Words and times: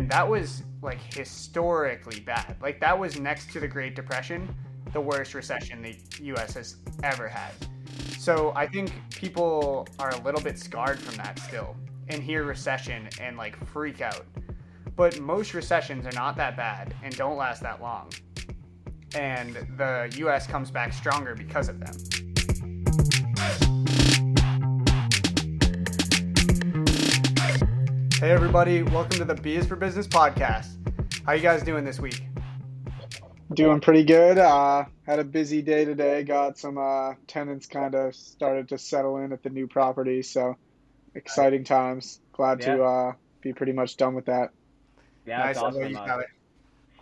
and 0.00 0.08
that 0.08 0.26
was 0.26 0.62
like 0.80 0.98
historically 1.14 2.20
bad. 2.20 2.56
Like 2.62 2.80
that 2.80 2.98
was 2.98 3.20
next 3.20 3.50
to 3.50 3.60
the 3.60 3.68
Great 3.68 3.94
Depression, 3.94 4.48
the 4.94 5.00
worst 5.00 5.34
recession 5.34 5.82
the 5.82 5.94
U.S. 6.22 6.54
has 6.54 6.76
ever 7.02 7.28
had. 7.28 7.52
So 8.16 8.50
I 8.56 8.66
think 8.66 8.92
people 9.10 9.86
are 9.98 10.08
a 10.08 10.16
little 10.22 10.40
bit 10.40 10.58
scarred 10.58 10.98
from 10.98 11.16
that 11.16 11.38
still, 11.38 11.76
and 12.08 12.22
hear 12.22 12.44
recession 12.44 13.10
and 13.20 13.36
like 13.36 13.62
freak 13.66 14.00
out. 14.00 14.24
But 14.96 15.20
most 15.20 15.52
recessions 15.52 16.06
are 16.06 16.12
not 16.12 16.34
that 16.38 16.56
bad 16.56 16.94
and 17.04 17.14
don't 17.14 17.36
last 17.36 17.60
that 17.60 17.82
long. 17.82 18.10
And 19.14 19.54
the 19.76 20.10
US 20.20 20.46
comes 20.46 20.70
back 20.70 20.94
stronger 20.94 21.34
because 21.34 21.68
of 21.68 21.78
them. 21.78 22.29
Hey 28.20 28.32
everybody, 28.32 28.82
welcome 28.82 29.16
to 29.16 29.24
the 29.24 29.34
B 29.34 29.56
is 29.56 29.64
for 29.66 29.76
Business 29.76 30.06
podcast. 30.06 30.76
How 31.24 31.32
you 31.32 31.40
guys 31.40 31.62
doing 31.62 31.86
this 31.86 31.98
week? 31.98 32.22
Doing 33.54 33.80
pretty 33.80 34.04
good. 34.04 34.36
Uh, 34.36 34.84
had 35.06 35.20
a 35.20 35.24
busy 35.24 35.62
day 35.62 35.86
today. 35.86 36.22
Got 36.22 36.58
some 36.58 36.76
uh, 36.76 37.14
tenants 37.26 37.64
kind 37.66 37.94
of 37.94 38.14
started 38.14 38.68
to 38.68 38.76
settle 38.76 39.16
in 39.16 39.32
at 39.32 39.42
the 39.42 39.48
new 39.48 39.66
property, 39.66 40.20
so 40.20 40.58
exciting 41.14 41.64
times. 41.64 42.20
Glad 42.34 42.60
Yeah. 42.60 42.76
to 42.76 42.84
uh, 42.84 43.12
be 43.40 43.54
pretty 43.54 43.72
much 43.72 43.96
done 43.96 44.14
with 44.14 44.26
that. 44.26 44.50
Yeah, 45.24 45.38
nice. 45.38 45.52
it's 45.52 45.58
How 45.60 45.68
about 45.68 45.78
awesome. 45.80 45.90
you, 45.92 45.98
Uh, 45.98 46.06
Tyler? 46.06 46.26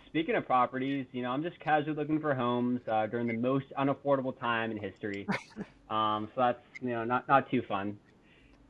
speaking 0.05 0.35
of 0.35 0.45
properties, 0.45 1.05
you 1.11 1.21
know, 1.21 1.31
I'm 1.31 1.43
just 1.43 1.59
casually 1.59 1.97
looking 1.97 2.21
for 2.21 2.33
homes 2.33 2.79
uh, 2.87 3.07
during 3.07 3.27
the 3.27 3.35
most 3.35 3.65
unaffordable 3.77 4.39
time 4.39 4.71
in 4.71 4.77
history. 4.77 5.27
um, 5.89 6.29
so 6.33 6.39
that's 6.43 6.63
you 6.81 6.91
know 6.91 7.03
not 7.03 7.27
not 7.27 7.51
too 7.51 7.61
fun. 7.61 7.97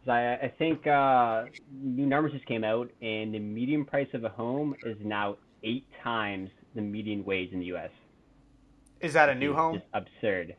I, 0.09 0.35
I 0.35 0.53
think 0.57 0.87
uh, 0.87 1.45
new 1.71 2.05
numbers 2.05 2.33
just 2.33 2.45
came 2.45 2.63
out, 2.63 2.89
and 3.01 3.33
the 3.33 3.39
median 3.39 3.85
price 3.85 4.07
of 4.13 4.23
a 4.23 4.29
home 4.29 4.75
is 4.85 4.97
now 5.03 5.37
eight 5.63 5.85
times 6.03 6.49
the 6.75 6.81
median 6.81 7.25
wage 7.25 7.51
in 7.51 7.59
the 7.59 7.65
U.S. 7.67 7.89
Is 9.01 9.13
that 9.13 9.29
a 9.29 9.35
new 9.35 9.51
It's 9.51 9.59
home? 9.59 9.81
Absurd. 9.93 10.55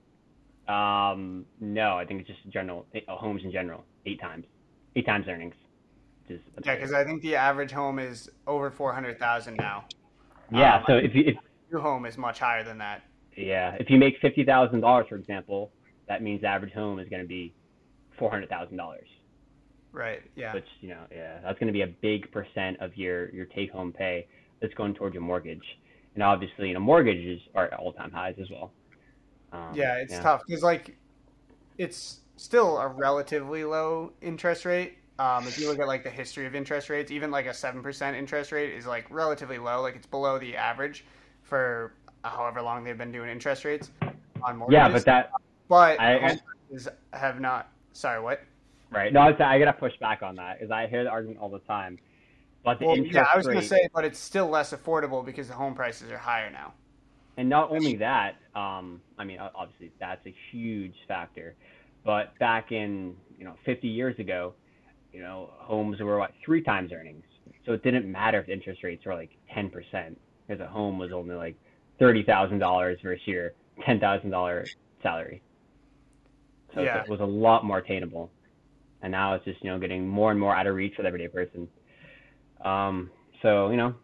Um, 0.69 1.47
no, 1.61 1.97
I 1.97 2.05
think 2.07 2.21
it's 2.21 2.29
just 2.29 2.49
general 2.49 2.87
uh, 2.95 3.17
homes 3.17 3.43
in 3.45 3.51
general. 3.51 3.85
Eight 4.07 4.21
times, 4.21 4.45
eight 4.97 5.07
times 5.07 5.27
earnings. 5.29 5.55
Yeah, 6.29 6.37
because 6.77 6.93
I 6.93 7.05
think 7.05 7.23
the 7.23 7.35
average 7.35 7.73
home 7.73 7.99
is 7.99 8.31
over 8.47 8.71
four 8.71 8.93
hundred 8.93 9.19
thousand 9.19 9.57
now. 9.57 9.85
yeah. 10.53 10.77
um, 10.77 10.85
So 10.87 10.95
if 10.95 11.15
you 11.15 11.25
if 11.27 11.37
New 11.73 11.81
home 11.81 12.07
is 12.07 12.17
much 12.17 12.39
higher 12.39 12.65
than 12.65 12.79
that. 12.79 13.03
Yeah, 13.37 13.77
if 13.79 13.91
you 13.91 13.99
make 13.99 14.15
fifty 14.21 14.45
thousand 14.45 14.81
dollars, 14.81 15.07
for 15.09 15.17
example, 15.17 15.73
that 16.09 16.23
means 16.23 16.41
the 16.43 16.49
average 16.49 16.73
home 16.73 16.99
is 17.01 17.09
going 17.09 17.23
to 17.23 17.29
be 17.29 17.53
four 18.19 18.31
hundred 18.31 18.49
thousand 18.49 18.77
dollars. 18.77 19.09
Right. 19.93 20.23
Yeah. 20.37 20.55
Which 20.55 20.67
you 20.81 20.91
know, 20.91 21.03
yeah, 21.11 21.39
that's 21.43 21.59
going 21.59 21.67
to 21.67 21.73
be 21.73 21.83
a 21.83 21.87
big 21.87 22.31
percent 22.31 22.79
of 22.81 22.97
your 22.97 23.31
your 23.31 23.47
take 23.47 23.71
home 23.73 23.93
pay 23.93 24.27
that's 24.61 24.75
going 24.75 24.95
towards 24.95 25.15
your 25.15 25.23
mortgage, 25.23 25.65
and 26.15 26.23
obviously, 26.23 26.69
you 26.69 26.75
know, 26.75 26.81
mortgages 26.81 27.41
are 27.55 27.67
at 27.67 27.79
all 27.79 27.93
time 27.93 28.13
highs 28.13 28.37
as 28.41 28.49
well. 28.51 28.73
Um, 29.53 29.75
Yeah, 29.75 29.97
it's 29.97 30.19
tough 30.19 30.43
because 30.47 30.63
like 30.63 30.97
it's 31.79 32.21
still 32.37 32.79
a 32.79 32.87
relatively 32.89 33.65
low 33.65 34.13
interest 34.21 34.65
rate. 34.65 34.99
Um, 35.19 35.47
if 35.47 35.59
you 35.59 35.69
look 35.69 35.79
at 35.81 35.87
like 35.87 36.03
the 36.05 36.11
history 36.11 36.47
of 36.47 36.55
interest 36.55 36.89
rates, 36.89 37.11
even 37.11 37.31
like 37.31 37.47
a 37.47 37.55
seven 37.55 37.83
percent 37.83 38.17
interest 38.17 38.53
rate 38.53 38.73
is 38.75 38.87
like 38.87 39.07
relatively 39.11 39.59
low. 39.59 39.83
Like 39.83 39.97
it's 39.97 40.07
below 40.07 40.39
the 40.39 40.57
average 40.57 41.05
for 41.43 41.93
however 42.23 42.63
long 42.63 42.85
they've 42.85 42.97
been 42.97 43.13
doing 43.13 43.29
interest 43.29 43.65
rates 43.65 43.91
on 44.43 44.57
mortgages. 44.57 44.73
Yeah, 44.79 44.89
but 44.89 45.05
that 45.05 45.31
but 45.69 46.01
I- 46.01 46.39
prices 46.71 46.89
have 47.13 47.41
not. 47.41 47.71
Sorry, 47.93 48.21
what? 48.23 48.43
Right? 48.93 49.13
No, 49.13 49.21
I, 49.21 49.29
I 49.29 49.59
got 49.59 49.67
to 49.67 49.73
push 49.73 49.93
back 50.01 50.23
on 50.23 50.37
that 50.37 50.59
because 50.59 50.71
I 50.71 50.87
hear 50.89 51.05
the 51.05 51.11
argument 51.11 51.41
all 51.41 51.51
the 51.51 51.61
time. 51.61 51.99
But 52.65 52.79
the 52.79 52.87
Well, 52.87 52.97
interest 52.97 53.13
yeah, 53.13 53.23
I 53.33 53.37
was 53.37 53.47
gonna 53.47 53.63
say, 53.63 53.89
but 53.95 54.05
it's 54.05 54.19
still 54.19 54.49
less 54.49 54.73
affordable 54.73 55.25
because 55.25 55.49
the 55.49 55.55
home 55.55 55.75
prices 55.75 56.11
are 56.11 56.19
higher 56.19 56.51
now. 56.51 56.75
And 57.37 57.49
not 57.49 57.71
only 57.71 57.97
that, 57.97 58.37
um, 58.55 59.01
I 59.19 59.25
mean, 59.25 59.39
obviously 59.41 59.93
that's 59.99 60.27
a 60.27 60.35
huge 60.51 60.95
factor. 61.09 61.57
But 62.05 62.39
back 62.39 62.73
in, 62.73 63.17
you 63.39 63.45
know, 63.45 63.55
50 63.65 63.89
years 63.89 64.19
ago, 64.19 64.55
you 65.13 65.21
know, 65.21 65.51
homes 65.59 66.01
were 66.01 66.19
what 66.19 66.33
three 66.45 66.63
times 66.63 66.93
earnings. 66.93 67.25
So 67.67 67.73
it 67.73 67.83
didn't 67.83 68.11
matter 68.11 68.41
if 68.41 68.47
the 68.47 68.53
interest 68.53 68.83
rates 68.83 69.05
were 69.05 69.15
like 69.15 69.31
10%, 69.55 70.17
because 70.47 70.61
a 70.61 70.67
home 70.67 70.99
was 70.99 71.13
only 71.13 71.35
like 71.35 71.57
$30,000 72.01 73.03
versus 73.03 73.27
your 73.27 73.53
$10,000 73.87 74.69
salary. 75.03 75.43
So 76.75 76.83
Yeah. 76.85 77.03
it 77.03 77.09
was 77.09 77.21
a 77.21 77.25
lot 77.25 77.65
more 77.65 77.79
attainable. 77.79 78.31
And 79.03 79.13
now 79.13 79.35
it's 79.35 79.45
just, 79.45 79.63
you 79.63 79.71
know, 79.71 79.79
getting 79.79 80.07
more 80.07 80.31
and 80.31 80.39
more 80.39 80.55
out 80.55 80.67
of 80.67 80.75
reach 80.75 80.95
for 80.95 81.03
the 81.03 81.09
everyday 81.09 81.29
person. 81.29 81.69
Um, 82.65 83.11
so, 83.43 83.71
you 83.71 83.77
know, 83.77 83.95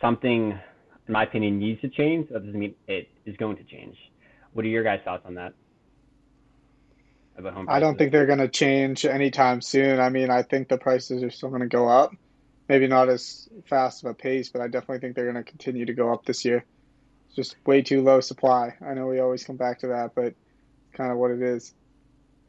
something, 0.00 0.58
in 1.06 1.12
my 1.12 1.24
opinion, 1.24 1.58
needs 1.58 1.80
to 1.80 1.88
change. 1.88 2.28
That 2.28 2.44
doesn't 2.44 2.58
mean 2.58 2.74
it 2.86 3.08
is 3.24 3.36
going 3.36 3.56
to 3.56 3.64
change. 3.64 3.96
What 4.52 4.64
are 4.64 4.68
your 4.68 4.84
guys' 4.84 5.00
thoughts 5.04 5.24
on 5.26 5.34
that? 5.34 5.54
About 7.38 7.52
home 7.52 7.66
I 7.68 7.80
don't 7.80 7.98
think 7.98 8.12
they're 8.12 8.26
going 8.26 8.38
to 8.38 8.48
change 8.48 9.04
anytime 9.04 9.60
soon. 9.60 10.00
I 10.00 10.08
mean, 10.08 10.30
I 10.30 10.42
think 10.42 10.68
the 10.68 10.78
prices 10.78 11.22
are 11.22 11.30
still 11.30 11.50
going 11.50 11.60
to 11.60 11.68
go 11.68 11.88
up. 11.88 12.12
Maybe 12.68 12.86
not 12.86 13.08
as 13.08 13.48
fast 13.66 14.02
of 14.02 14.10
a 14.10 14.14
pace, 14.14 14.48
but 14.48 14.60
I 14.60 14.68
definitely 14.68 14.98
think 15.00 15.14
they're 15.14 15.30
going 15.30 15.42
to 15.42 15.48
continue 15.48 15.84
to 15.86 15.92
go 15.92 16.12
up 16.12 16.24
this 16.24 16.44
year. 16.44 16.64
It's 17.26 17.36
just 17.36 17.56
way 17.66 17.82
too 17.82 18.02
low 18.02 18.20
supply. 18.20 18.74
I 18.84 18.94
know 18.94 19.06
we 19.06 19.20
always 19.20 19.44
come 19.44 19.56
back 19.56 19.80
to 19.80 19.88
that, 19.88 20.14
but 20.14 20.24
it's 20.24 20.36
kind 20.94 21.12
of 21.12 21.18
what 21.18 21.30
it 21.30 21.42
is. 21.42 21.74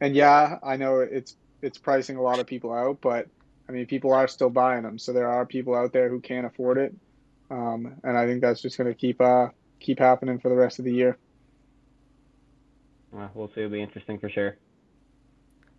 And 0.00 0.14
yeah, 0.14 0.58
I 0.62 0.76
know 0.76 1.00
it's 1.00 1.36
it's 1.62 1.78
pricing 1.78 2.16
a 2.16 2.22
lot 2.22 2.38
of 2.38 2.46
people 2.46 2.72
out, 2.72 2.98
but 3.00 3.26
I 3.68 3.72
mean, 3.72 3.86
people 3.86 4.12
are 4.12 4.28
still 4.28 4.50
buying 4.50 4.82
them. 4.82 4.98
So 4.98 5.12
there 5.12 5.28
are 5.28 5.44
people 5.44 5.74
out 5.74 5.92
there 5.92 6.08
who 6.08 6.20
can't 6.20 6.46
afford 6.46 6.78
it, 6.78 6.94
um, 7.50 7.96
and 8.04 8.16
I 8.16 8.26
think 8.26 8.40
that's 8.40 8.62
just 8.62 8.78
going 8.78 8.88
to 8.88 8.94
keep 8.94 9.20
uh, 9.20 9.48
keep 9.80 9.98
happening 9.98 10.38
for 10.38 10.48
the 10.48 10.54
rest 10.54 10.78
of 10.78 10.84
the 10.84 10.92
year. 10.92 11.18
Well, 13.10 13.30
we'll 13.34 13.48
see. 13.48 13.60
It'll 13.60 13.70
be 13.70 13.82
interesting 13.82 14.18
for 14.18 14.28
sure. 14.28 14.56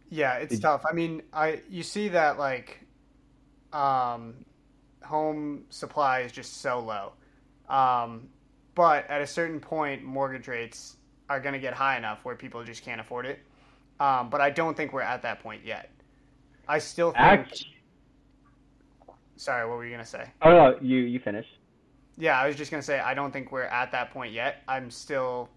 Yeah, 0.09 0.36
it's 0.36 0.56
Did- 0.56 0.62
tough. 0.62 0.84
I 0.90 0.94
mean, 0.94 1.22
I 1.31 1.62
you 1.69 1.84
see 1.84 2.09
that 2.09 2.38
like 2.38 2.80
um 3.72 4.34
home 5.03 5.66
supply 5.69 6.22
is 6.22 6.31
just 6.31 6.62
so 6.62 6.80
low. 6.80 7.13
Um 7.74 8.30
but 8.75 9.09
at 9.09 9.22
a 9.22 9.28
certain 9.28 9.59
point 9.59 10.03
mortgage 10.03 10.47
rates 10.47 10.96
are 11.30 11.40
going 11.40 11.53
to 11.53 11.59
get 11.59 11.74
high 11.74 11.97
enough 11.97 12.24
where 12.24 12.36
people 12.36 12.63
just 12.63 12.84
can't 12.84 13.00
afford 13.00 13.25
it. 13.25 13.40
Um 14.00 14.30
but 14.30 14.42
I 14.42 14.50
don't 14.50 14.76
think 14.76 14.94
we're 14.94 15.02
at 15.02 15.22
that 15.24 15.42
point 15.42 15.66
yet. 15.66 15.92
I 16.68 16.80
still 16.80 17.12
think 17.12 17.22
Act- 17.24 17.66
Sorry, 19.36 19.68
what 19.68 19.78
were 19.78 19.86
you 19.86 19.92
going 19.92 20.04
to 20.04 20.10
say? 20.10 20.26
Oh 20.42 20.52
no, 20.52 20.78
you 20.82 20.98
you 20.98 21.20
finish. 21.20 21.46
Yeah, 22.18 22.38
I 22.38 22.48
was 22.48 22.58
just 22.58 22.70
gonna 22.70 22.84
say 22.84 23.00
I 23.00 23.14
don't 23.14 23.32
think 23.32 23.54
we're 23.54 23.64
at 23.64 23.94
that 23.94 24.12
point 24.12 24.34
yet. 24.34 24.64
I'm 24.68 24.92
still 24.92 25.50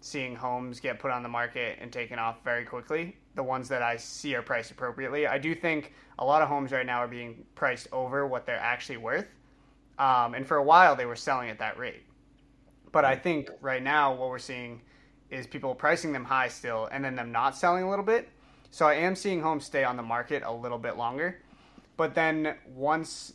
seeing 0.00 0.36
homes 0.36 0.78
get 0.78 1.00
put 1.00 1.10
on 1.10 1.22
the 1.24 1.28
market 1.28 1.78
and 1.80 1.92
taken 1.92 2.18
off 2.18 2.36
very 2.44 2.64
quickly. 2.64 3.16
The 3.34 3.42
ones 3.42 3.68
that 3.70 3.82
I 3.82 3.96
see 3.96 4.34
are 4.36 4.42
priced 4.42 4.70
appropriately. 4.70 5.26
I 5.26 5.38
do 5.38 5.54
think 5.54 5.92
a 6.20 6.24
lot 6.24 6.42
of 6.42 6.48
homes 6.48 6.70
right 6.70 6.86
now 6.86 6.98
are 6.98 7.08
being 7.08 7.44
priced 7.56 7.88
over 7.90 8.26
what 8.26 8.46
they're 8.46 8.56
actually 8.60 8.98
worth. 8.98 9.26
Um, 9.98 10.34
and 10.34 10.46
for 10.46 10.58
a 10.58 10.62
while 10.62 10.94
they 10.94 11.06
were 11.06 11.16
selling 11.16 11.50
at 11.50 11.58
that 11.58 11.78
rate. 11.78 12.04
But 12.92 13.04
I 13.04 13.16
think 13.16 13.50
right 13.60 13.82
now 13.82 14.14
what 14.14 14.28
we're 14.28 14.38
seeing 14.38 14.82
is 15.34 15.46
people 15.46 15.74
pricing 15.74 16.12
them 16.12 16.24
high 16.24 16.48
still 16.48 16.88
and 16.92 17.04
then 17.04 17.16
them 17.16 17.32
not 17.32 17.56
selling 17.56 17.82
a 17.82 17.90
little 17.90 18.04
bit. 18.04 18.28
So 18.70 18.86
I 18.86 18.94
am 18.94 19.14
seeing 19.16 19.40
homes 19.42 19.64
stay 19.64 19.84
on 19.84 19.96
the 19.96 20.02
market 20.02 20.42
a 20.44 20.52
little 20.52 20.78
bit 20.78 20.96
longer. 20.96 21.40
But 21.96 22.14
then 22.14 22.56
once 22.74 23.32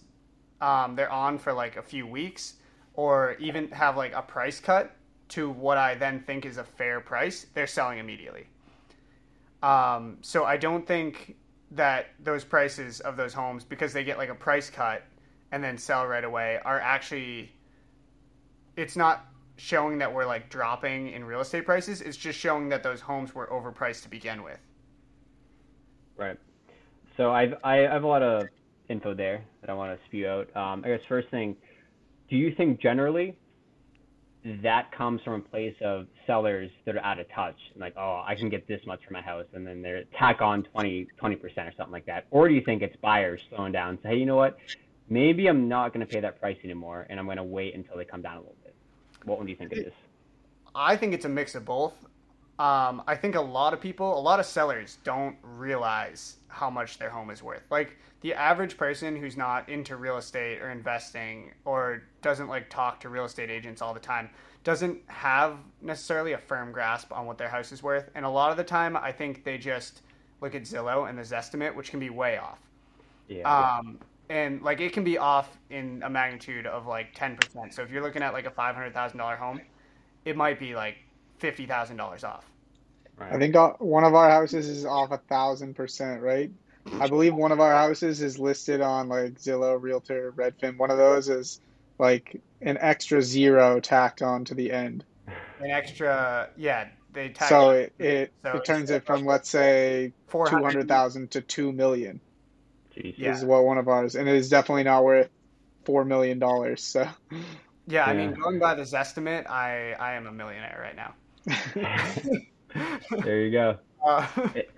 um, 0.62 0.96
they're 0.96 1.12
on 1.12 1.38
for 1.38 1.54
like 1.54 1.78
a 1.78 1.82
few 1.82 2.06
weeks 2.08 2.56
or 2.94 3.36
even 3.40 3.70
have 3.72 3.96
like 3.98 4.14
a 4.14 4.22
price 4.22 4.59
cut 4.59 4.96
to 5.30 5.50
what 5.50 5.78
I 5.78 5.96
then 5.96 6.22
think 6.22 6.46
is 6.46 6.58
a 6.58 6.64
fair 6.64 7.00
price, 7.00 7.46
they're 7.54 7.68
selling 7.68 8.00
immediately. 8.00 8.48
Um, 9.62 10.18
so 10.22 10.46
I 10.46 10.58
don't 10.58 10.86
think 10.88 11.36
that 11.72 12.08
those 12.20 12.44
prices 12.44 13.00
of 13.02 13.16
those 13.16 13.34
homes, 13.34 13.64
because 13.64 13.94
they 13.94 14.03
get 14.03 14.18
like 14.18 14.29
a 14.29 14.35
price 14.35 14.70
cut 14.70 15.03
and 15.52 15.64
then 15.64 15.78
sell 15.78 16.06
right 16.08 16.23
away, 16.23 16.59
are 16.66 16.79
actually. 16.79 17.52
It's 18.76 18.96
not 18.96 19.26
showing 19.59 19.97
that 19.97 20.14
we're 20.14 20.26
like 20.26 20.50
dropping 20.50 21.11
in 21.11 21.23
real 21.23 21.41
estate 21.41 21.66
prices. 21.66 22.02
It's 22.02 22.17
just 22.17 22.40
showing 22.40 22.70
that 22.70 22.82
those 22.82 23.02
homes 23.02 23.35
were 23.35 23.47
overpriced 23.47 24.03
to 24.03 24.09
begin 24.09 24.41
with. 24.41 24.59
Right. 26.17 26.38
So 27.17 27.32
I've 27.32 27.56
I 27.64 27.78
have 27.78 28.03
a 28.03 28.08
lot 28.08 28.23
of 28.23 28.47
info 28.90 29.14
there 29.14 29.44
that 29.61 29.70
I 29.70 29.73
want 29.73 29.97
to 29.97 30.06
spew 30.06 30.28
out. 30.28 30.56
Um, 30.56 30.84
I 30.85 30.90
guess 30.90 31.02
first 31.08 31.29
thing, 31.29 31.56
do 32.29 32.38
you 32.38 32.56
think 32.56 32.82
generally 32.82 33.38
that 34.64 34.91
comes 34.94 35.22
from 35.23 35.34
a 35.34 35.40
place 35.40 35.76
of 35.82 36.08
sellers 36.26 36.72
that 36.85 36.96
are 36.96 37.03
out 37.03 37.20
of 37.20 37.28
touch, 37.29 37.58
like 37.76 37.94
oh 37.97 38.23
I 38.26 38.35
can 38.35 38.50
get 38.50 38.67
this 38.67 38.82
much 38.88 39.02
for 39.06 39.14
my 39.14 39.22
house, 39.22 39.46
and 39.53 39.67
then 39.67 39.82
they 39.82 40.06
tack 40.17 40.41
on 40.41 40.64
20 40.64 41.08
percent 41.41 41.67
or 41.67 41.73
something 41.76 41.91
like 41.91 42.06
that, 42.06 42.28
or 42.32 42.47
do 42.47 42.53
you 42.53 42.61
think 42.61 42.82
it's 42.82 42.96
buyers 42.97 43.41
slowing 43.50 43.73
down, 43.73 43.90
and 43.90 44.00
say 44.02 44.09
hey 44.09 44.17
you 44.17 44.26
know 44.26 44.38
what, 44.38 44.58
maybe 45.09 45.47
I'm 45.47 45.67
not 45.67 45.94
going 45.94 46.06
to 46.06 46.11
pay 46.11 46.22
that 46.22 46.40
price 46.40 46.58
anymore, 46.64 47.06
and 47.09 47.20
I'm 47.20 47.26
going 47.26 47.38
to 47.38 47.44
wait 47.44 47.76
until 47.76 47.97
they 47.97 48.06
come 48.06 48.22
down 48.22 48.38
a 48.38 48.40
little 48.40 48.56
bit. 48.59 48.59
What 49.26 49.38
one 49.38 49.46
do 49.46 49.52
you 49.52 49.58
think 49.58 49.72
it 49.72 49.80
is? 49.80 49.94
I 50.76 50.96
think 50.96 51.14
it's 51.14 51.26
a 51.26 51.30
mix 51.30 51.56
of 51.56 51.66
both. 51.66 51.94
um, 52.60 53.02
I 53.08 53.16
think 53.16 53.36
a 53.36 53.42
lot 53.42 53.74
of 53.74 53.80
people, 53.80 54.20
a 54.20 54.20
lot 54.20 54.40
of 54.42 54.46
sellers 54.46 54.98
don't 55.06 55.38
realize 55.42 56.36
how 56.50 56.70
much 56.70 56.98
their 57.00 57.10
home 57.10 57.30
is 57.30 57.42
worth. 57.42 57.66
Like 57.72 57.98
the 58.20 58.34
average 58.34 58.76
person 58.76 59.16
who's 59.16 59.38
not 59.38 59.70
into 59.70 59.96
real 59.96 60.18
estate 60.18 60.62
or 60.62 60.70
investing 60.70 61.54
or 61.64 62.04
doesn't 62.22 62.50
like 62.50 62.70
talk 62.70 63.00
to 63.00 63.10
real 63.10 63.24
estate 63.24 63.50
agents 63.50 63.82
all 63.82 63.94
the 63.94 64.00
time 64.00 64.30
doesn't 64.66 65.00
have 65.08 65.58
necessarily 65.82 66.34
a 66.34 66.38
firm 66.38 66.74
grasp 66.74 67.14
on 67.14 67.26
what 67.26 67.38
their 67.38 67.48
house 67.48 67.72
is 67.72 67.82
worth. 67.82 68.10
And 68.14 68.26
a 68.26 68.30
lot 68.30 68.52
of 68.52 68.58
the 68.58 68.64
time, 68.66 68.98
I 68.98 69.14
think 69.14 69.46
they 69.46 69.58
just 69.58 70.02
look 70.42 70.54
at 70.54 70.64
Zillow 70.64 71.10
and 71.10 71.18
the 71.18 71.24
Zestimate, 71.24 71.74
which 71.74 71.92
can 71.92 72.00
be 72.02 72.10
way 72.10 72.38
off. 72.38 72.60
Yeah. 73.30 73.78
Um, 73.80 74.00
and 74.29 74.61
like 74.61 74.79
it 74.79 74.93
can 74.93 75.03
be 75.03 75.17
off 75.17 75.58
in 75.70 76.02
a 76.05 76.09
magnitude 76.09 76.67
of 76.67 76.85
like 76.85 77.16
10%. 77.16 77.73
So 77.73 77.81
if 77.81 77.91
you're 77.91 78.03
looking 78.03 78.22
at 78.22 78.34
like 78.34 78.46
a 78.46 78.52
$500,000 78.52 79.37
home, 79.37 79.61
it 80.23 80.37
might 80.37 80.59
be 80.59 80.76
like 80.76 80.97
$50,000 81.41 82.23
off. 82.23 82.46
right. 83.17 83.34
I 83.34 83.40
think 83.40 83.55
uh, 83.55 83.73
one 83.79 84.03
of 84.03 84.14
our 84.14 84.29
houses 84.29 84.70
is 84.70 84.85
off 84.85 85.11
a 85.11 85.17
thousand 85.17 85.76
percent, 85.76 86.22
right? 86.22 86.52
I 86.99 87.08
believe 87.08 87.34
one 87.34 87.52
of 87.52 87.59
our 87.59 87.73
houses 87.73 88.22
is 88.22 88.40
listed 88.40 88.81
on 88.81 89.09
like 89.09 89.34
Zillow, 89.34 89.81
Realtor, 89.81 90.34
Redfin. 90.34 90.78
One 90.78 90.91
of 90.91 90.97
those 90.97 91.28
is 91.28 91.59
like 91.97 92.41
an 92.61 92.78
extra 92.79 93.22
zero 93.22 93.79
tacked 93.79 94.22
on 94.22 94.46
to 94.46 94.55
the 94.55 94.72
end. 94.72 95.03
An 95.59 95.72
extra, 95.72 96.49
yeah, 96.55 96.87
they 97.14 97.29
tag 97.29 97.49
So 97.49 97.72
it 97.72 97.93
it, 97.99 98.34
So 98.43 98.58
it 98.58 98.66
turns 98.66 98.90
it 98.91 99.05
from 99.05 99.25
let's 99.25 99.49
say 99.49 100.14
two 100.28 100.32
400 100.32 100.64
hundred 100.64 100.87
thousand 100.87 101.32
to 101.32 101.41
two 101.41 101.72
million 101.72 102.20
Jeez. 102.20 102.28
Yeah. 103.17 103.31
is 103.34 103.43
what 103.46 103.63
one 103.66 103.78
of 103.78 103.87
ours, 103.87 104.16
and 104.16 104.28
it 104.28 104.35
is 104.35 104.49
definitely 104.49 104.84
not 104.84 105.03
worth 105.03 105.29
four 105.85 106.05
million 106.05 106.40
dollars. 106.40 106.84
So 106.84 107.07
Yeah, 107.87 108.05
I 108.05 108.11
Yeah. 108.13 108.28
mean, 108.28 108.34
going 108.34 108.59
by 108.59 108.75
Zestimate, 108.75 109.49
I, 109.49 109.93
I 109.93 110.13
am 110.13 110.28
a 110.28 110.31
millionaire 110.31 110.79
right 110.81 110.96
now. 110.96 111.13
There 113.23 113.41
you 113.41 113.51
go. 113.51 113.78
Uh, 114.01 114.25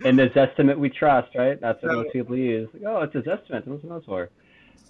In 0.04 0.16
Zestimate 0.18 0.80
we 0.80 0.90
trust, 0.90 1.36
right? 1.36 1.62
That's 1.62 1.80
what 1.84 1.92
So- 1.92 2.02
most 2.02 2.12
people 2.14 2.36
use. 2.36 2.68
Like, 2.74 2.82
oh, 2.88 3.02
it's 3.02 3.14
his 3.14 3.28
estimate. 3.28 3.68
What's 3.68 3.84
it 3.84 3.88
knows 3.88 4.04
for? 4.06 4.30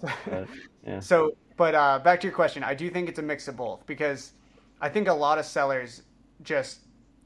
But, 0.00 0.48
yeah. 0.86 1.00
So, 1.00 1.36
but 1.58 1.74
uh, 1.74 1.98
back 1.98 2.18
to 2.22 2.28
your 2.28 2.34
question, 2.34 2.64
I 2.64 2.72
do 2.74 2.88
think 2.88 3.10
it's 3.10 3.18
a 3.18 3.22
mix 3.22 3.46
of 3.46 3.58
both 3.58 3.84
because 3.86 4.32
I 4.80 4.88
think 4.88 5.06
a 5.08 5.12
lot 5.12 5.38
of 5.38 5.44
sellers 5.44 6.02
just 6.42 6.80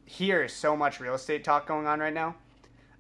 hear 0.05 0.49
so 0.49 0.77
much 0.77 0.99
real 0.99 1.15
estate 1.15 1.45
talk 1.45 1.69
going 1.69 1.87
on 1.87 2.01
right 2.01 2.13
now 2.13 2.35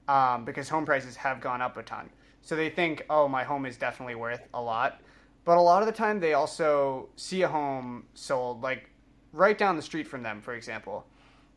um, 0.06 0.44
because 0.44 0.68
home 0.68 0.86
prices 0.86 1.16
have 1.16 1.40
gone 1.40 1.60
up 1.60 1.76
a 1.76 1.82
ton. 1.82 2.08
So 2.46 2.54
they 2.54 2.70
think, 2.70 3.04
oh, 3.10 3.26
my 3.26 3.42
home 3.42 3.66
is 3.66 3.76
definitely 3.76 4.14
worth 4.14 4.46
a 4.54 4.62
lot. 4.62 5.00
But 5.44 5.58
a 5.58 5.60
lot 5.60 5.82
of 5.82 5.86
the 5.86 5.92
time, 5.92 6.20
they 6.20 6.34
also 6.34 7.08
see 7.16 7.42
a 7.42 7.48
home 7.48 8.04
sold 8.14 8.62
like 8.62 8.88
right 9.32 9.58
down 9.58 9.74
the 9.74 9.82
street 9.82 10.06
from 10.06 10.22
them, 10.22 10.40
for 10.40 10.54
example, 10.54 11.04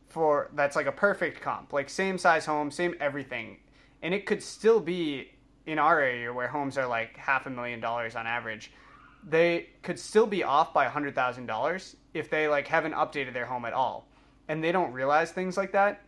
for 0.08 0.50
that's 0.54 0.74
like 0.74 0.86
a 0.86 0.92
perfect 0.92 1.40
comp, 1.40 1.72
like 1.72 1.88
same 1.88 2.18
size 2.18 2.44
home, 2.44 2.72
same 2.72 2.96
everything, 2.98 3.58
and 4.02 4.12
it 4.12 4.26
could 4.26 4.42
still 4.42 4.80
be 4.80 5.30
in 5.64 5.78
our 5.78 6.00
area 6.00 6.32
where 6.32 6.48
homes 6.48 6.76
are 6.76 6.88
like 6.88 7.16
half 7.16 7.46
a 7.46 7.50
million 7.50 7.78
dollars 7.78 8.16
on 8.16 8.26
average. 8.26 8.72
They 9.22 9.68
could 9.82 9.98
still 9.98 10.26
be 10.26 10.42
off 10.42 10.74
by 10.74 10.86
a 10.86 10.90
hundred 10.90 11.14
thousand 11.14 11.46
dollars 11.46 11.94
if 12.14 12.28
they 12.30 12.48
like 12.48 12.66
haven't 12.66 12.94
updated 12.94 13.32
their 13.32 13.46
home 13.46 13.64
at 13.64 13.74
all, 13.74 14.08
and 14.48 14.62
they 14.62 14.72
don't 14.72 14.92
realize 14.92 15.30
things 15.30 15.56
like 15.56 15.70
that. 15.70 16.02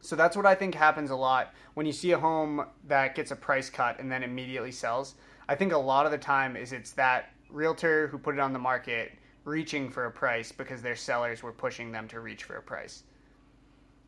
So 0.00 0.14
that's 0.16 0.36
what 0.36 0.46
I 0.46 0.54
think 0.54 0.74
happens 0.74 1.10
a 1.10 1.16
lot 1.16 1.52
when 1.74 1.86
you 1.86 1.92
see 1.92 2.12
a 2.12 2.18
home 2.18 2.66
that 2.86 3.14
gets 3.14 3.30
a 3.30 3.36
price 3.36 3.70
cut 3.70 3.98
and 3.98 4.10
then 4.10 4.22
immediately 4.22 4.72
sells. 4.72 5.14
I 5.48 5.54
think 5.54 5.72
a 5.72 5.78
lot 5.78 6.06
of 6.06 6.12
the 6.12 6.18
time 6.18 6.56
is 6.56 6.72
it's 6.72 6.92
that 6.92 7.30
realtor 7.50 8.08
who 8.08 8.18
put 8.18 8.34
it 8.34 8.40
on 8.40 8.52
the 8.52 8.58
market 8.58 9.12
reaching 9.44 9.88
for 9.90 10.06
a 10.06 10.10
price 10.10 10.52
because 10.52 10.82
their 10.82 10.96
sellers 10.96 11.42
were 11.42 11.52
pushing 11.52 11.92
them 11.92 12.08
to 12.08 12.20
reach 12.20 12.44
for 12.44 12.56
a 12.56 12.62
price. 12.62 13.04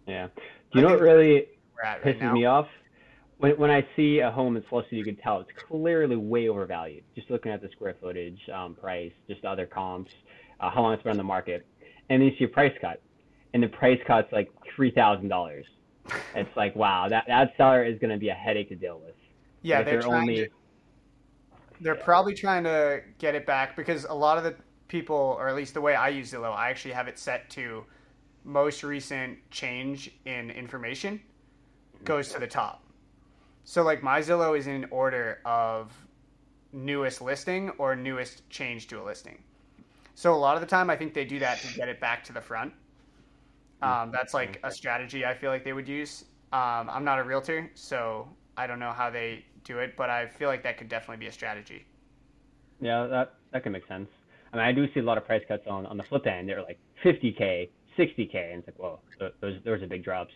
Yeah. 0.07 0.29
Do 0.37 0.81
you 0.81 0.83
know 0.83 0.89
what 0.89 1.01
really 1.01 1.47
right 1.83 2.03
pisses 2.03 2.21
now. 2.21 2.33
me 2.33 2.45
off? 2.45 2.67
When, 3.39 3.53
when 3.53 3.71
I 3.71 3.87
see 3.95 4.19
a 4.19 4.31
home 4.31 4.55
that's 4.55 4.67
listed, 4.73 4.99
you 4.99 5.05
can 5.05 5.17
tell 5.17 5.41
it's 5.41 5.51
clearly 5.69 6.17
way 6.17 6.49
overvalued. 6.49 7.05
Just 7.15 7.31
looking 7.31 7.53
at 7.53 7.63
the 7.63 7.69
square 7.71 7.95
footage, 8.01 8.41
um, 8.53 8.75
price, 8.75 9.13
just 9.29 9.45
other 9.45 9.67
comps, 9.67 10.11
uh, 10.59 10.71
how 10.71 10.83
long 10.83 10.95
it's 10.95 11.03
been 11.05 11.13
on 11.13 11.19
the 11.19 11.23
market, 11.23 11.65
and 12.11 12.21
then 12.21 12.29
you 12.29 12.37
see 12.37 12.45
a 12.45 12.49
price 12.49 12.73
cut, 12.81 13.01
and 13.55 13.63
the 13.63 13.69
price 13.69 14.01
cut's 14.07 14.33
like 14.33 14.51
three 14.75 14.91
thousand 14.91 15.29
dollars. 15.29 15.65
It's 16.35 16.57
like 16.57 16.75
wow, 16.77 17.09
that 17.09 17.25
that 17.27 17.55
seller 17.57 17.85
is 17.85 17.99
going 17.99 18.11
to 18.11 18.19
be 18.19 18.29
a 18.29 18.35
headache 18.35 18.69
to 18.69 18.77
deal 18.77 19.01
with. 19.05 19.15
Yeah, 19.63 19.83
they're, 19.83 20.01
trying 20.01 20.23
only 20.23 20.37
to, 20.37 20.49
they're 21.81 21.95
probably 21.95 22.35
trying 22.35 22.65
to 22.65 23.03
get 23.19 23.35
it 23.35 23.45
back 23.45 23.77
because 23.77 24.05
a 24.05 24.15
lot 24.15 24.39
of 24.39 24.45
the 24.45 24.55
people, 24.89 25.37
or 25.39 25.49
at 25.49 25.55
least 25.55 25.75
the 25.75 25.81
way 25.81 25.95
I 25.95 26.09
use 26.09 26.33
Zillow, 26.33 26.55
I 26.55 26.71
actually 26.71 26.95
have 26.95 27.09
it 27.09 27.19
set 27.19 27.51
to 27.51 27.85
most 28.45 28.83
recent 28.83 29.39
change 29.51 30.11
in 30.25 30.51
information 30.51 31.21
goes 32.05 32.33
to 32.33 32.39
the 32.39 32.47
top. 32.47 32.85
So 33.65 33.83
like 33.83 34.03
my 34.03 34.21
Zillow 34.21 34.57
is 34.57 34.67
in 34.67 34.87
order 34.91 35.41
of 35.45 35.93
newest 36.73 37.21
listing 37.21 37.71
or 37.79 37.95
newest 37.97 38.49
change 38.51 38.87
to 38.89 39.01
a 39.01 39.05
listing. 39.05 39.43
So 40.15 40.35
a 40.35 40.37
lot 40.37 40.57
of 40.57 40.61
the 40.61 40.67
time, 40.67 40.91
I 40.91 40.97
think 40.97 41.15
they 41.15 41.25
do 41.25 41.39
that 41.41 41.61
to 41.61 41.75
get 41.75 41.89
it 41.89 42.01
back 42.01 42.25
to 42.25 42.33
the 42.33 42.41
front. 42.41 42.73
Um, 43.83 44.11
that's 44.11 44.35
like 44.35 44.61
a 44.65 44.71
strategy 44.71 45.25
I 45.25 45.35
feel 45.35 45.51
like 45.51 45.65
they 45.65 45.73
would 45.73 45.89
use. 45.89 46.25
Um, 46.53 46.89
I'm 46.91 47.05
not 47.05 47.19
a 47.19 47.25
realtor, 47.25 47.71
so 47.75 48.29
I 48.57 48.67
don't 48.67 48.79
know 48.81 48.93
how 48.93 49.11
they 49.11 49.45
do 49.65 49.79
it, 49.79 49.97
but 49.97 50.11
I 50.11 50.27
feel 50.27 50.49
like 50.49 50.63
that 50.65 50.79
could 50.79 50.89
definitely 50.89 51.19
be 51.19 51.27
a 51.27 51.33
strategy. 51.33 51.87
Yeah, 52.81 53.07
that 53.07 53.35
that 53.53 53.63
can 53.63 53.73
make 53.73 53.87
sense. 53.87 54.09
I 54.53 54.57
mean, 54.57 54.65
I 54.67 54.73
do 54.73 54.87
see 54.93 55.01
a 55.01 55.03
lot 55.03 55.19
of 55.19 55.25
price 55.27 55.43
cuts 55.49 55.67
on 55.67 55.87
on 55.87 55.97
the 55.97 56.05
flip 56.05 56.27
end. 56.27 56.49
They're 56.49 56.63
like 56.63 56.79
50k, 57.05 57.71
60k, 57.97 58.53
and 58.53 58.61
it's 58.61 58.69
like, 58.69 58.79
whoa, 58.79 59.01
those 59.41 59.55
those 59.65 59.83
are 59.83 59.87
big 59.87 60.05
drops. 60.05 60.33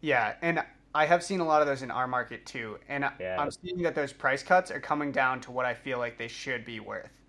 Yeah, 0.00 0.34
and 0.42 0.62
I 0.94 1.06
have 1.06 1.22
seen 1.24 1.40
a 1.40 1.44
lot 1.44 1.60
of 1.62 1.66
those 1.66 1.82
in 1.82 1.90
our 1.90 2.06
market 2.06 2.46
too, 2.46 2.78
and 2.88 3.10
Yeah. 3.18 3.40
I'm 3.40 3.50
seeing 3.50 3.82
that 3.82 3.94
those 3.94 4.12
price 4.12 4.42
cuts 4.42 4.70
are 4.70 4.80
coming 4.80 5.10
down 5.12 5.40
to 5.42 5.50
what 5.50 5.66
I 5.66 5.74
feel 5.74 5.98
like 5.98 6.18
they 6.18 6.28
should 6.28 6.64
be 6.64 6.78
worth. 6.80 7.23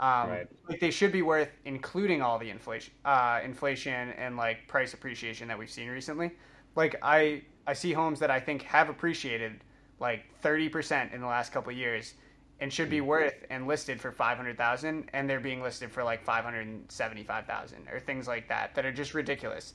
Um, 0.00 0.30
Right. 0.30 0.48
Like 0.68 0.80
they 0.80 0.90
should 0.90 1.12
be 1.12 1.22
worth, 1.22 1.50
including 1.64 2.20
all 2.22 2.38
the 2.38 2.50
inflation, 2.50 2.92
uh, 3.04 3.40
inflation 3.42 4.10
and 4.12 4.36
like 4.36 4.68
price 4.68 4.94
appreciation 4.94 5.48
that 5.48 5.58
we've 5.58 5.70
seen 5.70 5.88
recently. 5.88 6.32
Like 6.76 6.96
I, 7.02 7.42
I 7.66 7.72
see 7.72 7.92
homes 7.92 8.20
that 8.20 8.30
I 8.30 8.38
think 8.40 8.62
have 8.62 8.88
appreciated 8.90 9.64
like 9.98 10.26
30% 10.42 11.12
in 11.12 11.20
the 11.20 11.26
last 11.26 11.52
couple 11.52 11.70
of 11.72 11.76
years, 11.78 12.14
and 12.60 12.72
should 12.72 12.90
be 12.90 13.00
worth 13.00 13.34
and 13.50 13.66
listed 13.66 14.00
for 14.00 14.12
500,000, 14.12 15.08
and 15.12 15.28
they're 15.30 15.40
being 15.40 15.62
listed 15.62 15.90
for 15.92 16.02
like 16.04 16.22
575,000 16.22 17.88
or 17.90 18.00
things 18.00 18.26
like 18.28 18.48
that 18.48 18.74
that 18.74 18.84
are 18.84 18.92
just 18.92 19.14
ridiculous. 19.14 19.74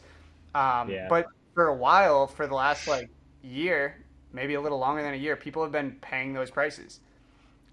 Um, 0.56 0.90
Yeah. 0.90 1.08
But 1.08 1.28
for 1.54 1.68
a 1.68 1.76
while, 1.76 2.28
for 2.28 2.48
the 2.48 2.56
last 2.56 2.88
like 2.88 3.10
year, 3.42 4.06
maybe 4.32 4.56
a 4.56 4.62
little 4.62 4.80
longer 4.80 5.02
than 5.04 5.14
a 5.14 5.18
year, 5.18 5.36
people 5.36 5.64
have 5.64 5.72
been 5.72 5.98
paying 6.02 6.34
those 6.34 6.52
prices. 6.52 7.00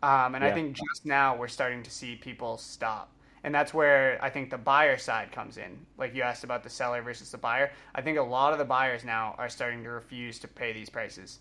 Um, 0.02 0.34
and 0.34 0.44
I 0.44 0.52
think 0.52 0.76
just 0.76 1.04
now 1.04 1.36
we're 1.36 1.48
starting 1.48 1.82
to 1.82 1.90
see 1.90 2.16
people 2.16 2.56
stop. 2.56 3.12
And 3.42 3.54
that's 3.54 3.72
where 3.72 4.18
I 4.22 4.30
think 4.30 4.50
the 4.50 4.58
buyer 4.58 4.98
side 4.98 5.32
comes 5.32 5.56
in. 5.56 5.78
Like 5.98 6.14
you 6.14 6.22
asked 6.22 6.44
about 6.44 6.62
the 6.62 6.70
seller 6.70 7.02
versus 7.02 7.30
the 7.30 7.38
buyer. 7.38 7.70
I 7.94 8.02
think 8.02 8.18
a 8.18 8.22
lot 8.22 8.52
of 8.52 8.58
the 8.58 8.64
buyers 8.64 9.04
now 9.04 9.34
are 9.38 9.48
starting 9.48 9.82
to 9.84 9.90
refuse 9.90 10.38
to 10.40 10.48
pay 10.48 10.72
these 10.72 10.90
prices, 10.90 11.38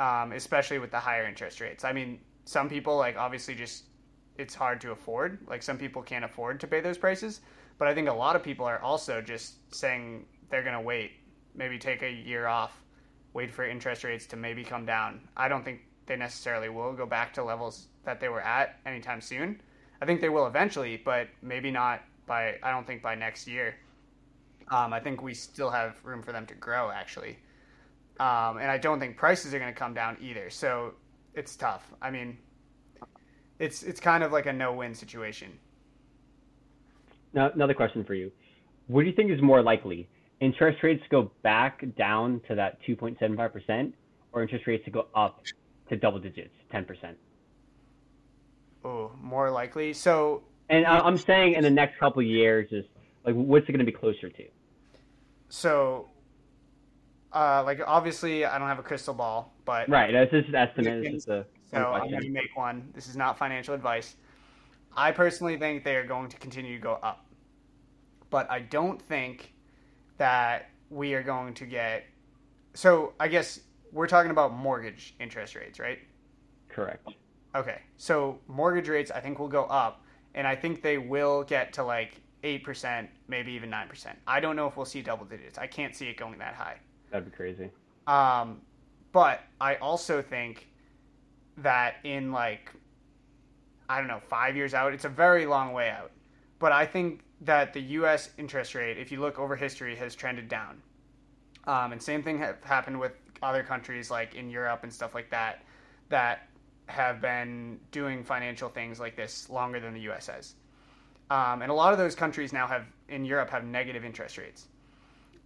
um, 0.00 0.32
especially 0.32 0.78
with 0.78 0.90
the 0.90 0.98
higher 0.98 1.26
interest 1.26 1.60
rates. 1.60 1.84
I 1.84 1.92
mean, 1.92 2.20
some 2.46 2.68
people, 2.68 2.96
like, 2.96 3.16
obviously 3.16 3.54
just 3.54 3.84
it's 4.36 4.54
hard 4.54 4.80
to 4.82 4.90
afford. 4.90 5.38
Like, 5.46 5.62
some 5.62 5.78
people 5.78 6.02
can't 6.02 6.24
afford 6.24 6.60
to 6.60 6.66
pay 6.66 6.80
those 6.80 6.98
prices. 6.98 7.40
But 7.78 7.88
I 7.88 7.94
think 7.94 8.08
a 8.08 8.12
lot 8.12 8.36
of 8.36 8.42
people 8.42 8.66
are 8.66 8.80
also 8.80 9.20
just 9.20 9.54
saying 9.74 10.26
they're 10.50 10.62
going 10.62 10.74
to 10.74 10.80
wait, 10.80 11.12
maybe 11.54 11.78
take 11.78 12.02
a 12.02 12.10
year 12.10 12.46
off, 12.46 12.82
wait 13.32 13.50
for 13.50 13.64
interest 13.64 14.04
rates 14.04 14.26
to 14.26 14.36
maybe 14.36 14.64
come 14.64 14.86
down. 14.86 15.20
I 15.36 15.48
don't 15.48 15.64
think 15.64 15.80
they 16.06 16.16
necessarily 16.16 16.68
will 16.68 16.92
go 16.92 17.06
back 17.06 17.32
to 17.34 17.44
levels 17.44 17.88
that 18.04 18.20
they 18.20 18.28
were 18.28 18.40
at 18.40 18.78
anytime 18.86 19.20
soon. 19.20 19.60
I 20.00 20.06
think 20.06 20.20
they 20.20 20.28
will 20.28 20.46
eventually, 20.46 21.00
but 21.02 21.28
maybe 21.42 21.70
not 21.70 22.02
by. 22.26 22.56
I 22.62 22.70
don't 22.70 22.86
think 22.86 23.02
by 23.02 23.14
next 23.14 23.46
year. 23.46 23.76
Um, 24.70 24.92
I 24.92 25.00
think 25.00 25.22
we 25.22 25.34
still 25.34 25.70
have 25.70 25.96
room 26.04 26.22
for 26.22 26.32
them 26.32 26.46
to 26.46 26.54
grow, 26.54 26.90
actually, 26.90 27.38
um, 28.18 28.56
and 28.56 28.70
I 28.70 28.78
don't 28.78 28.98
think 28.98 29.16
prices 29.16 29.52
are 29.52 29.58
going 29.58 29.72
to 29.72 29.78
come 29.78 29.92
down 29.92 30.16
either. 30.20 30.48
So 30.48 30.94
it's 31.34 31.54
tough. 31.56 31.92
I 32.00 32.10
mean, 32.10 32.38
it's 33.58 33.82
it's 33.82 34.00
kind 34.00 34.22
of 34.22 34.32
like 34.32 34.46
a 34.46 34.52
no-win 34.52 34.94
situation. 34.94 35.52
Now, 37.32 37.50
another 37.54 37.74
question 37.74 38.04
for 38.04 38.14
you: 38.14 38.30
What 38.86 39.02
do 39.02 39.08
you 39.08 39.14
think 39.14 39.30
is 39.30 39.40
more 39.42 39.62
likely? 39.62 40.08
Interest 40.40 40.82
rates 40.82 41.02
to 41.04 41.08
go 41.08 41.30
back 41.42 41.84
down 41.96 42.40
to 42.48 42.54
that 42.56 42.78
2.75 42.82 43.52
percent, 43.52 43.94
or 44.32 44.42
interest 44.42 44.66
rates 44.66 44.84
to 44.84 44.90
go 44.90 45.06
up 45.14 45.42
to 45.88 45.96
double 45.96 46.18
digits, 46.18 46.54
10 46.70 46.84
percent? 46.84 47.16
Oh, 48.84 49.12
more 49.20 49.50
likely. 49.50 49.92
So 49.92 50.42
And 50.68 50.86
I- 50.86 51.00
I'm 51.00 51.16
saying 51.16 51.54
in 51.54 51.62
the 51.62 51.70
next 51.70 51.98
couple 51.98 52.20
of 52.20 52.26
years, 52.26 52.70
just 52.70 52.88
like 53.24 53.34
what's 53.34 53.68
it 53.68 53.72
going 53.72 53.84
to 53.84 53.90
be 53.90 53.96
closer 53.96 54.28
to? 54.30 54.44
so, 55.48 56.08
uh, 57.32 57.62
like 57.64 57.80
obviously, 57.86 58.44
I 58.44 58.58
don't 58.58 58.66
have 58.68 58.78
a 58.78 58.82
crystal 58.82 59.14
ball, 59.14 59.52
but 59.64 59.88
Right. 59.88 60.12
That's 60.12 60.30
just 60.30 60.48
an 60.48 60.54
estimate. 60.56 61.04
It's 61.04 61.14
just 61.14 61.28
a 61.28 61.46
So 61.70 61.78
I'm 61.92 62.10
going 62.10 62.22
to 62.22 62.28
make 62.30 62.56
one. 62.56 62.88
This 62.94 63.08
is 63.08 63.16
not 63.16 63.38
financial 63.38 63.74
advice. 63.74 64.16
I 64.96 65.10
personally 65.12 65.56
think 65.56 65.82
they 65.84 65.96
are 65.96 66.06
going 66.06 66.28
to 66.28 66.36
continue 66.38 66.76
to 66.76 66.80
go 66.82 66.98
up. 67.02 67.26
But 68.30 68.50
I 68.50 68.60
don't 68.60 69.00
think 69.00 69.52
that 70.18 70.70
we 70.90 71.14
are 71.14 71.22
going 71.22 71.54
to 71.54 71.66
get. 71.66 72.04
So 72.74 73.14
I 73.18 73.28
guess 73.28 73.60
we're 73.94 74.08
talking 74.08 74.30
about 74.30 74.52
mortgage 74.52 75.14
interest 75.20 75.54
rates, 75.54 75.78
right? 75.78 76.00
Correct. 76.68 77.08
Okay, 77.54 77.80
so 77.96 78.40
mortgage 78.48 78.88
rates 78.88 79.10
I 79.10 79.20
think 79.20 79.38
will 79.38 79.48
go 79.48 79.64
up, 79.64 80.04
and 80.34 80.46
I 80.46 80.56
think 80.56 80.82
they 80.82 80.98
will 80.98 81.44
get 81.44 81.72
to 81.74 81.84
like 81.84 82.20
eight 82.42 82.64
percent, 82.64 83.08
maybe 83.28 83.52
even 83.52 83.70
nine 83.70 83.88
percent. 83.88 84.18
I 84.26 84.40
don't 84.40 84.56
know 84.56 84.66
if 84.66 84.76
we'll 84.76 84.84
see 84.84 85.00
double 85.00 85.24
digits. 85.24 85.56
I 85.56 85.68
can't 85.68 85.94
see 85.94 86.08
it 86.08 86.16
going 86.16 86.38
that 86.40 86.54
high. 86.54 86.78
That'd 87.10 87.30
be 87.30 87.36
crazy. 87.36 87.70
Um, 88.08 88.60
but 89.12 89.40
I 89.60 89.76
also 89.76 90.20
think 90.20 90.68
that 91.58 91.94
in 92.02 92.32
like 92.32 92.72
I 93.88 93.98
don't 93.98 94.08
know 94.08 94.20
five 94.28 94.56
years 94.56 94.74
out, 94.74 94.92
it's 94.92 95.04
a 95.04 95.08
very 95.08 95.46
long 95.46 95.72
way 95.72 95.90
out. 95.90 96.10
But 96.58 96.72
I 96.72 96.84
think 96.84 97.22
that 97.42 97.72
the 97.72 97.80
U.S. 97.80 98.30
interest 98.38 98.74
rate, 98.74 98.98
if 98.98 99.12
you 99.12 99.20
look 99.20 99.38
over 99.38 99.54
history, 99.54 99.94
has 99.96 100.16
trended 100.16 100.48
down. 100.48 100.82
Um, 101.66 101.92
and 101.92 102.02
same 102.02 102.22
thing 102.22 102.38
have 102.38 102.62
happened 102.62 102.98
with 102.98 103.12
other 103.42 103.62
countries 103.62 104.10
like 104.10 104.34
in 104.34 104.50
Europe 104.50 104.80
and 104.82 104.92
stuff 104.92 105.14
like 105.14 105.30
that 105.30 105.62
that 106.08 106.48
have 106.86 107.20
been 107.20 107.78
doing 107.90 108.22
financial 108.22 108.68
things 108.68 109.00
like 109.00 109.16
this 109.16 109.48
longer 109.48 109.80
than 109.80 109.94
the 109.94 110.00
U.S. 110.00 110.26
has. 110.26 110.54
Um, 111.30 111.62
and 111.62 111.70
a 111.70 111.74
lot 111.74 111.92
of 111.92 111.98
those 111.98 112.14
countries 112.14 112.52
now 112.52 112.66
have 112.66 112.84
in 113.08 113.24
Europe 113.24 113.50
have 113.50 113.64
negative 113.64 114.04
interest 114.04 114.36
rates. 114.36 114.68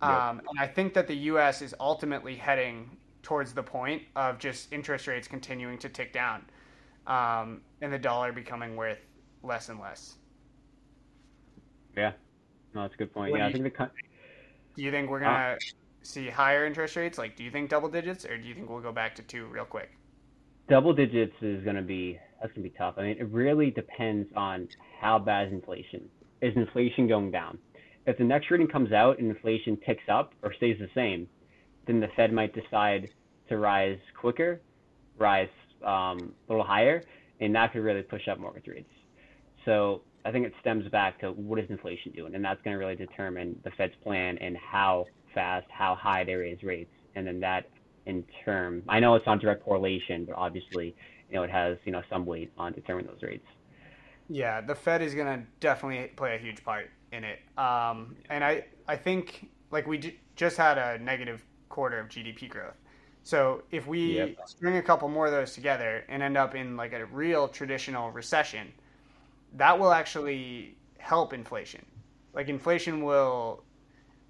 Um, 0.01 0.41
And 0.51 0.59
I 0.61 0.67
think 0.67 0.95
that 0.95 1.07
the 1.07 1.17
U.S. 1.33 1.63
is 1.63 1.75
ultimately 1.81 2.35
heading 2.37 2.91
towards 3.23 3.53
the 3.53 3.63
point 3.63 4.03
of 4.17 4.39
just 4.39 4.73
interest 4.73 5.07
rates 5.07 5.29
continuing 5.29 5.79
to 5.79 5.89
tick 5.89 6.13
down, 6.13 6.45
um, 7.07 7.61
and 7.81 7.93
the 7.93 7.99
dollar 7.99 8.33
becoming 8.33 8.77
worth 8.77 9.05
less 9.43 9.69
and 9.69 9.81
less. 9.81 10.17
Yeah. 11.97 12.13
No, 12.75 12.83
that's 12.83 12.95
a 12.95 12.97
good 12.97 13.13
point. 13.13 13.31
What 13.31 13.39
yeah, 13.39 13.47
do 13.47 13.51
I 13.51 13.53
think 13.53 13.65
the 13.65 13.71
con- 13.71 13.91
Do 14.77 14.83
you 14.83 14.91
think 14.91 15.11
we're 15.11 15.21
gonna 15.21 15.57
see 16.09 16.29
higher 16.29 16.67
interest 16.67 16.97
rates? 16.97 17.19
Like, 17.19 17.37
do 17.37 17.45
you 17.45 17.51
think 17.51 17.71
double 17.71 17.89
digits, 17.89 18.25
or 18.25 18.37
do 18.37 18.47
you 18.47 18.55
think 18.55 18.69
we'll 18.69 18.81
go 18.81 18.93
back 18.93 19.15
to 19.17 19.23
two 19.23 19.47
real 19.47 19.65
quick? 19.65 19.91
double 20.69 20.93
digits 20.93 21.35
is 21.41 21.65
going 21.65 21.77
to 21.77 21.83
be 21.83 22.19
that's 22.41 22.53
going 22.53 22.63
to 22.63 22.71
be 22.71 22.79
tough. 22.79 22.95
I 22.99 23.03
mean, 23.03 23.17
it 23.19 23.29
really 23.31 23.73
depends 23.73 24.29
on 24.37 24.69
how 25.01 25.19
bad 25.19 25.49
is 25.49 25.53
inflation. 25.53 26.09
Is 26.41 26.55
inflation 26.55 27.09
going 27.09 27.33
down? 27.33 27.59
If 28.07 28.17
the 28.17 28.25
next 28.25 28.49
reading 28.51 28.69
comes 28.69 28.93
out 28.93 29.19
and 29.19 29.29
inflation 29.29 29.77
ticks 29.85 30.05
up 30.09 30.35
or 30.43 30.55
stays 30.55 30.79
the 30.79 30.89
same, 30.95 31.27
then 31.89 31.99
the 31.99 32.07
Fed 32.15 32.33
might 32.33 32.55
decide 32.55 33.09
to 33.49 33.59
rise 33.59 33.99
quicker, 34.21 34.61
rise 35.19 35.49
um, 35.85 36.33
a 36.49 36.53
little 36.53 36.65
higher, 36.65 37.03
and 37.41 37.53
that 37.57 37.73
could 37.73 37.83
really 37.83 38.03
push 38.03 38.29
up 38.29 38.39
mortgage 38.39 38.69
rates. 38.69 38.91
So 39.65 40.03
I 40.25 40.31
think 40.31 40.47
it 40.47 40.53
stems 40.61 40.89
back 40.91 41.19
to 41.21 41.33
what 41.33 41.59
is 41.59 41.69
inflation 41.71 42.13
doing, 42.13 42.37
and 42.37 42.45
that's 42.45 42.63
going 42.63 42.75
to 42.75 42.79
really 42.79 42.95
determine 42.95 43.59
the 43.65 43.73
Fed's 43.73 43.95
plan 44.05 44.39
and 44.39 44.57
how 44.57 45.07
fast, 45.35 45.67
how 45.71 45.95
high 45.95 46.25
they 46.25 46.35
raise 46.35 46.63
rates, 46.63 46.93
and 47.15 47.27
then 47.27 47.41
that 47.41 47.67
in 48.07 48.25
term. 48.45 48.83
I 48.89 49.01
know 49.01 49.15
it's 49.15 49.27
not 49.27 49.41
direct 49.41 49.65
correlation, 49.65 50.25
but 50.25 50.35
obviously, 50.37 50.95
you 51.31 51.37
know, 51.37 51.43
it 51.43 51.51
has 51.51 51.79
you 51.85 51.93
know 51.93 52.03
some 52.11 52.27
weight 52.27 52.53
on 52.59 52.73
determining 52.73 53.11
those 53.11 53.23
rates. 53.23 53.47
Yeah, 54.29 54.61
the 54.61 54.75
Fed 54.75 55.03
is 55.03 55.15
going 55.15 55.41
to 55.41 55.47
definitely 55.61 56.09
play 56.09 56.35
a 56.35 56.39
huge 56.39 56.63
part 56.65 56.91
in 57.13 57.25
it. 57.25 57.39
Um, 57.57 58.17
and 58.29 58.45
I, 58.45 58.65
I 58.87 58.97
think 58.97 59.49
like 59.71 59.87
we 59.87 59.99
j- 59.99 60.21
just 60.37 60.57
had 60.57 60.77
a 60.79 60.99
negative 61.03 61.43
quarter 61.69 61.99
of 61.99 62.09
GDP 62.09 62.49
growth. 62.49 62.77
So 63.23 63.63
if 63.71 63.87
we 63.87 64.37
Yep. 64.37 64.39
string 64.45 64.77
a 64.77 64.83
couple 64.83 65.09
more 65.09 65.27
of 65.27 65.33
those 65.33 65.53
together 65.55 66.05
and 66.09 66.23
end 66.23 66.37
up 66.37 66.55
in 66.55 66.77
like 66.77 66.93
a 66.93 67.05
real 67.07 67.49
traditional 67.49 68.11
recession, 68.11 68.73
that 69.55 69.79
will 69.79 69.93
actually 69.93 70.77
help 70.99 71.33
inflation. 71.33 71.85
Like 72.35 72.49
inflation 72.49 73.03
will 73.03 73.65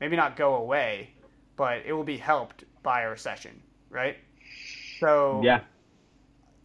maybe 0.00 0.16
not 0.16 0.36
go 0.36 0.56
away, 0.56 1.10
but 1.56 1.82
it 1.86 1.92
will 1.92 2.04
be 2.04 2.16
helped 2.16 2.64
by 2.82 3.02
a 3.02 3.08
recession, 3.08 3.60
right? 3.90 4.16
So 5.00 5.40
Yeah, 5.42 5.60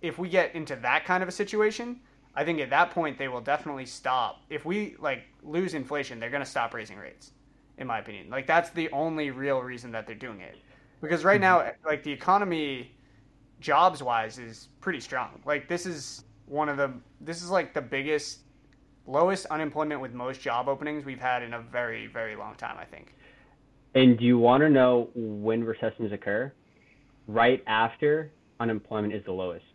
if 0.04 0.20
we 0.20 0.30
get 0.30 0.54
into 0.54 0.76
that 0.76 1.06
kind 1.06 1.24
of 1.24 1.30
a 1.30 1.32
situation, 1.32 2.00
I 2.36 2.44
think 2.44 2.60
at 2.60 2.70
that 2.70 2.92
point 2.92 3.18
they 3.18 3.30
will 3.30 3.42
definitely 3.42 3.86
stop. 3.86 4.42
If 4.50 4.66
we 4.66 4.96
like 5.00 5.24
lose 5.42 5.74
inflation, 5.74 6.20
they're 6.20 6.30
going 6.30 6.44
to 6.44 6.50
stop 6.50 6.74
raising 6.74 6.98
rates, 6.98 7.32
in 7.78 7.88
my 7.88 8.00
opinion. 8.00 8.30
Like 8.30 8.46
that's 8.46 8.70
the 8.72 8.90
only 8.92 9.32
real 9.32 9.60
reason 9.62 9.92
that 9.94 10.06
they're 10.06 10.16
doing 10.16 10.42
it. 10.42 10.58
Because 11.02 11.24
right 11.24 11.42
mm-hmm. 11.42 11.68
now, 11.68 11.72
like 11.86 12.04
the 12.04 12.12
economy, 12.12 12.92
jobs 13.60 14.04
wise, 14.04 14.38
is 14.40 14.70
pretty 14.82 15.00
strong. 15.00 15.42
Like 15.46 15.68
this 15.68 15.86
is 15.86 16.26
one 16.46 16.70
of 16.70 16.78
the 16.78 16.94
this 17.22 17.42
is 17.42 17.50
like 17.50 17.74
the 17.74 17.82
biggest, 17.82 18.40
lowest 19.08 19.46
unemployment 19.48 20.02
with 20.02 20.14
most 20.14 20.42
job 20.42 20.68
openings 20.68 21.06
we've 21.06 21.20
had 21.20 21.44
in 21.44 21.54
a 21.54 21.62
very 21.62 22.08
very 22.08 22.36
long 22.36 22.56
time. 22.56 22.78
I 22.78 22.86
think. 22.86 23.16
And 23.96 24.18
do 24.18 24.26
you 24.26 24.38
want 24.38 24.62
to 24.62 24.70
know 24.70 25.10
when 25.16 25.64
recessions 25.64 26.12
occur? 26.12 26.52
Right 27.28 27.64
after 27.68 28.34
unemployment 28.60 29.14
is 29.14 29.24
the 29.26 29.32
lowest. 29.32 29.66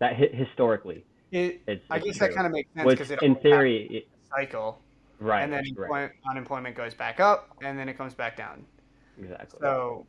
That 0.00 0.16
hit 0.16 0.34
historically. 0.34 1.04
It, 1.32 1.62
It's, 1.66 1.84
I 1.90 1.96
it's 1.96 2.04
guess 2.06 2.18
that 2.18 2.34
kind 2.34 2.46
of 2.46 2.52
makes 2.52 2.72
sense 2.74 2.94
because 2.94 3.10
in 3.22 3.36
theory, 3.36 3.86
it, 3.90 4.08
cycle, 4.34 4.80
right, 5.18 5.42
and 5.42 5.52
then 5.52 5.64
right, 5.76 6.10
unemployment 6.28 6.76
goes 6.76 6.94
back 6.94 7.20
up, 7.20 7.50
and 7.62 7.78
then 7.78 7.88
it 7.88 7.96
comes 7.98 8.14
back 8.14 8.36
down. 8.36 8.66
exactly. 9.18 9.60
So, 9.60 10.06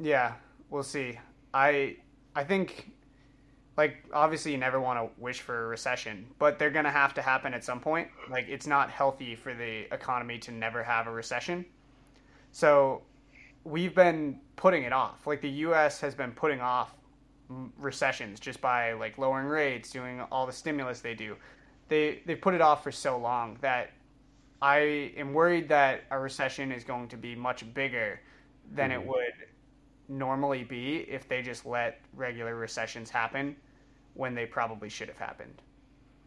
yeah, 0.00 0.34
we'll 0.70 0.82
see. 0.82 1.18
I 1.54 1.96
I 2.34 2.44
think 2.44 2.92
like 3.76 4.04
obviously 4.12 4.52
you 4.52 4.58
never 4.58 4.80
want 4.80 4.98
to 4.98 5.20
wish 5.20 5.40
for 5.40 5.64
a 5.64 5.68
recession, 5.68 6.34
but 6.38 6.58
they're 6.58 6.70
going 6.70 6.84
to 6.84 6.90
have 6.90 7.14
to 7.14 7.22
happen 7.22 7.54
at 7.54 7.64
some 7.64 7.80
point. 7.80 8.08
Like 8.28 8.46
it's 8.48 8.66
not 8.66 8.90
healthy 8.90 9.36
for 9.36 9.54
the 9.54 9.92
economy 9.94 10.38
to 10.40 10.52
never 10.52 10.82
have 10.82 11.06
a 11.06 11.12
recession. 11.12 11.64
So, 12.58 13.02
we've 13.62 13.94
been 13.94 14.40
putting 14.56 14.82
it 14.82 14.92
off. 14.92 15.28
Like 15.28 15.40
the 15.40 15.54
US 15.66 16.00
has 16.00 16.12
been 16.16 16.32
putting 16.32 16.60
off 16.60 16.96
recessions 17.78 18.40
just 18.40 18.60
by 18.60 18.94
like 18.94 19.16
lowering 19.16 19.46
rates, 19.46 19.92
doing 19.92 20.20
all 20.32 20.44
the 20.44 20.52
stimulus 20.52 21.00
they 21.00 21.14
do. 21.14 21.36
They 21.88 22.20
they 22.26 22.34
put 22.34 22.54
it 22.54 22.60
off 22.60 22.82
for 22.82 22.90
so 22.90 23.16
long 23.16 23.58
that 23.60 23.92
I 24.60 25.12
am 25.16 25.32
worried 25.34 25.68
that 25.68 26.02
a 26.10 26.18
recession 26.18 26.72
is 26.72 26.82
going 26.82 27.06
to 27.08 27.16
be 27.16 27.36
much 27.36 27.62
bigger 27.74 28.20
than 28.74 28.90
it 28.90 29.02
Mhm. 29.02 29.06
would 29.06 29.34
normally 30.08 30.64
be 30.64 31.08
if 31.08 31.28
they 31.28 31.42
just 31.42 31.64
let 31.64 32.00
regular 32.12 32.56
recessions 32.56 33.08
happen 33.08 33.54
when 34.14 34.34
they 34.34 34.46
probably 34.46 34.88
should 34.88 35.06
have 35.08 35.18
happened. 35.18 35.62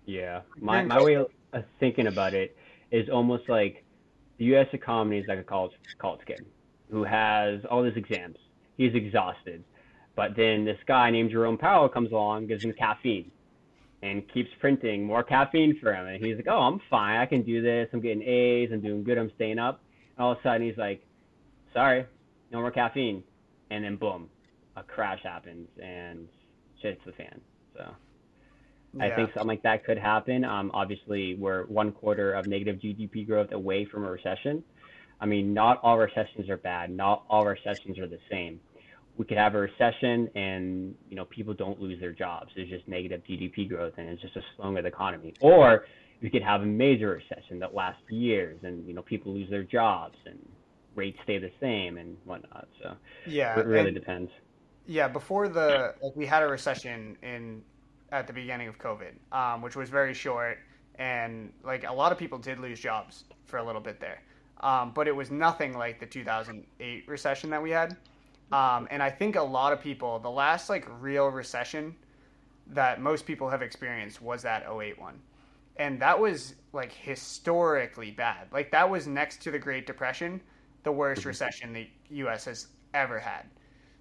Yeah, 0.06 0.44
my 0.62 0.82
my 0.84 1.02
way 1.04 1.16
of 1.16 1.28
thinking 1.82 2.08
about 2.08 2.34
it 2.34 2.56
is 2.90 3.10
almost 3.10 3.50
like 3.50 3.84
the 4.42 4.48
U.S. 4.48 4.66
economy 4.74 5.20
is 5.20 5.28
like 5.28 5.38
a 5.38 5.44
college 5.44 5.74
college 6.00 6.22
kid 6.26 6.44
who 6.90 7.04
has 7.04 7.64
all 7.70 7.84
these 7.84 7.96
exams. 7.96 8.38
He's 8.76 8.96
exhausted, 8.96 9.64
but 10.16 10.36
then 10.36 10.66
this 10.66 10.80
guy 10.88 11.12
named 11.12 11.30
Jerome 11.30 11.60
Powell 11.60 11.88
comes 11.90 12.12
along, 12.12 12.48
gives 12.48 12.66
him 12.66 12.74
caffeine, 12.74 13.30
and 14.02 14.28
keeps 14.34 14.50
printing 14.60 15.06
more 15.06 15.22
caffeine 15.22 15.78
for 15.80 15.94
him. 15.94 16.08
And 16.08 16.26
he's 16.26 16.38
like, 16.38 16.48
"Oh, 16.50 16.60
I'm 16.60 16.82
fine. 16.90 17.18
I 17.18 17.28
can 17.28 17.44
do 17.44 17.62
this. 17.62 17.90
I'm 17.94 18.02
getting 18.02 18.24
A's. 18.24 18.72
I'm 18.72 18.82
doing 18.82 19.04
good. 19.04 19.20
I'm 19.20 19.32
staying 19.36 19.60
up." 19.60 19.80
And 20.18 20.26
all 20.26 20.32
of 20.32 20.40
a 20.40 20.42
sudden, 20.42 20.66
he's 20.66 20.78
like, 20.78 21.06
"Sorry, 21.72 22.08
no 22.52 22.62
more 22.62 22.72
caffeine." 22.72 23.24
And 23.70 23.84
then 23.84 23.96
boom, 23.96 24.28
a 24.76 24.82
crash 24.82 25.22
happens 25.22 25.70
and 25.80 26.28
shit 26.82 26.94
hits 26.96 27.06
the 27.06 27.12
fan. 27.12 27.42
So. 27.78 27.96
I 29.00 29.10
think 29.10 29.30
something 29.34 29.48
like 29.48 29.64
that 29.64 29.86
could 29.86 29.98
happen. 29.98 30.44
Um, 30.44 30.72
obviously, 30.74 31.36
we're 31.36 31.66
one 31.66 31.92
quarter 31.92 32.34
of 32.34 32.46
negative 32.48 32.78
GDP 32.78 33.26
growth 33.26 33.52
away 33.52 33.86
from 33.86 34.04
a 34.04 34.12
recession. 34.12 34.64
I 35.20 35.26
mean, 35.26 35.54
not 35.54 35.80
all 35.84 35.98
recessions 35.98 36.50
are 36.50 36.58
bad. 36.58 36.90
Not 36.90 37.24
all 37.30 37.46
recessions 37.46 37.98
are 38.00 38.08
the 38.08 38.20
same. 38.30 38.60
We 39.18 39.26
could 39.26 39.38
have 39.38 39.56
a 39.56 39.60
recession 39.60 40.30
and 40.36 40.96
you 41.10 41.16
know 41.16 41.26
people 41.26 41.54
don't 41.54 41.80
lose 41.80 42.00
their 42.00 42.12
jobs. 42.12 42.52
There's 42.56 42.70
just 42.70 42.88
negative 42.88 43.22
GDP 43.30 43.70
growth 43.70 43.94
and 43.98 44.10
it's 44.10 44.22
just 44.22 44.36
a 44.36 44.42
slowing 44.56 44.78
of 44.78 44.84
the 44.84 44.90
economy. 44.90 45.34
Or 45.42 45.86
we 46.22 46.30
could 46.30 46.42
have 46.42 46.62
a 46.62 46.66
major 46.66 47.10
recession 47.10 47.60
that 47.60 47.74
lasts 47.74 48.02
years 48.10 48.58
and 48.64 48.88
you 48.88 48.94
know 48.94 49.02
people 49.04 49.34
lose 49.34 49.50
their 49.50 49.64
jobs 49.64 50.16
and 50.26 50.40
rates 50.96 51.18
stay 51.24 51.38
the 51.38 51.52
same 51.60 51.98
and 51.98 52.18
whatnot. 52.26 52.68
So 52.82 52.94
Yeah. 53.28 53.60
it 53.60 53.66
really 53.66 53.92
depends. 53.92 54.32
Yeah, 54.88 55.08
before 55.08 55.48
the 55.48 55.94
like 56.02 56.16
we 56.16 56.26
had 56.26 56.42
a 56.42 56.48
recession 56.48 57.18
in 57.22 57.62
at 58.12 58.28
the 58.28 58.34
beginning 58.34 58.68
of 58.68 58.78
COVID, 58.78 59.14
um, 59.32 59.62
which 59.62 59.76
was 59.76 59.90
very 59.90 60.14
short, 60.14 60.60
and 60.96 61.52
like 61.64 61.86
a 61.86 61.94
lot 61.94 62.12
of 62.12 62.18
people 62.18 62.38
did 62.38 62.60
lose 62.60 62.80
jobs 62.80 63.24
for 63.46 63.58
a 63.58 63.64
little 63.64 63.82
bit 63.82 64.00
there, 64.00 64.22
um, 64.62 64.92
but 64.94 65.08
it 65.08 65.16
was 65.16 65.32
nothing 65.32 65.78
like 65.78 66.00
the 66.00 66.06
2008 66.06 67.08
recession 67.08 67.50
that 67.50 67.62
we 67.62 67.72
had. 67.72 67.98
Um, 68.52 68.88
and 68.92 69.02
I 69.02 69.10
think 69.10 69.38
a 69.38 69.42
lot 69.42 69.72
of 69.72 69.82
people, 69.82 70.20
the 70.20 70.30
last 70.30 70.70
like 70.70 70.86
real 71.00 71.28
recession 71.28 71.96
that 72.68 73.02
most 73.02 73.26
people 73.26 73.50
have 73.50 73.62
experienced 73.62 74.22
was 74.22 74.42
that 74.44 74.64
08 74.70 75.00
one, 75.00 75.20
and 75.78 76.00
that 76.02 76.20
was 76.20 76.56
like 76.74 76.92
historically 76.92 78.12
bad. 78.12 78.48
Like 78.52 78.72
that 78.72 78.90
was 78.90 79.08
next 79.08 79.42
to 79.44 79.52
the 79.52 79.60
Great 79.60 79.88
Depression, 79.88 80.42
the 80.84 80.92
worst 80.92 81.24
recession 81.24 81.72
the 81.72 81.88
U.S. 82.10 82.46
has 82.46 82.68
ever 82.94 83.20
had. 83.20 83.44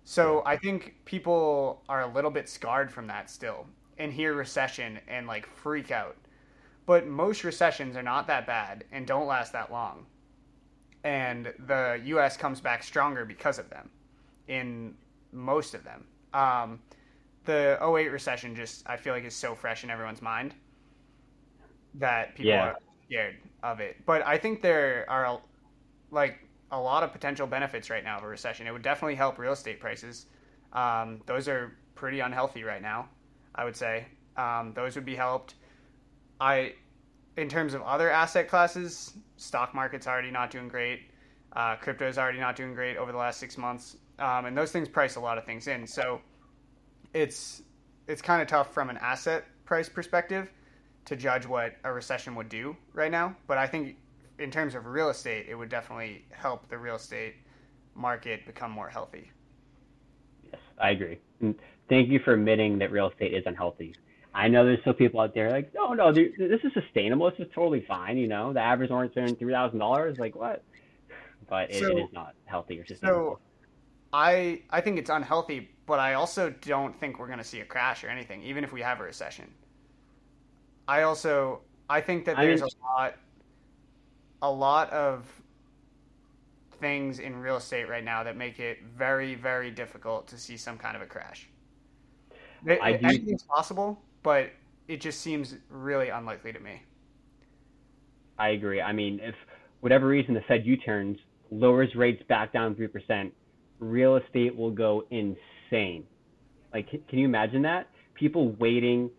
So 0.04 0.42
I 0.44 0.56
think 0.56 0.96
people 1.04 1.82
are 1.88 2.02
a 2.02 2.12
little 2.12 2.30
bit 2.30 2.48
scarred 2.48 2.90
from 2.90 3.06
that 3.06 3.30
still 3.30 3.66
and 4.00 4.12
hear 4.12 4.34
recession 4.34 5.00
and 5.08 5.28
like 5.28 5.46
freak 5.46 5.92
out. 5.92 6.18
But 6.86 7.06
most 7.08 7.44
recessions 7.44 7.96
are 7.96 8.02
not 8.02 8.26
that 8.28 8.46
bad 8.46 8.84
and 8.92 9.06
don't 9.06 9.26
last 9.28 9.52
that 9.54 9.72
long. 9.72 10.06
and 11.04 11.52
the 11.66 12.00
U.S. 12.06 12.36
comes 12.36 12.60
back 12.60 12.82
stronger 12.82 13.24
because 13.24 13.58
of 13.58 13.70
them. 13.70 13.90
In 14.48 14.96
most 15.32 15.74
of 15.74 15.84
them, 15.84 16.06
um, 16.34 16.80
the 17.44 17.78
08 17.82 18.08
recession 18.10 18.54
just 18.56 18.82
I 18.88 18.96
feel 18.98 19.14
like 19.14 19.24
is 19.24 19.34
so 19.36 19.54
fresh 19.54 19.84
in 19.84 19.90
everyone's 19.90 20.22
mind 20.22 20.54
that 21.94 22.34
people 22.34 22.56
Yeah. 22.56 22.60
are 22.60 22.76
scared 23.06 23.36
of 23.62 23.80
it. 23.80 24.04
But 24.06 24.26
I 24.26 24.38
think 24.38 24.62
there 24.62 25.06
are 25.08 25.40
like 26.10 26.48
a 26.70 26.80
lot 26.80 27.02
of 27.04 27.12
potential 27.12 27.46
benefits 27.46 27.90
right 27.90 28.04
now 28.04 28.18
of 28.18 28.24
a 28.24 28.28
recession. 28.28 28.66
It 28.66 28.72
would 28.72 28.82
definitely 28.82 29.16
help 29.16 29.38
real 29.38 29.52
estate 29.52 29.80
prices. 29.80 30.26
Um, 30.72 31.22
those 31.26 31.48
are 31.48 31.76
pretty 31.96 32.20
unhealthy 32.20 32.64
right 32.64 32.82
now. 32.82 33.08
I 33.54 33.64
would 33.64 33.76
say 33.76 34.06
um, 34.36 34.72
those 34.74 34.94
would 34.94 35.04
be 35.04 35.16
helped. 35.16 35.54
I, 36.40 36.74
in 37.36 37.48
terms 37.48 37.74
of 37.74 37.82
other 37.82 38.10
asset 38.10 38.48
classes, 38.48 39.12
stock 39.36 39.74
market's 39.74 40.06
already 40.06 40.30
not 40.30 40.50
doing 40.50 40.68
great. 40.68 41.00
Uh, 41.52 41.76
crypto's 41.76 42.16
already 42.16 42.38
not 42.38 42.56
doing 42.56 42.74
great 42.74 42.96
over 42.96 43.12
the 43.12 43.18
last 43.18 43.40
six 43.40 43.58
months, 43.58 43.96
um, 44.18 44.46
and 44.46 44.56
those 44.56 44.70
things 44.70 44.88
price 44.88 45.16
a 45.16 45.20
lot 45.20 45.36
of 45.36 45.44
things 45.44 45.66
in. 45.66 45.86
So 45.86 46.20
it's 47.12 47.62
it's 48.06 48.22
kind 48.22 48.40
of 48.40 48.48
tough 48.48 48.72
from 48.72 48.88
an 48.90 48.96
asset 48.98 49.44
price 49.64 49.88
perspective 49.88 50.50
to 51.04 51.16
judge 51.16 51.46
what 51.46 51.74
a 51.84 51.92
recession 51.92 52.34
would 52.34 52.48
do 52.48 52.76
right 52.92 53.10
now. 53.10 53.36
But 53.46 53.58
I 53.58 53.66
think 53.66 53.96
in 54.38 54.50
terms 54.50 54.74
of 54.74 54.86
real 54.86 55.10
estate, 55.10 55.46
it 55.48 55.54
would 55.54 55.68
definitely 55.68 56.24
help 56.30 56.68
the 56.68 56.78
real 56.78 56.96
estate 56.96 57.34
market 57.94 58.46
become 58.46 58.70
more 58.70 58.88
healthy. 58.88 59.30
I 60.80 60.90
agree. 60.90 61.18
And 61.40 61.54
thank 61.88 62.08
you 62.08 62.20
for 62.24 62.32
admitting 62.34 62.78
that 62.78 62.90
real 62.90 63.08
estate 63.10 63.34
is 63.34 63.44
unhealthy. 63.46 63.94
I 64.32 64.48
know 64.48 64.64
there's 64.64 64.80
still 64.82 64.94
people 64.94 65.20
out 65.20 65.34
there 65.34 65.50
like, 65.50 65.74
no, 65.74 65.92
no, 65.92 66.12
this 66.12 66.30
is 66.38 66.72
sustainable. 66.72 67.30
This 67.30 67.40
is 67.40 67.52
totally 67.54 67.84
fine. 67.86 68.16
You 68.16 68.28
know, 68.28 68.52
the 68.52 68.60
average 68.60 68.90
orange 68.90 69.12
earning 69.16 69.36
three 69.36 69.52
thousand 69.52 69.78
dollars. 69.80 70.18
Like 70.18 70.34
what? 70.36 70.62
But 71.48 71.70
it, 71.70 71.80
So- 71.80 71.96
it 71.96 72.00
is 72.02 72.12
not 72.12 72.34
healthy 72.44 72.78
or 72.78 72.86
sustainable. 72.86 73.34
So 73.34 73.38
I 74.12 74.62
I 74.70 74.80
think 74.80 74.98
it's 74.98 75.10
unhealthy, 75.10 75.70
but 75.86 75.98
I 75.98 76.14
also 76.14 76.50
don't 76.62 76.98
think 76.98 77.18
we're 77.18 77.26
going 77.26 77.38
to 77.38 77.44
see 77.44 77.60
a 77.60 77.64
crash 77.64 78.04
or 78.04 78.08
anything, 78.08 78.42
even 78.44 78.62
if 78.64 78.72
we 78.72 78.80
have 78.82 79.00
a 79.00 79.02
recession. 79.04 79.50
I 80.86 81.02
also 81.02 81.60
I 81.88 82.00
think 82.00 82.24
that 82.26 82.38
I 82.38 82.44
there's 82.46 82.60
mean- 82.62 82.70
a 82.82 82.86
lot 82.86 83.14
a 84.42 84.50
lot 84.50 84.90
of 84.90 85.24
things 86.80 87.18
in 87.18 87.36
real 87.36 87.56
estate 87.56 87.88
right 87.88 88.04
now 88.04 88.22
that 88.24 88.36
make 88.36 88.58
it 88.58 88.78
very 88.96 89.34
very 89.34 89.70
difficult 89.70 90.26
to 90.28 90.38
see 90.38 90.56
some 90.56 90.78
kind 90.78 90.96
of 90.96 91.02
a 91.02 91.06
crash. 91.06 91.48
I 92.68 92.92
do- 92.92 93.06
Anything's 93.06 93.42
possible, 93.42 94.02
but 94.22 94.50
it 94.88 95.00
just 95.00 95.20
seems 95.20 95.56
really 95.70 96.08
unlikely 96.08 96.52
to 96.52 96.60
me. 96.60 96.82
I 98.38 98.50
agree. 98.50 98.80
I 98.80 98.92
mean, 98.92 99.20
if 99.22 99.34
whatever 99.80 100.06
reason 100.06 100.34
the 100.34 100.40
Fed 100.42 100.64
U-turns, 100.66 101.18
lowers 101.50 101.94
rates 101.94 102.22
back 102.28 102.52
down 102.52 102.74
three 102.74 102.86
percent, 102.88 103.32
real 103.78 104.16
estate 104.16 104.54
will 104.56 104.70
go 104.70 105.04
insane. 105.10 106.04
Like, 106.72 106.88
can 107.08 107.18
you 107.18 107.24
imagine 107.24 107.62
that? 107.62 107.88
People 108.14 108.52
waiting 108.52 109.10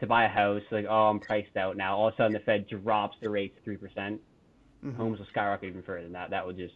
to 0.00 0.06
buy 0.06 0.24
a 0.24 0.28
house, 0.28 0.62
like, 0.70 0.86
oh, 0.88 1.08
I'm 1.08 1.20
priced 1.20 1.56
out 1.56 1.76
now. 1.76 1.96
All 1.96 2.08
of 2.08 2.14
a 2.14 2.16
sudden, 2.16 2.32
the 2.32 2.40
Fed 2.40 2.66
drops 2.66 3.16
the 3.20 3.28
rates 3.28 3.56
three 3.64 3.76
percent. 3.76 4.20
Mhm. 4.84 4.96
Homes 4.96 5.18
will 5.18 5.26
skyrocket 5.26 5.68
even 5.68 5.82
further 5.82 6.04
than 6.04 6.12
that. 6.12 6.30
That 6.30 6.46
would 6.46 6.56
just 6.56 6.74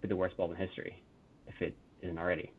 be 0.00 0.08
the 0.08 0.16
worst 0.16 0.36
bubble 0.36 0.52
in 0.54 0.58
history, 0.58 1.02
if 1.46 1.60
it 1.60 1.76
isn't 2.02 2.18
already. 2.18 2.52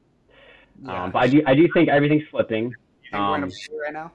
Yeah. 0.83 1.03
Um, 1.03 1.11
but 1.11 1.19
I 1.19 1.27
do, 1.27 1.41
I 1.45 1.55
do 1.55 1.67
think 1.73 1.89
everything's 1.89 2.23
flipping. 2.29 2.69
Do 2.69 2.75
you 3.03 3.11
think 3.11 3.21
we're 3.21 3.35
in 3.37 3.43
a 3.43 3.45
um, 3.45 3.49
bubble 3.49 3.79
right 3.83 3.93
now? 3.93 4.11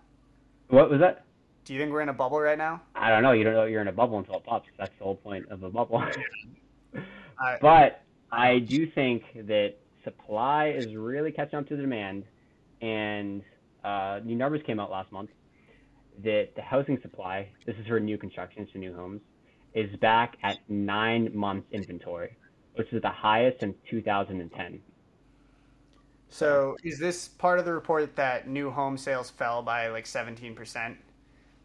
What 0.69 0.91
was 0.91 1.01
that? 1.01 1.25
Do 1.65 1.75
you 1.75 1.81
think 1.81 1.93
we're 1.93 2.01
in 2.03 2.09
a 2.09 2.13
bubble 2.15 2.41
right 2.41 2.59
now? 2.59 2.83
I 2.95 3.09
don't 3.11 3.23
know. 3.23 3.33
You 3.33 3.45
don't 3.45 3.55
know 3.55 3.65
you're 3.65 3.83
in 3.83 3.89
a 3.89 3.93
bubble 3.93 4.19
until 4.19 4.37
it 4.37 4.45
pops. 4.45 4.69
That's 4.79 4.91
the 4.99 5.05
whole 5.05 5.17
point 5.17 5.49
of 5.51 5.63
a 5.63 5.71
bubble. 5.71 6.03
I- 7.41 7.59
but 7.61 8.03
I 8.31 8.59
do 8.59 8.87
think 8.91 9.25
that 9.47 9.75
supply 10.05 10.69
is 10.69 10.95
really 10.95 11.31
catching 11.33 11.59
up 11.59 11.69
to 11.69 11.77
the 11.77 11.83
demand, 11.83 12.25
and 12.81 13.43
uh, 13.85 14.21
new 14.25 14.35
numbers 14.37 14.63
came 14.67 14.81
out 14.81 14.91
last 14.91 15.13
month 15.13 15.31
that 16.23 16.51
the 16.57 16.63
housing 16.63 17.01
supply, 17.01 17.49
this 17.67 17.77
is 17.77 17.87
for 17.87 17.99
new 18.01 18.19
constructions 18.19 18.69
to 18.73 18.79
new 18.79 18.95
homes, 18.95 19.21
is 19.75 19.95
back 19.97 20.37
at 20.43 20.59
nine 20.69 21.31
months 21.35 21.67
inventory, 21.73 22.37
which 22.75 22.93
is 22.93 23.03
the 23.03 23.11
highest 23.11 23.61
since 23.61 23.77
2010. 23.91 24.81
So, 26.29 26.77
is 26.83 26.99
this 26.99 27.29
part 27.29 27.59
of 27.59 27.65
the 27.67 27.73
report 27.75 28.17
that 28.17 28.49
new 28.49 28.71
home 28.71 28.97
sales 28.97 29.31
fell 29.31 29.63
by 29.63 29.89
like 29.89 30.07
17% 30.07 30.97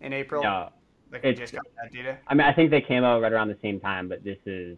in 0.02 0.14
April? 0.14 0.44
No, 0.44 0.70
like 1.12 1.24
we 1.24 1.34
just 1.34 1.54
got 1.54 1.64
that 1.82 1.94
data. 1.94 2.18
I 2.28 2.34
mean, 2.34 2.46
I 2.46 2.54
think 2.54 2.70
they 2.70 2.82
came 2.82 3.04
out 3.06 3.22
right 3.22 3.32
around 3.32 3.48
the 3.48 3.58
same 3.62 3.80
time, 3.80 4.10
but 4.10 4.24
this 4.26 4.38
is 4.46 4.78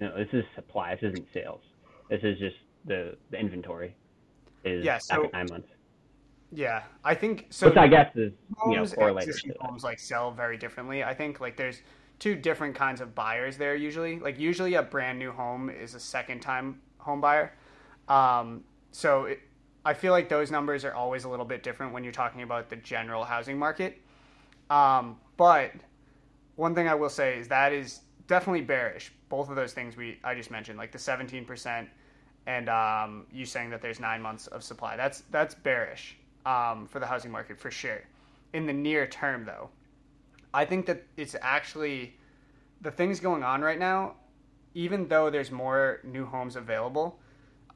no, 0.00 0.16
this 0.16 0.28
is 0.32 0.44
supply. 0.54 0.94
This 0.94 1.12
isn't 1.12 1.26
sales. 1.34 1.60
This 2.08 2.20
is 2.22 2.38
just 2.38 2.56
the 2.86 3.16
the 3.30 3.38
inventory 3.38 3.94
is 4.64 4.84
Yeah, 4.84 4.98
so- 4.98 5.24
at 5.24 5.32
nine 5.34 5.46
months, 5.50 5.68
Yeah, 6.50 6.84
I 7.04 7.14
think 7.14 7.46
so. 7.50 7.68
which 7.68 7.76
I 7.76 7.88
guess 7.88 8.10
is 8.16 8.32
you 8.66 8.72
know 8.72 8.76
homes 8.78 8.94
correlated. 8.94 9.28
existing 9.28 9.52
To 9.52 9.58
that. 9.60 9.66
homes 9.66 9.84
like 9.84 9.98
sell 9.98 10.30
very 10.30 10.56
differently. 10.56 11.04
I 11.04 11.12
think 11.12 11.40
like 11.40 11.56
there's 11.58 11.82
two 12.18 12.34
different 12.34 12.74
kinds 12.74 13.00
of 13.00 13.14
buyers 13.14 13.56
there 13.56 13.74
usually. 13.74 14.18
Like 14.18 14.38
usually 14.38 14.74
a 14.74 14.82
brand 14.82 15.18
new 15.18 15.32
home 15.32 15.70
is 15.70 15.94
a 15.94 16.00
second 16.00 16.40
time 16.40 16.80
home 16.98 17.20
buyer. 17.20 17.52
Um, 18.08 18.64
so 18.92 19.24
it, 19.24 19.40
I 19.84 19.94
feel 19.94 20.12
like 20.12 20.28
those 20.28 20.50
numbers 20.50 20.84
are 20.84 20.94
always 20.94 21.24
a 21.24 21.28
little 21.28 21.44
bit 21.44 21.62
different 21.62 21.92
when 21.92 22.02
you're 22.02 22.12
talking 22.12 22.42
about 22.42 22.68
the 22.68 22.76
general 22.76 23.24
housing 23.24 23.58
market. 23.58 24.00
Um, 24.70 25.18
but 25.36 25.72
one 26.56 26.74
thing 26.74 26.88
I 26.88 26.94
will 26.94 27.10
say 27.10 27.38
is 27.38 27.48
that 27.48 27.72
is 27.72 28.00
definitely 28.26 28.62
bearish. 28.62 29.12
Both 29.28 29.48
of 29.48 29.56
those 29.56 29.72
things 29.72 29.96
we 29.96 30.18
I 30.24 30.34
just 30.34 30.50
mentioned, 30.50 30.78
like 30.78 30.92
the 30.92 30.98
17% 30.98 31.86
and 32.46 32.68
um, 32.68 33.26
you 33.32 33.44
saying 33.44 33.70
that 33.70 33.82
there's 33.82 34.00
nine 34.00 34.22
months 34.22 34.46
of 34.48 34.62
supply. 34.62 34.96
That's 34.96 35.22
that's 35.30 35.54
bearish 35.54 36.16
um, 36.44 36.86
for 36.86 37.00
the 37.00 37.06
housing 37.06 37.30
market 37.30 37.58
for 37.58 37.70
sure. 37.70 38.02
In 38.52 38.66
the 38.66 38.72
near 38.72 39.06
term, 39.06 39.44
though, 39.44 39.68
I 40.56 40.64
think 40.64 40.86
that 40.86 41.02
it's 41.18 41.36
actually 41.42 42.16
the 42.80 42.90
things 42.90 43.20
going 43.20 43.42
on 43.42 43.60
right 43.60 43.78
now. 43.78 44.14
Even 44.72 45.06
though 45.06 45.28
there's 45.28 45.50
more 45.50 46.00
new 46.02 46.24
homes 46.24 46.56
available, 46.56 47.18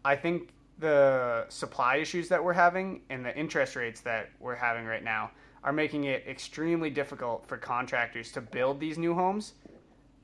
I 0.03 0.17
think 0.17 0.55
the 0.79 1.45
supply 1.51 1.97
issues 1.97 2.27
that 2.29 2.43
we're 2.43 2.55
having 2.55 3.03
and 3.11 3.23
the 3.23 3.37
interest 3.37 3.77
rates 3.77 4.01
that 4.01 4.31
we're 4.41 4.55
having 4.55 4.87
right 4.87 5.05
now 5.05 5.31
are 5.63 5.75
making 5.75 6.05
it 6.05 6.25
extremely 6.27 6.89
difficult 6.89 7.47
for 7.47 7.59
contractors 7.59 8.33
to 8.33 8.41
build 8.41 8.81
these 8.81 8.97
new 8.97 9.13
homes 9.13 9.53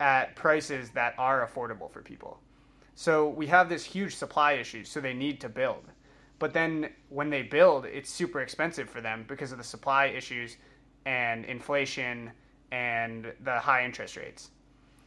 at 0.00 0.34
prices 0.34 0.88
that 0.92 1.14
are 1.18 1.46
affordable 1.46 1.90
for 1.90 2.00
people. 2.00 2.40
So 2.94 3.28
we 3.28 3.46
have 3.48 3.68
this 3.68 3.84
huge 3.84 4.16
supply 4.16 4.54
issue, 4.54 4.82
so 4.82 4.98
they 5.02 5.12
need 5.12 5.42
to 5.42 5.50
build. 5.50 5.84
But 6.38 6.54
then 6.54 6.88
when 7.10 7.28
they 7.28 7.42
build, 7.42 7.84
it's 7.84 8.08
super 8.08 8.40
expensive 8.40 8.88
for 8.88 9.02
them 9.02 9.26
because 9.28 9.52
of 9.52 9.58
the 9.58 9.64
supply 9.64 10.06
issues 10.06 10.56
and 11.04 11.44
inflation 11.44 12.32
and 12.72 13.32
the 13.44 13.58
high 13.58 13.84
interest 13.84 14.16
rates. 14.16 14.50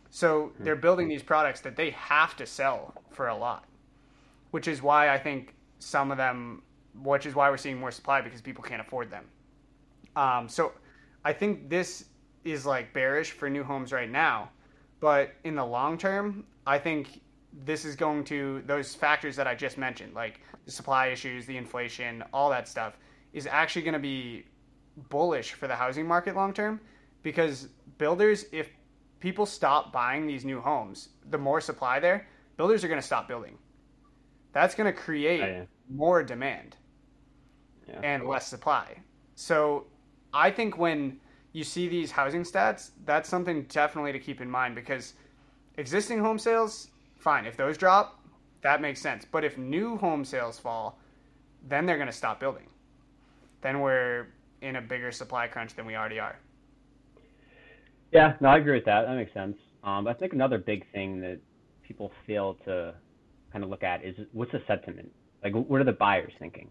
So 0.09 0.51
they're 0.59 0.75
building 0.75 1.07
these 1.07 1.21
products 1.21 1.61
that 1.61 1.75
they 1.75 1.91
have 1.91 2.35
to 2.37 2.45
sell 2.45 2.95
for 3.11 3.27
a 3.27 3.35
lot, 3.35 3.65
which 4.51 4.67
is 4.67 4.81
why 4.81 5.09
I 5.09 5.19
think 5.19 5.55
some 5.77 6.11
of 6.11 6.17
them, 6.17 6.63
which 7.03 7.25
is 7.25 7.35
why 7.35 7.49
we're 7.49 7.57
seeing 7.57 7.79
more 7.79 7.91
supply 7.91 8.21
because 8.21 8.41
people 8.41 8.63
can't 8.63 8.81
afford 8.81 9.11
them. 9.11 9.25
Um, 10.15 10.49
so 10.49 10.73
I 11.23 11.33
think 11.33 11.69
this 11.69 12.05
is 12.43 12.65
like 12.65 12.91
bearish 12.93 13.31
for 13.31 13.49
new 13.49 13.63
homes 13.63 13.91
right 13.91 14.09
now, 14.09 14.49
but 14.99 15.33
in 15.43 15.55
the 15.55 15.65
long 15.65 15.97
term, 15.97 16.43
I 16.65 16.79
think 16.79 17.21
this 17.65 17.85
is 17.85 17.95
going 17.95 18.23
to 18.25 18.63
those 18.65 18.95
factors 18.95 19.35
that 19.35 19.47
I 19.47 19.53
just 19.53 19.77
mentioned, 19.77 20.13
like 20.13 20.41
the 20.65 20.71
supply 20.71 21.07
issues, 21.07 21.45
the 21.45 21.57
inflation, 21.57 22.23
all 22.33 22.49
that 22.49 22.67
stuff, 22.67 22.97
is 23.33 23.47
actually 23.47 23.83
going 23.83 23.93
to 23.93 23.99
be 23.99 24.45
bullish 25.09 25.53
for 25.53 25.67
the 25.67 25.75
housing 25.75 26.07
market 26.07 26.35
long 26.35 26.53
term 26.53 26.79
because 27.23 27.67
builders, 27.97 28.45
if 28.51 28.69
people 29.19 29.45
stop 29.45 29.91
buying 29.91 30.25
these 30.27 30.45
new 30.45 30.61
homes, 30.61 31.09
the 31.29 31.37
more 31.37 31.61
supply 31.61 31.99
there, 31.99 32.27
builders 32.57 32.83
are 32.83 32.87
going 32.87 32.99
to 32.99 33.05
stop 33.05 33.27
building. 33.27 33.57
That's 34.53 34.75
going 34.75 34.91
to 34.93 34.97
create 34.97 35.41
Oh, 35.41 35.45
yeah. 35.47 35.63
more 35.89 36.23
demand 36.23 36.77
Yeah. 37.87 37.99
and 38.03 38.25
less 38.27 38.47
supply. 38.47 38.97
So 39.35 39.87
I 40.33 40.51
think 40.51 40.77
when 40.77 41.19
you 41.53 41.63
see 41.63 41.87
these 41.87 42.11
housing 42.11 42.43
stats, 42.43 42.91
that's 43.05 43.27
something 43.29 43.63
definitely 43.63 44.11
to 44.13 44.19
keep 44.19 44.41
in 44.41 44.49
mind 44.49 44.75
because 44.75 45.13
existing 45.77 46.19
home 46.19 46.37
sales, 46.39 46.89
fine. 47.17 47.45
If 47.45 47.57
those 47.57 47.77
drop, 47.77 48.19
that 48.61 48.81
makes 48.81 49.01
sense. 49.01 49.25
But 49.25 49.43
if 49.43 49.57
new 49.57 49.97
home 49.97 50.23
sales 50.25 50.59
fall, 50.59 50.99
then 51.67 51.85
they're 51.85 51.97
going 51.97 52.07
to 52.07 52.13
stop 52.13 52.39
building. 52.39 52.67
Then 53.61 53.81
we're 53.81 54.27
in 54.61 54.75
a 54.77 54.81
bigger 54.81 55.11
supply 55.11 55.47
crunch 55.47 55.75
than 55.75 55.85
we 55.85 55.95
already 55.95 56.19
are. 56.19 56.37
Yeah, 58.11 58.33
no, 58.41 58.49
I 58.49 58.57
agree 58.57 58.75
with 58.75 58.85
that. 58.85 59.03
That 59.05 59.15
makes 59.15 59.33
sense. 59.33 59.57
Um, 59.83 60.07
I 60.07 60.13
think 60.13 60.33
another 60.33 60.57
big 60.57 60.83
thing 60.91 61.21
that 61.21 61.39
people 61.87 62.11
fail 62.27 62.55
to 62.65 62.95
kind 63.51 63.63
of 63.63 63.69
look 63.69 63.83
at 63.83 64.03
is 64.03 64.15
what's 64.33 64.51
the 64.51 64.61
sentiment? 64.67 65.11
Like, 65.43 65.53
what 65.53 65.79
are 65.79 65.85
the 65.85 65.91
buyers 65.93 66.33
thinking? 66.39 66.69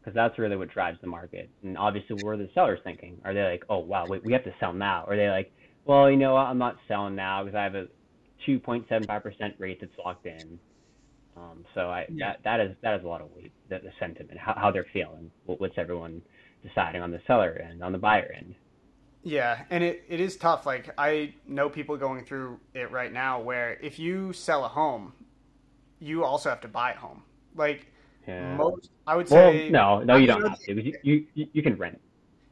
Because 0.00 0.14
that's 0.14 0.38
really 0.38 0.56
what 0.56 0.70
drives 0.70 0.98
the 1.00 1.06
market. 1.06 1.50
And 1.62 1.76
obviously, 1.76 2.16
what 2.16 2.30
are 2.30 2.36
the 2.38 2.48
sellers 2.54 2.80
thinking? 2.84 3.20
Are 3.24 3.34
they 3.34 3.42
like, 3.44 3.64
oh, 3.68 3.78
wow, 3.78 4.06
wait, 4.06 4.24
we 4.24 4.32
have 4.32 4.44
to 4.44 4.54
sell 4.58 4.72
now? 4.72 5.04
Or 5.06 5.14
are 5.14 5.16
they 5.16 5.28
like, 5.28 5.52
well, 5.84 6.10
you 6.10 6.16
know 6.16 6.34
what, 6.34 6.46
I'm 6.46 6.58
not 6.58 6.76
selling 6.88 7.14
now 7.14 7.44
because 7.44 7.56
I 7.56 7.64
have 7.64 7.74
a 7.74 7.86
2.75% 8.48 9.54
rate 9.58 9.78
that's 9.80 9.92
locked 10.04 10.26
in. 10.26 10.58
Um, 11.36 11.64
so 11.74 11.90
I, 11.90 12.06
Yeah. 12.08 12.32
that, 12.32 12.44
that 12.44 12.60
is 12.60 12.76
that 12.82 12.98
is 12.98 13.04
a 13.04 13.08
lot 13.08 13.20
of 13.20 13.30
weight, 13.32 13.52
the, 13.68 13.78
the 13.78 13.92
sentiment, 14.00 14.38
how, 14.38 14.54
how 14.56 14.70
they're 14.70 14.86
feeling, 14.92 15.30
what, 15.46 15.60
what's 15.60 15.78
everyone 15.78 16.22
deciding 16.66 17.02
on 17.02 17.10
the 17.10 17.20
seller 17.26 17.60
end, 17.70 17.82
on 17.82 17.92
the 17.92 17.98
buyer 17.98 18.32
end. 18.36 18.54
Yeah, 19.22 19.64
and 19.70 19.84
it, 19.84 20.04
it 20.08 20.20
is 20.20 20.36
tough. 20.36 20.64
Like 20.66 20.90
I 20.96 21.34
know 21.46 21.68
people 21.68 21.96
going 21.96 22.24
through 22.24 22.60
it 22.74 22.90
right 22.90 23.12
now 23.12 23.40
where 23.40 23.74
if 23.82 23.98
you 23.98 24.32
sell 24.32 24.64
a 24.64 24.68
home, 24.68 25.12
you 25.98 26.24
also 26.24 26.48
have 26.50 26.60
to 26.62 26.68
buy 26.68 26.92
a 26.92 26.96
home. 26.98 27.22
Like 27.54 27.86
Yeah. 28.26 28.56
most 28.56 28.90
I 29.06 29.16
would 29.16 29.28
well, 29.28 29.52
say 29.52 29.68
no, 29.68 30.02
no, 30.02 30.16
you 30.16 30.26
don't 30.26 30.42
have 30.42 30.58
to. 30.60 30.82
You, 31.02 31.26
you, 31.34 31.48
you 31.52 31.62
can 31.62 31.76
rent. 31.76 32.00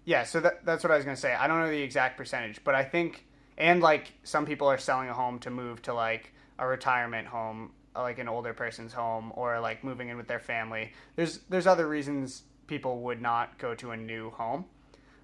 Yeah, 0.04 0.24
so 0.24 0.40
that, 0.40 0.64
that's 0.64 0.82
what 0.82 0.90
I 0.90 0.96
was 0.96 1.04
going 1.04 1.16
to 1.16 1.20
say. 1.20 1.34
I 1.34 1.46
don't 1.46 1.60
know 1.60 1.68
the 1.68 1.82
exact 1.82 2.16
percentage, 2.16 2.64
but 2.64 2.74
I 2.74 2.84
think, 2.84 3.26
and 3.58 3.80
like 3.82 4.12
some 4.22 4.46
people 4.46 4.66
are 4.68 4.78
selling 4.78 5.08
a 5.08 5.14
home 5.14 5.38
to 5.40 5.50
move 5.50 5.82
to 5.82 5.94
like 5.94 6.32
a 6.58 6.66
retirement 6.66 7.28
home, 7.28 7.72
uh, 7.94 8.02
like 8.02 8.18
an 8.18 8.28
older 8.28 8.54
person's 8.54 8.92
home, 8.92 9.32
or 9.34 9.60
like 9.60 9.84
moving 9.84 10.08
in 10.08 10.16
with 10.16 10.26
their 10.26 10.40
family. 10.40 10.92
There's 11.16 11.40
there's 11.50 11.66
other 11.66 11.86
reasons 11.88 12.44
people 12.66 13.00
would 13.02 13.20
not 13.20 13.58
go 13.58 13.74
to 13.74 13.90
a 13.90 13.96
new 13.96 14.30
home, 14.30 14.64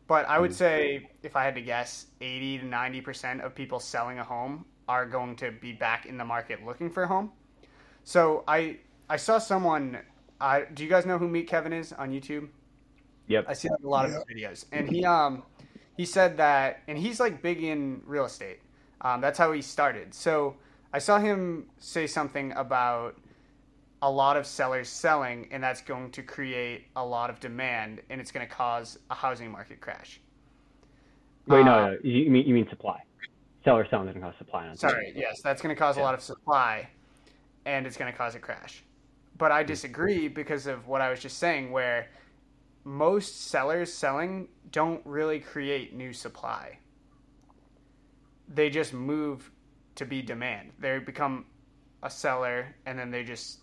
but 0.06 0.26
I 0.28 0.38
would 0.38 0.54
say 0.54 1.08
if 1.22 1.36
I 1.36 1.44
had 1.44 1.54
to 1.54 1.60
guess, 1.62 2.06
eighty 2.20 2.58
to 2.58 2.64
ninety 2.64 3.00
percent 3.00 3.40
of 3.40 3.54
people 3.54 3.80
selling 3.80 4.18
a 4.18 4.24
home 4.24 4.64
are 4.88 5.06
going 5.06 5.36
to 5.36 5.50
be 5.50 5.72
back 5.72 6.06
in 6.06 6.18
the 6.18 6.24
market 6.24 6.64
looking 6.64 6.90
for 6.90 7.04
a 7.04 7.06
home. 7.06 7.32
So 8.04 8.44
I 8.46 8.78
I 9.08 9.16
saw 9.16 9.38
someone. 9.38 9.98
I 10.40 10.64
do 10.74 10.84
you 10.84 10.90
guys 10.90 11.06
know 11.06 11.18
who 11.18 11.28
Meet 11.28 11.48
Kevin 11.48 11.72
is 11.72 11.92
on 11.92 12.10
YouTube? 12.10 12.48
Yep. 13.28 13.46
I 13.48 13.54
see 13.54 13.70
like 13.70 13.82
a 13.82 13.88
lot 13.88 14.04
of 14.04 14.12
his 14.12 14.24
videos, 14.24 14.66
and 14.72 14.88
he 14.88 15.04
um 15.04 15.42
he 15.96 16.04
said 16.04 16.36
that, 16.36 16.82
and 16.88 16.98
he's 16.98 17.20
like 17.20 17.40
big 17.40 17.62
in 17.62 18.02
real 18.04 18.26
estate. 18.26 18.60
Um, 19.00 19.20
that's 19.20 19.38
how 19.38 19.52
he 19.52 19.62
started. 19.62 20.12
So 20.12 20.56
I 20.92 20.98
saw 20.98 21.18
him 21.18 21.66
say 21.78 22.06
something 22.06 22.52
about 22.52 23.16
a 24.04 24.10
lot 24.10 24.36
of 24.36 24.46
sellers 24.46 24.86
selling, 24.86 25.48
and 25.50 25.62
that's 25.62 25.80
going 25.80 26.10
to 26.10 26.22
create 26.22 26.88
a 26.94 27.04
lot 27.04 27.30
of 27.30 27.40
demand, 27.40 28.02
and 28.10 28.20
it's 28.20 28.30
going 28.30 28.46
to 28.46 28.54
cause 28.54 28.98
a 29.10 29.14
housing 29.14 29.50
market 29.50 29.80
crash. 29.80 30.20
Wait, 31.46 31.62
Uh, 31.62 31.64
no, 31.64 31.90
no, 31.90 31.98
you 32.04 32.30
mean 32.30 32.46
you 32.46 32.52
mean 32.52 32.68
supply. 32.68 33.02
Seller 33.64 33.86
selling 33.88 34.06
doesn't 34.06 34.20
cause 34.20 34.34
supply. 34.36 34.68
On 34.68 34.76
Sorry, 34.76 35.14
yes, 35.16 35.40
that's 35.40 35.62
going 35.62 35.74
to 35.74 35.78
cause 35.78 35.96
a 35.96 36.00
lot 36.00 36.12
of 36.12 36.20
supply, 36.20 36.86
and 37.64 37.86
it's 37.86 37.96
going 37.96 38.12
to 38.12 38.16
cause 38.16 38.34
a 38.34 38.38
crash. 38.38 38.84
But 39.38 39.52
I 39.52 39.62
disagree 39.62 40.28
because 40.28 40.66
of 40.66 40.86
what 40.86 41.00
I 41.00 41.08
was 41.08 41.20
just 41.20 41.38
saying, 41.38 41.72
where 41.72 42.08
most 42.84 43.46
sellers 43.48 43.90
selling 43.90 44.48
don't 44.70 45.00
really 45.06 45.40
create 45.40 45.94
new 45.94 46.12
supply. 46.12 46.78
They 48.52 48.68
just 48.68 48.92
move 48.92 49.50
to 49.94 50.04
be 50.04 50.20
demand. 50.20 50.72
They 50.78 50.98
become 50.98 51.46
a 52.02 52.10
seller, 52.10 52.74
and 52.84 52.98
then 52.98 53.10
they 53.10 53.24
just 53.24 53.60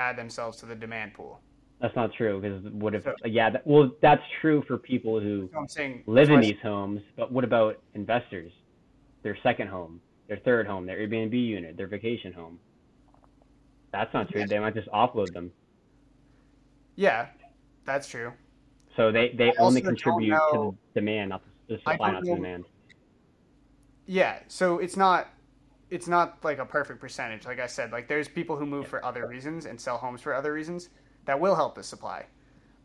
add 0.00 0.16
themselves 0.16 0.56
to 0.58 0.66
the 0.66 0.74
demand 0.74 1.14
pool. 1.14 1.40
That's 1.80 1.94
not 1.96 2.12
true 2.12 2.40
because 2.40 2.62
what 2.72 2.94
if? 2.94 3.04
So- 3.04 3.10
uh, 3.24 3.28
yeah, 3.28 3.50
that, 3.50 3.66
well, 3.66 3.90
that's 4.02 4.22
true 4.40 4.62
for 4.66 4.76
people 4.78 5.20
who 5.20 5.48
I'm 5.56 5.68
saying 5.68 6.02
live 6.06 6.30
in 6.30 6.40
these 6.40 6.60
homes, 6.62 7.00
but 7.16 7.30
what 7.32 7.44
about 7.44 7.80
investors? 7.94 8.52
Their 9.22 9.36
second 9.42 9.68
home, 9.68 10.00
their 10.28 10.38
third 10.38 10.66
home, 10.66 10.86
their 10.86 10.98
Airbnb 10.98 11.32
unit, 11.32 11.76
their 11.76 11.86
vacation 11.86 12.32
home. 12.32 12.58
That's 13.92 14.12
not 14.14 14.30
true. 14.30 14.46
They 14.46 14.58
might 14.58 14.74
just 14.74 14.88
offload 14.88 15.32
them. 15.32 15.52
Yeah, 16.96 17.26
that's 17.84 18.08
true. 18.08 18.32
So 18.96 19.10
they, 19.10 19.30
they 19.30 19.48
I 19.48 19.52
only 19.58 19.80
contribute 19.80 20.36
to 20.52 20.76
the 20.94 21.00
demand, 21.00 21.30
not 21.30 21.42
the, 21.68 21.78
supply, 21.78 22.12
don't 22.12 22.24
the 22.24 22.34
demand. 22.34 22.64
Yeah, 24.06 24.40
so 24.48 24.78
it's 24.78 24.96
not 24.96 25.28
it's 25.90 26.08
not 26.08 26.38
like 26.44 26.58
a 26.58 26.64
perfect 26.64 27.00
percentage. 27.00 27.44
Like 27.44 27.60
I 27.60 27.66
said, 27.66 27.92
like 27.92 28.08
there's 28.08 28.28
people 28.28 28.56
who 28.56 28.66
move 28.66 28.86
for 28.86 29.04
other 29.04 29.26
reasons 29.26 29.66
and 29.66 29.80
sell 29.80 29.98
homes 29.98 30.20
for 30.20 30.34
other 30.34 30.52
reasons 30.52 30.88
that 31.24 31.38
will 31.38 31.54
help 31.54 31.74
the 31.74 31.82
supply. 31.82 32.26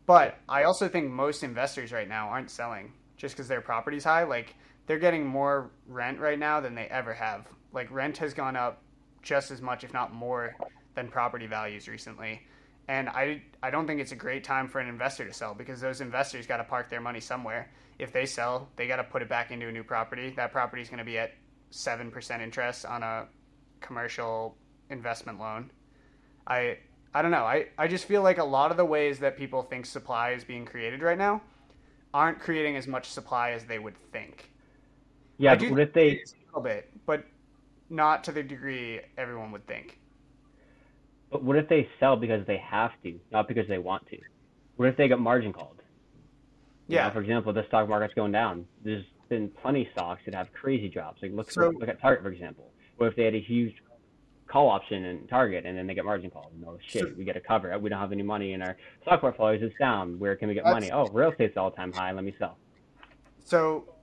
But 0.06 0.38
I 0.48 0.64
also 0.64 0.88
think 0.88 1.10
most 1.10 1.42
investors 1.42 1.92
right 1.92 2.08
now 2.08 2.28
aren't 2.28 2.50
selling 2.50 2.92
just 3.16 3.34
because 3.34 3.48
their 3.48 3.60
property's 3.60 4.04
high. 4.04 4.24
Like 4.24 4.54
they're 4.86 4.98
getting 4.98 5.26
more 5.26 5.70
rent 5.88 6.18
right 6.18 6.38
now 6.38 6.60
than 6.60 6.74
they 6.74 6.86
ever 6.86 7.14
have. 7.14 7.46
Like 7.72 7.90
rent 7.90 8.18
has 8.18 8.34
gone 8.34 8.56
up 8.56 8.82
just 9.22 9.50
as 9.50 9.62
much, 9.62 9.84
if 9.84 9.92
not 9.92 10.12
more, 10.12 10.54
than 10.94 11.08
property 11.08 11.46
values 11.46 11.88
recently. 11.88 12.42
And 12.88 13.08
I, 13.08 13.42
I 13.62 13.70
don't 13.70 13.86
think 13.86 14.00
it's 14.00 14.12
a 14.12 14.16
great 14.16 14.44
time 14.44 14.68
for 14.68 14.80
an 14.80 14.88
investor 14.88 15.24
to 15.24 15.32
sell 15.32 15.54
because 15.54 15.80
those 15.80 16.00
investors 16.00 16.46
got 16.46 16.58
to 16.58 16.64
park 16.64 16.88
their 16.88 17.00
money 17.00 17.20
somewhere. 17.20 17.70
If 17.98 18.12
they 18.12 18.26
sell, 18.26 18.68
they 18.76 18.86
got 18.86 18.96
to 18.96 19.04
put 19.04 19.22
it 19.22 19.28
back 19.28 19.50
into 19.50 19.68
a 19.68 19.72
new 19.72 19.82
property. 19.82 20.30
That 20.36 20.52
property 20.52 20.82
is 20.82 20.88
going 20.88 20.98
to 20.98 21.04
be 21.04 21.18
at 21.18 21.32
7% 21.70 22.40
interest 22.40 22.84
on 22.86 23.02
a 23.02 23.26
commercial 23.80 24.56
investment 24.90 25.38
loan. 25.38 25.70
I, 26.46 26.78
I 27.14 27.22
don't 27.22 27.30
know. 27.30 27.44
I, 27.44 27.68
I 27.78 27.88
just 27.88 28.06
feel 28.06 28.22
like 28.22 28.38
a 28.38 28.44
lot 28.44 28.70
of 28.70 28.76
the 28.76 28.84
ways 28.84 29.18
that 29.20 29.36
people 29.36 29.62
think 29.62 29.86
supply 29.86 30.30
is 30.32 30.44
being 30.44 30.64
created 30.66 31.02
right 31.02 31.18
now 31.18 31.42
aren't 32.14 32.40
creating 32.40 32.76
as 32.76 32.86
much 32.86 33.08
supply 33.10 33.52
as 33.52 33.64
they 33.66 33.78
would 33.78 33.96
think. 34.12 34.50
Yeah, 35.38 35.52
I 35.52 35.56
but 35.56 35.68
do 35.68 35.68
what 35.68 35.80
if 35.80 35.92
they? 35.92 36.24
a 36.52 36.56
little 36.56 36.62
bit, 36.62 36.90
but 37.06 37.24
not 37.90 38.24
to 38.24 38.32
the 38.32 38.42
degree 38.42 39.00
everyone 39.16 39.52
would 39.52 39.66
think. 39.66 39.98
But 41.30 41.44
what 41.44 41.56
if 41.56 41.68
they 41.68 41.88
sell 42.00 42.16
because 42.16 42.44
they 42.46 42.56
have 42.58 42.90
to, 43.04 43.20
not 43.30 43.46
because 43.46 43.68
they 43.68 43.78
want 43.78 44.06
to? 44.08 44.18
What 44.76 44.88
if 44.88 44.96
they 44.96 45.08
get 45.08 45.20
margin 45.20 45.52
called? 45.52 45.82
You 46.88 46.98
Yeah. 46.98 47.00
know, 47.00 47.10
for 47.10 47.20
example, 47.20 47.52
the 47.52 47.66
stock 47.66 47.88
market's 47.88 48.14
going 48.14 48.32
down. 48.32 48.66
There's 48.82 49.04
been 49.28 49.50
plenty 49.62 49.82
of 49.82 49.88
stocks 49.92 50.22
that 50.26 50.34
have 50.34 50.52
crazy 50.52 50.88
drops. 50.88 51.22
Like 51.22 51.32
look 51.32 51.50
So- 51.50 51.70
look 51.70 51.88
at 51.88 52.00
Target 52.00 52.22
for 52.22 52.30
example. 52.30 52.70
What 52.96 53.08
if 53.08 53.16
they 53.16 53.24
had 53.24 53.34
a 53.34 53.40
huge 53.40 53.74
call 54.46 54.68
option 54.70 55.04
in 55.04 55.26
Target 55.26 55.66
and 55.66 55.76
then 55.76 55.86
they 55.86 55.94
get 55.94 56.04
margin 56.04 56.30
called? 56.30 56.52
No 56.58 56.78
shit, 56.86 57.02
So- 57.02 57.14
we 57.16 57.24
got 57.24 57.32
to 57.34 57.40
cover. 57.40 57.76
We 57.78 57.90
don't 57.90 57.98
have 58.00 58.12
any 58.12 58.22
money 58.22 58.52
in 58.52 58.62
our 58.62 58.76
stock 59.02 59.20
portfolios. 59.20 59.62
It's 59.62 59.74
down. 59.78 60.18
Where 60.18 60.36
can 60.36 60.48
we 60.48 60.54
get 60.54 60.64
money? 60.64 60.90
Oh, 60.92 61.06
real 61.08 61.30
estate's 61.32 61.56
all 61.56 61.70
time 61.70 61.92
high. 61.92 62.12
Let 62.12 62.24
me 62.24 62.34
sell. 62.38 62.56
So 63.44 63.94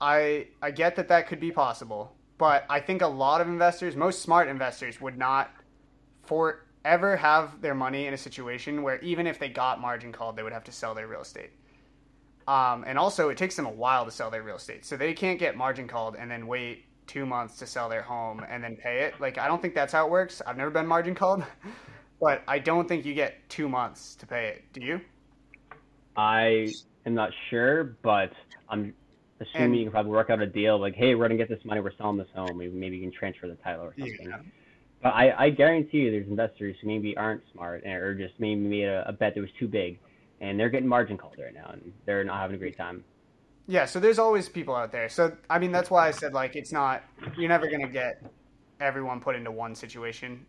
I 0.00 0.48
I 0.60 0.70
get 0.70 0.96
that 0.96 1.08
that 1.08 1.26
could 1.28 1.40
be 1.40 1.50
possible, 1.52 2.14
but 2.38 2.64
I 2.68 2.80
think 2.80 3.02
a 3.02 3.06
lot 3.06 3.40
of 3.40 3.48
investors, 3.48 3.96
most 3.96 4.22
smart 4.22 4.48
investors 4.48 5.00
would 5.00 5.16
not 5.16 5.50
forever 6.22 7.16
have 7.16 7.60
their 7.60 7.74
money 7.74 8.06
in 8.06 8.14
a 8.14 8.18
situation 8.18 8.82
where 8.82 8.98
even 8.98 9.26
if 9.26 9.38
they 9.38 9.48
got 9.48 9.80
margin 9.80 10.12
called, 10.12 10.36
they 10.36 10.42
would 10.42 10.52
have 10.52 10.64
to 10.64 10.72
sell 10.72 10.94
their 10.94 11.06
real 11.06 11.20
estate. 11.22 11.50
Um, 12.48 12.84
and 12.86 12.98
also, 12.98 13.28
it 13.28 13.38
takes 13.38 13.56
them 13.56 13.66
a 13.66 13.70
while 13.70 14.04
to 14.04 14.10
sell 14.10 14.30
their 14.30 14.42
real 14.42 14.56
estate, 14.56 14.84
so 14.84 14.96
they 14.96 15.12
can't 15.12 15.38
get 15.38 15.56
margin 15.56 15.86
called 15.88 16.16
and 16.18 16.30
then 16.30 16.46
wait 16.46 16.84
two 17.06 17.26
months 17.26 17.58
to 17.58 17.66
sell 17.66 17.88
their 17.88 18.02
home 18.02 18.44
and 18.48 18.62
then 18.62 18.76
pay 18.76 19.00
it. 19.02 19.20
Like 19.20 19.38
I 19.38 19.46
don't 19.48 19.60
think 19.60 19.74
that's 19.74 19.92
how 19.92 20.06
it 20.06 20.10
works. 20.10 20.40
I've 20.46 20.56
never 20.56 20.70
been 20.70 20.86
margin 20.86 21.14
called, 21.14 21.44
but 22.20 22.42
I 22.48 22.58
don't 22.58 22.88
think 22.88 23.04
you 23.04 23.14
get 23.14 23.48
two 23.48 23.68
months 23.68 24.14
to 24.16 24.26
pay 24.26 24.48
it. 24.48 24.64
Do 24.72 24.80
you? 24.80 25.00
I 26.16 26.68
am 27.06 27.14
not 27.14 27.30
sure, 27.50 27.96
but 28.02 28.32
I'm 28.68 28.94
assuming 29.40 29.64
And- 29.64 29.76
you 29.76 29.84
can 29.84 29.92
probably 29.92 30.12
work 30.12 30.30
out 30.30 30.40
a 30.40 30.46
deal. 30.46 30.78
Like, 30.78 30.94
hey, 30.94 31.14
we're 31.14 31.26
gonna 31.26 31.38
get 31.38 31.48
this 31.48 31.64
money. 31.64 31.80
We're 31.80 31.92
selling 31.96 32.18
this 32.18 32.28
home. 32.34 32.56
Maybe, 32.58 32.72
maybe 32.72 32.96
you 32.96 33.02
can 33.02 33.12
transfer 33.12 33.48
the 33.48 33.54
title 33.56 33.84
or 33.84 33.94
something. 33.98 34.28
Yeah. 34.28 34.38
But 35.02 35.14
I, 35.14 35.46
I 35.46 35.50
guarantee 35.50 35.98
you, 35.98 36.10
there's 36.12 36.28
investors 36.28 36.76
who 36.80 36.86
maybe 36.86 37.16
aren't 37.16 37.42
smart 37.52 37.84
or 37.84 38.14
just 38.14 38.34
maybe 38.38 38.60
made 38.60 38.84
a, 38.84 39.08
a 39.08 39.12
bet 39.12 39.34
that 39.34 39.40
was 39.40 39.50
too 39.58 39.66
big, 39.66 39.98
and 40.42 40.58
they're 40.58 40.68
getting 40.68 40.88
margin 40.88 41.16
called 41.16 41.36
right 41.38 41.54
now, 41.54 41.70
and 41.72 41.92
they're 42.04 42.24
not 42.24 42.38
having 42.40 42.56
a 42.56 42.58
great 42.58 42.76
time. 42.76 43.04
Yeah, 43.68 43.86
so 43.86 44.00
there's 44.00 44.18
always 44.18 44.48
people 44.48 44.74
out 44.74 44.90
there. 44.90 45.08
So 45.08 45.34
I 45.48 45.58
mean, 45.58 45.72
that's 45.72 45.90
why 45.90 46.08
I 46.08 46.10
said 46.10 46.34
like 46.34 46.56
it's 46.56 46.72
not 46.72 47.04
you're 47.38 47.48
never 47.48 47.70
gonna 47.70 47.88
get 47.88 48.22
everyone 48.80 49.20
put 49.20 49.36
into 49.36 49.52
one 49.52 49.74
situation. 49.74 50.44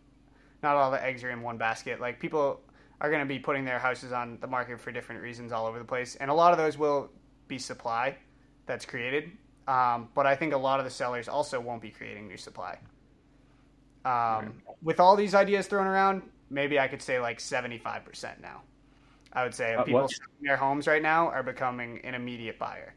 Not 0.63 0.75
all 0.75 0.91
the 0.91 1.01
eggs 1.01 1.23
are 1.23 1.29
in 1.29 1.41
one 1.41 1.57
basket. 1.57 2.01
Like 2.01 2.19
people 2.19 2.59
are 2.99 3.11
gonna 3.11 3.25
be 3.25 3.37
putting 3.37 3.63
their 3.63 3.79
houses 3.79 4.11
on 4.11 4.39
the 4.41 4.47
market 4.47 4.81
for 4.81 4.91
different 4.91 5.21
reasons 5.21 5.51
all 5.51 5.67
over 5.67 5.77
the 5.77 5.85
place, 5.85 6.15
and 6.15 6.31
a 6.31 6.33
lot 6.33 6.51
of 6.51 6.57
those 6.57 6.77
will 6.77 7.11
be 7.47 7.59
supply 7.59 8.17
that's 8.65 8.85
created. 8.85 9.31
Um, 9.67 10.09
but 10.15 10.25
I 10.25 10.35
think 10.35 10.53
a 10.53 10.57
lot 10.57 10.79
of 10.79 10.85
the 10.85 10.91
sellers 10.91 11.29
also 11.29 11.59
won't 11.59 11.81
be 11.81 11.91
creating 11.91 12.27
new 12.27 12.35
supply. 12.35 12.79
Um, 14.03 14.61
With 14.81 14.99
all 14.99 15.15
these 15.15 15.33
ideas 15.33 15.67
thrown 15.67 15.87
around, 15.87 16.23
maybe 16.49 16.77
I 16.79 16.89
could 16.89 17.01
say 17.01 17.19
like 17.19 17.39
75% 17.39 18.41
now. 18.41 18.63
I 19.33 19.43
would 19.43 19.53
say 19.53 19.73
Uh, 19.73 19.83
people 19.83 20.07
selling 20.07 20.41
their 20.41 20.57
homes 20.57 20.87
right 20.87 21.01
now 21.01 21.27
are 21.29 21.43
becoming 21.43 21.99
an 22.05 22.13
immediate 22.13 22.57
buyer. 22.59 22.93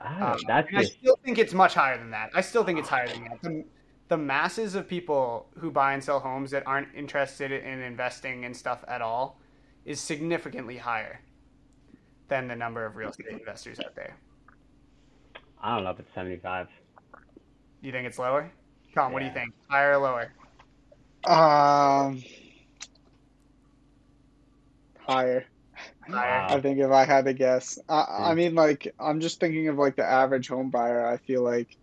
Ah, 0.00 0.32
Um, 0.32 0.38
that's 0.46 0.68
and 0.68 0.78
I 0.78 0.82
still 0.84 1.16
think 1.24 1.38
it's 1.38 1.54
much 1.54 1.74
higher 1.74 1.96
than 1.98 2.10
that. 2.10 2.30
I 2.34 2.40
still 2.40 2.64
think 2.64 2.78
it's 2.78 2.88
higher 2.88 3.06
than 3.08 3.24
that. 3.24 3.42
The, 3.42 3.64
the 4.08 4.16
masses 4.16 4.74
of 4.74 4.88
people 4.88 5.48
who 5.58 5.70
buy 5.70 5.92
and 5.94 6.02
sell 6.02 6.18
homes 6.18 6.50
that 6.50 6.66
aren't 6.66 6.88
interested 6.94 7.52
in 7.52 7.80
investing 7.80 8.44
in 8.44 8.52
stuff 8.54 8.84
at 8.88 9.00
all 9.00 9.38
is 9.84 10.00
significantly 10.00 10.76
higher 10.76 11.20
than 12.28 12.48
the 12.48 12.56
number 12.56 12.84
of 12.84 12.96
real 12.96 13.10
estate 13.10 13.28
investors 13.28 13.78
out 13.80 13.94
there. 13.94 14.16
I 15.60 15.74
don't 15.74 15.84
know 15.84 15.90
if 15.90 16.00
it's 16.00 16.12
75. 16.14 16.68
You 17.80 17.92
think 17.92 18.06
it's 18.06 18.18
lower? 18.18 18.50
Tom, 18.94 19.12
what 19.12 19.20
do 19.20 19.26
you 19.26 19.32
think? 19.32 19.52
Higher 19.68 19.92
or 19.92 19.98
lower? 19.98 20.32
Um, 21.24 22.22
higher. 25.06 25.44
Higher. 26.08 26.46
I 26.48 26.60
think 26.60 26.78
if 26.78 26.90
I 26.90 27.04
had 27.04 27.24
to 27.26 27.34
guess, 27.34 27.78
I, 27.88 28.30
I 28.30 28.34
Hmm. 28.34 28.36
mean, 28.36 28.54
like 28.54 28.92
I'm 28.98 29.20
just 29.20 29.40
thinking 29.40 29.68
of 29.68 29.76
like 29.78 29.96
the 29.96 30.04
average 30.04 30.48
home 30.48 30.70
buyer. 30.70 31.06
I 31.06 31.18
feel 31.18 31.42
like 31.42 31.76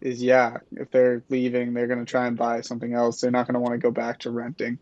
is 0.00 0.22
yeah, 0.22 0.58
if 0.72 0.90
they're 0.90 1.24
leaving, 1.30 1.72
they're 1.74 1.86
going 1.86 2.04
to 2.04 2.10
try 2.10 2.26
and 2.26 2.36
buy 2.36 2.60
something 2.60 2.92
else. 2.94 3.20
They're 3.20 3.30
not 3.30 3.46
going 3.46 3.54
to 3.54 3.60
want 3.60 3.74
to 3.74 3.78
go 3.78 3.90
back 3.90 4.20
to 4.20 4.30
renting. 4.30 4.78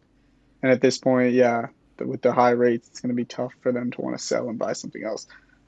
And 0.63 0.73
at 0.73 0.81
this 0.81 0.99
point, 0.99 1.35
yeah, 1.35 1.69
with 2.01 2.23
the 2.23 2.33
high 2.33 2.51
rates, 2.51 2.89
it's 2.89 3.01
going 3.01 3.11
to 3.11 3.17
be 3.17 3.25
tough 3.25 3.55
for 3.63 3.73
them 3.73 3.91
to 3.93 4.01
want 4.01 4.17
to 4.19 4.25
sell 4.25 4.49
and 4.49 4.59
buy 4.59 4.73
something 4.75 5.05
else. 5.05 5.27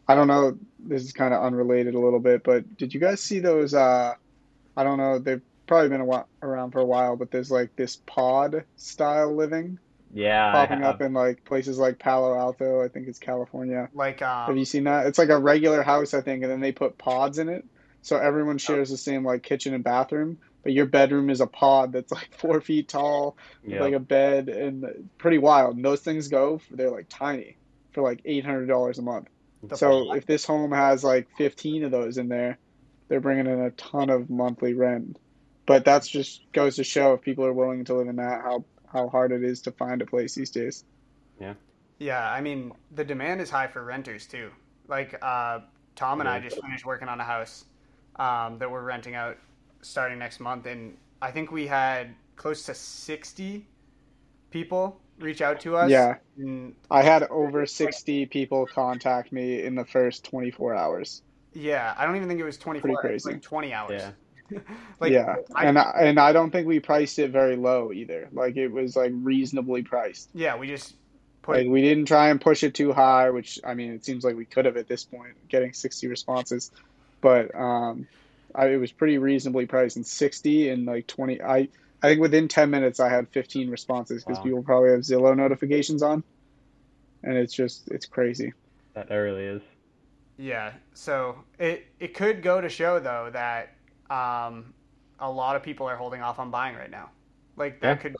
I 0.08 0.14
don't 0.14 0.28
know. 0.28 0.58
This 0.78 1.02
is 1.02 1.12
kind 1.12 1.34
of 1.34 1.42
unrelated 1.42 1.94
a 1.94 2.00
little 2.00 2.20
bit, 2.20 2.42
but 2.44 2.76
did 2.76 2.94
you 2.94 3.00
guys 3.00 3.22
see 3.22 3.40
those? 3.40 3.74
Uh, 3.74 4.14
I 4.76 4.84
don't 4.84 4.98
know. 4.98 5.18
They've 5.18 5.42
probably 5.66 5.88
been 5.90 6.06
while, 6.06 6.28
around 6.42 6.72
for 6.72 6.80
a 6.80 6.84
while, 6.86 7.16
but 7.16 7.30
there's 7.30 7.50
like 7.50 7.70
this 7.76 7.98
pod 8.06 8.64
style 8.76 9.34
living. 9.34 9.78
Yeah, 10.14 10.52
popping 10.52 10.84
up 10.84 11.02
in 11.02 11.12
like 11.12 11.44
places 11.44 11.76
like 11.76 11.98
Palo 11.98 12.38
Alto. 12.38 12.82
I 12.84 12.88
think 12.88 13.08
it's 13.08 13.18
California. 13.18 13.88
Like, 13.92 14.22
um, 14.22 14.46
have 14.46 14.56
you 14.56 14.64
seen 14.64 14.84
that? 14.84 15.06
It's 15.08 15.18
like 15.18 15.28
a 15.28 15.38
regular 15.38 15.82
house, 15.82 16.14
I 16.14 16.20
think, 16.20 16.44
and 16.44 16.52
then 16.52 16.60
they 16.60 16.70
put 16.70 16.96
pods 16.98 17.40
in 17.40 17.48
it, 17.48 17.64
so 18.00 18.16
everyone 18.16 18.58
shares 18.58 18.90
the 18.90 18.96
same 18.96 19.24
like 19.24 19.42
kitchen 19.42 19.74
and 19.74 19.82
bathroom. 19.82 20.38
But 20.62 20.72
your 20.72 20.86
bedroom 20.86 21.30
is 21.30 21.40
a 21.40 21.48
pod 21.48 21.92
that's 21.92 22.12
like 22.12 22.32
four 22.38 22.60
feet 22.60 22.88
tall, 22.88 23.36
yep. 23.66 23.80
like 23.80 23.92
a 23.92 23.98
bed, 23.98 24.48
and 24.48 25.10
pretty 25.18 25.38
wild. 25.38 25.74
And 25.74 25.84
those 25.84 26.00
things 26.00 26.28
go, 26.28 26.58
for, 26.58 26.76
they're 26.76 26.92
like 26.92 27.06
tiny, 27.08 27.56
for 27.90 28.02
like 28.02 28.20
eight 28.24 28.44
hundred 28.44 28.66
dollars 28.66 28.98
a 28.98 29.02
month. 29.02 29.26
The 29.64 29.76
so 29.76 30.06
pod. 30.06 30.18
if 30.18 30.26
this 30.26 30.44
home 30.44 30.70
has 30.70 31.02
like 31.02 31.26
fifteen 31.36 31.82
of 31.82 31.90
those 31.90 32.18
in 32.18 32.28
there, 32.28 32.58
they're 33.08 33.20
bringing 33.20 33.48
in 33.48 33.60
a 33.60 33.72
ton 33.72 34.10
of 34.10 34.30
monthly 34.30 34.74
rent. 34.74 35.18
But 35.66 35.84
that's 35.84 36.06
just 36.06 36.40
goes 36.52 36.76
to 36.76 36.84
show 36.84 37.14
if 37.14 37.22
people 37.22 37.46
are 37.46 37.52
willing 37.52 37.84
to 37.86 37.94
live 37.94 38.06
in 38.06 38.16
that, 38.16 38.42
how 38.42 38.64
how 38.94 39.08
hard 39.08 39.32
it 39.32 39.42
is 39.44 39.60
to 39.62 39.72
find 39.72 40.00
a 40.00 40.06
place 40.06 40.34
these 40.34 40.50
days. 40.50 40.84
Yeah. 41.38 41.54
Yeah, 41.98 42.30
I 42.30 42.40
mean 42.40 42.72
the 42.92 43.04
demand 43.04 43.40
is 43.40 43.50
high 43.50 43.66
for 43.66 43.84
renters 43.84 44.26
too. 44.26 44.50
Like 44.88 45.18
uh, 45.20 45.60
Tom 45.96 46.20
and 46.20 46.28
I 46.28 46.40
just 46.40 46.60
finished 46.60 46.86
working 46.86 47.08
on 47.08 47.20
a 47.20 47.24
house 47.24 47.64
um, 48.16 48.58
that 48.58 48.70
we're 48.70 48.82
renting 48.82 49.14
out 49.14 49.36
starting 49.82 50.18
next 50.18 50.40
month, 50.40 50.66
and 50.66 50.96
I 51.20 51.30
think 51.30 51.52
we 51.52 51.66
had 51.66 52.14
close 52.36 52.64
to 52.66 52.74
sixty 52.74 53.66
people 54.50 55.00
reach 55.20 55.40
out 55.40 55.60
to 55.60 55.76
us. 55.76 55.90
Yeah, 55.90 56.16
I 56.90 57.02
had 57.02 57.24
over 57.24 57.66
sixty 57.66 58.26
people 58.26 58.66
contact 58.66 59.32
me 59.32 59.62
in 59.62 59.74
the 59.74 59.84
first 59.84 60.24
twenty 60.24 60.50
four 60.50 60.74
hours. 60.74 61.22
Yeah, 61.52 61.94
I 61.96 62.04
don't 62.04 62.16
even 62.16 62.28
think 62.28 62.40
it 62.40 62.44
was 62.44 62.58
twenty 62.58 62.80
four. 62.80 62.96
Pretty 62.96 63.08
crazy. 63.08 63.32
like 63.32 63.42
twenty 63.42 63.72
hours. 63.72 64.02
Yeah. 64.02 64.10
like, 65.00 65.12
yeah, 65.12 65.36
I, 65.54 65.66
and 65.66 65.78
I, 65.78 65.90
and 66.00 66.18
I 66.18 66.32
don't 66.32 66.50
think 66.50 66.66
we 66.66 66.80
priced 66.80 67.18
it 67.18 67.30
very 67.30 67.56
low 67.56 67.92
either. 67.92 68.28
Like 68.32 68.56
it 68.56 68.68
was 68.68 68.96
like 68.96 69.12
reasonably 69.14 69.82
priced. 69.82 70.30
Yeah, 70.34 70.56
we 70.56 70.68
just 70.68 70.94
put. 71.42 71.58
Like 71.58 71.68
we 71.68 71.82
didn't 71.82 72.06
try 72.06 72.28
and 72.28 72.40
push 72.40 72.62
it 72.62 72.74
too 72.74 72.92
high, 72.92 73.30
which 73.30 73.60
I 73.64 73.74
mean, 73.74 73.92
it 73.92 74.04
seems 74.04 74.24
like 74.24 74.36
we 74.36 74.44
could 74.44 74.64
have 74.64 74.76
at 74.76 74.88
this 74.88 75.04
point, 75.04 75.34
getting 75.48 75.72
sixty 75.72 76.06
responses, 76.06 76.70
but 77.20 77.54
um, 77.54 78.06
I, 78.54 78.68
it 78.68 78.76
was 78.76 78.92
pretty 78.92 79.18
reasonably 79.18 79.66
priced. 79.66 79.96
And 79.96 80.06
sixty 80.06 80.70
and 80.70 80.86
like 80.86 81.06
twenty, 81.06 81.40
I 81.42 81.68
I 82.02 82.08
think 82.08 82.20
within 82.20 82.48
ten 82.48 82.70
minutes 82.70 83.00
I 83.00 83.08
had 83.08 83.28
fifteen 83.28 83.70
responses 83.70 84.24
because 84.24 84.38
wow. 84.38 84.44
people 84.44 84.62
probably 84.62 84.90
have 84.90 85.00
Zillow 85.00 85.36
notifications 85.36 86.02
on, 86.02 86.24
and 87.22 87.36
it's 87.36 87.54
just 87.54 87.88
it's 87.88 88.06
crazy. 88.06 88.52
That 88.94 89.10
really 89.10 89.44
is. 89.44 89.62
Yeah. 90.36 90.72
So 90.94 91.36
it 91.58 91.86
it 92.00 92.14
could 92.14 92.42
go 92.42 92.60
to 92.60 92.68
show 92.68 92.98
though 92.98 93.30
that 93.32 93.73
um, 94.14 94.72
a 95.18 95.30
lot 95.30 95.56
of 95.56 95.62
people 95.62 95.86
are 95.86 95.96
holding 95.96 96.22
off 96.22 96.38
on 96.38 96.50
buying 96.50 96.76
right 96.76 96.90
now. 96.90 97.10
Like 97.56 97.80
that 97.80 97.88
yeah. 97.88 97.94
could 97.96 98.16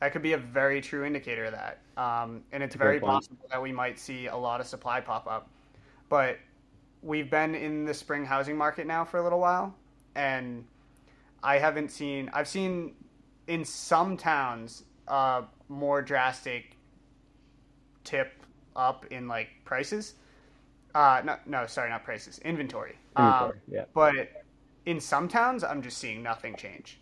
that 0.00 0.12
could 0.12 0.22
be 0.22 0.32
a 0.32 0.38
very 0.38 0.80
true 0.80 1.04
indicator 1.04 1.46
of 1.46 1.52
that. 1.52 1.80
Um, 1.96 2.42
and 2.52 2.62
it's 2.62 2.74
very 2.74 3.00
possible 3.00 3.46
that 3.50 3.62
we 3.62 3.72
might 3.72 3.98
see 3.98 4.26
a 4.26 4.36
lot 4.36 4.60
of 4.60 4.66
supply 4.66 5.00
pop 5.00 5.26
up. 5.26 5.48
But 6.08 6.38
we've 7.02 7.30
been 7.30 7.54
in 7.54 7.84
the 7.84 7.94
spring 7.94 8.24
housing 8.24 8.56
market 8.56 8.86
now 8.86 9.04
for 9.04 9.18
a 9.18 9.22
little 9.22 9.40
while, 9.40 9.74
and 10.14 10.64
I 11.42 11.58
haven't 11.58 11.90
seen. 11.90 12.30
I've 12.32 12.48
seen 12.48 12.94
in 13.46 13.64
some 13.64 14.16
towns 14.16 14.84
uh, 15.08 15.42
more 15.68 16.02
drastic 16.02 16.76
tip 18.04 18.32
up 18.74 19.06
in 19.10 19.28
like 19.28 19.48
prices. 19.64 20.14
Uh, 20.94 21.22
no, 21.24 21.36
no, 21.46 21.66
sorry, 21.66 21.90
not 21.90 22.04
prices, 22.04 22.38
inventory. 22.40 22.96
Inventory, 23.16 23.50
um, 23.50 23.60
yeah. 23.70 23.84
But 23.92 24.45
in 24.86 25.00
some 25.00 25.28
towns, 25.28 25.64
I'm 25.64 25.82
just 25.82 25.98
seeing 25.98 26.22
nothing 26.22 26.54
change. 26.54 27.00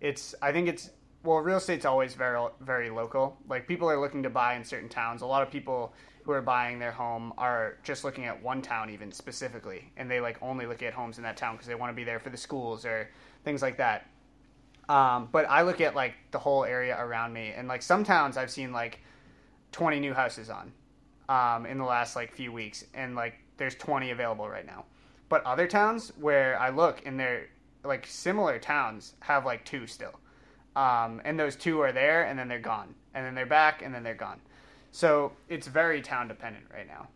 It's 0.00 0.34
I 0.40 0.52
think 0.52 0.68
it's 0.68 0.90
well, 1.22 1.38
real 1.38 1.58
estate's 1.58 1.84
always 1.84 2.14
very 2.14 2.48
very 2.60 2.88
local. 2.88 3.36
Like 3.48 3.68
people 3.68 3.90
are 3.90 4.00
looking 4.00 4.22
to 4.22 4.30
buy 4.30 4.54
in 4.54 4.64
certain 4.64 4.88
towns. 4.88 5.20
A 5.20 5.26
lot 5.26 5.42
of 5.42 5.50
people 5.50 5.92
who 6.22 6.32
are 6.32 6.40
buying 6.40 6.78
their 6.78 6.92
home 6.92 7.32
are 7.36 7.78
just 7.82 8.04
looking 8.04 8.24
at 8.24 8.42
one 8.42 8.62
town 8.62 8.88
even 8.88 9.10
specifically, 9.12 9.92
and 9.96 10.10
they 10.10 10.20
like 10.20 10.38
only 10.40 10.64
look 10.64 10.82
at 10.82 10.94
homes 10.94 11.18
in 11.18 11.24
that 11.24 11.36
town 11.36 11.56
because 11.56 11.66
they 11.66 11.74
want 11.74 11.90
to 11.90 11.96
be 11.96 12.04
there 12.04 12.20
for 12.20 12.30
the 12.30 12.36
schools 12.36 12.86
or 12.86 13.10
things 13.44 13.60
like 13.60 13.76
that. 13.76 14.06
Um, 14.88 15.28
but 15.30 15.48
I 15.48 15.62
look 15.62 15.80
at 15.80 15.94
like 15.94 16.14
the 16.30 16.38
whole 16.38 16.64
area 16.64 16.96
around 16.98 17.32
me, 17.32 17.52
and 17.54 17.68
like 17.68 17.82
some 17.82 18.04
towns 18.04 18.36
I've 18.36 18.50
seen 18.50 18.72
like 18.72 19.00
20 19.72 20.00
new 20.00 20.14
houses 20.14 20.48
on 20.48 20.72
um, 21.28 21.66
in 21.66 21.76
the 21.76 21.84
last 21.84 22.16
like 22.16 22.32
few 22.32 22.52
weeks, 22.52 22.84
and 22.94 23.16
like 23.16 23.34
there's 23.56 23.74
20 23.74 24.10
available 24.10 24.48
right 24.48 24.66
now. 24.66 24.84
But 25.30 25.44
other 25.44 25.66
towns 25.66 26.12
where 26.20 26.60
I 26.60 26.68
look 26.68 27.06
and 27.06 27.18
they're 27.18 27.46
like 27.84 28.06
similar 28.06 28.58
towns 28.58 29.14
have 29.20 29.46
like 29.46 29.64
two 29.64 29.86
still. 29.86 30.20
Um, 30.76 31.22
and 31.24 31.38
those 31.38 31.56
two 31.56 31.80
are 31.80 31.92
there 31.92 32.24
and 32.24 32.38
then 32.38 32.48
they're 32.48 32.58
gone. 32.58 32.94
And 33.14 33.24
then 33.24 33.34
they're 33.34 33.46
back 33.46 33.80
and 33.80 33.94
then 33.94 34.02
they're 34.02 34.14
gone. 34.14 34.40
So 34.90 35.32
it's 35.48 35.68
very 35.68 36.02
town 36.02 36.28
dependent 36.28 36.66
right 36.74 36.86
now. 36.86 37.08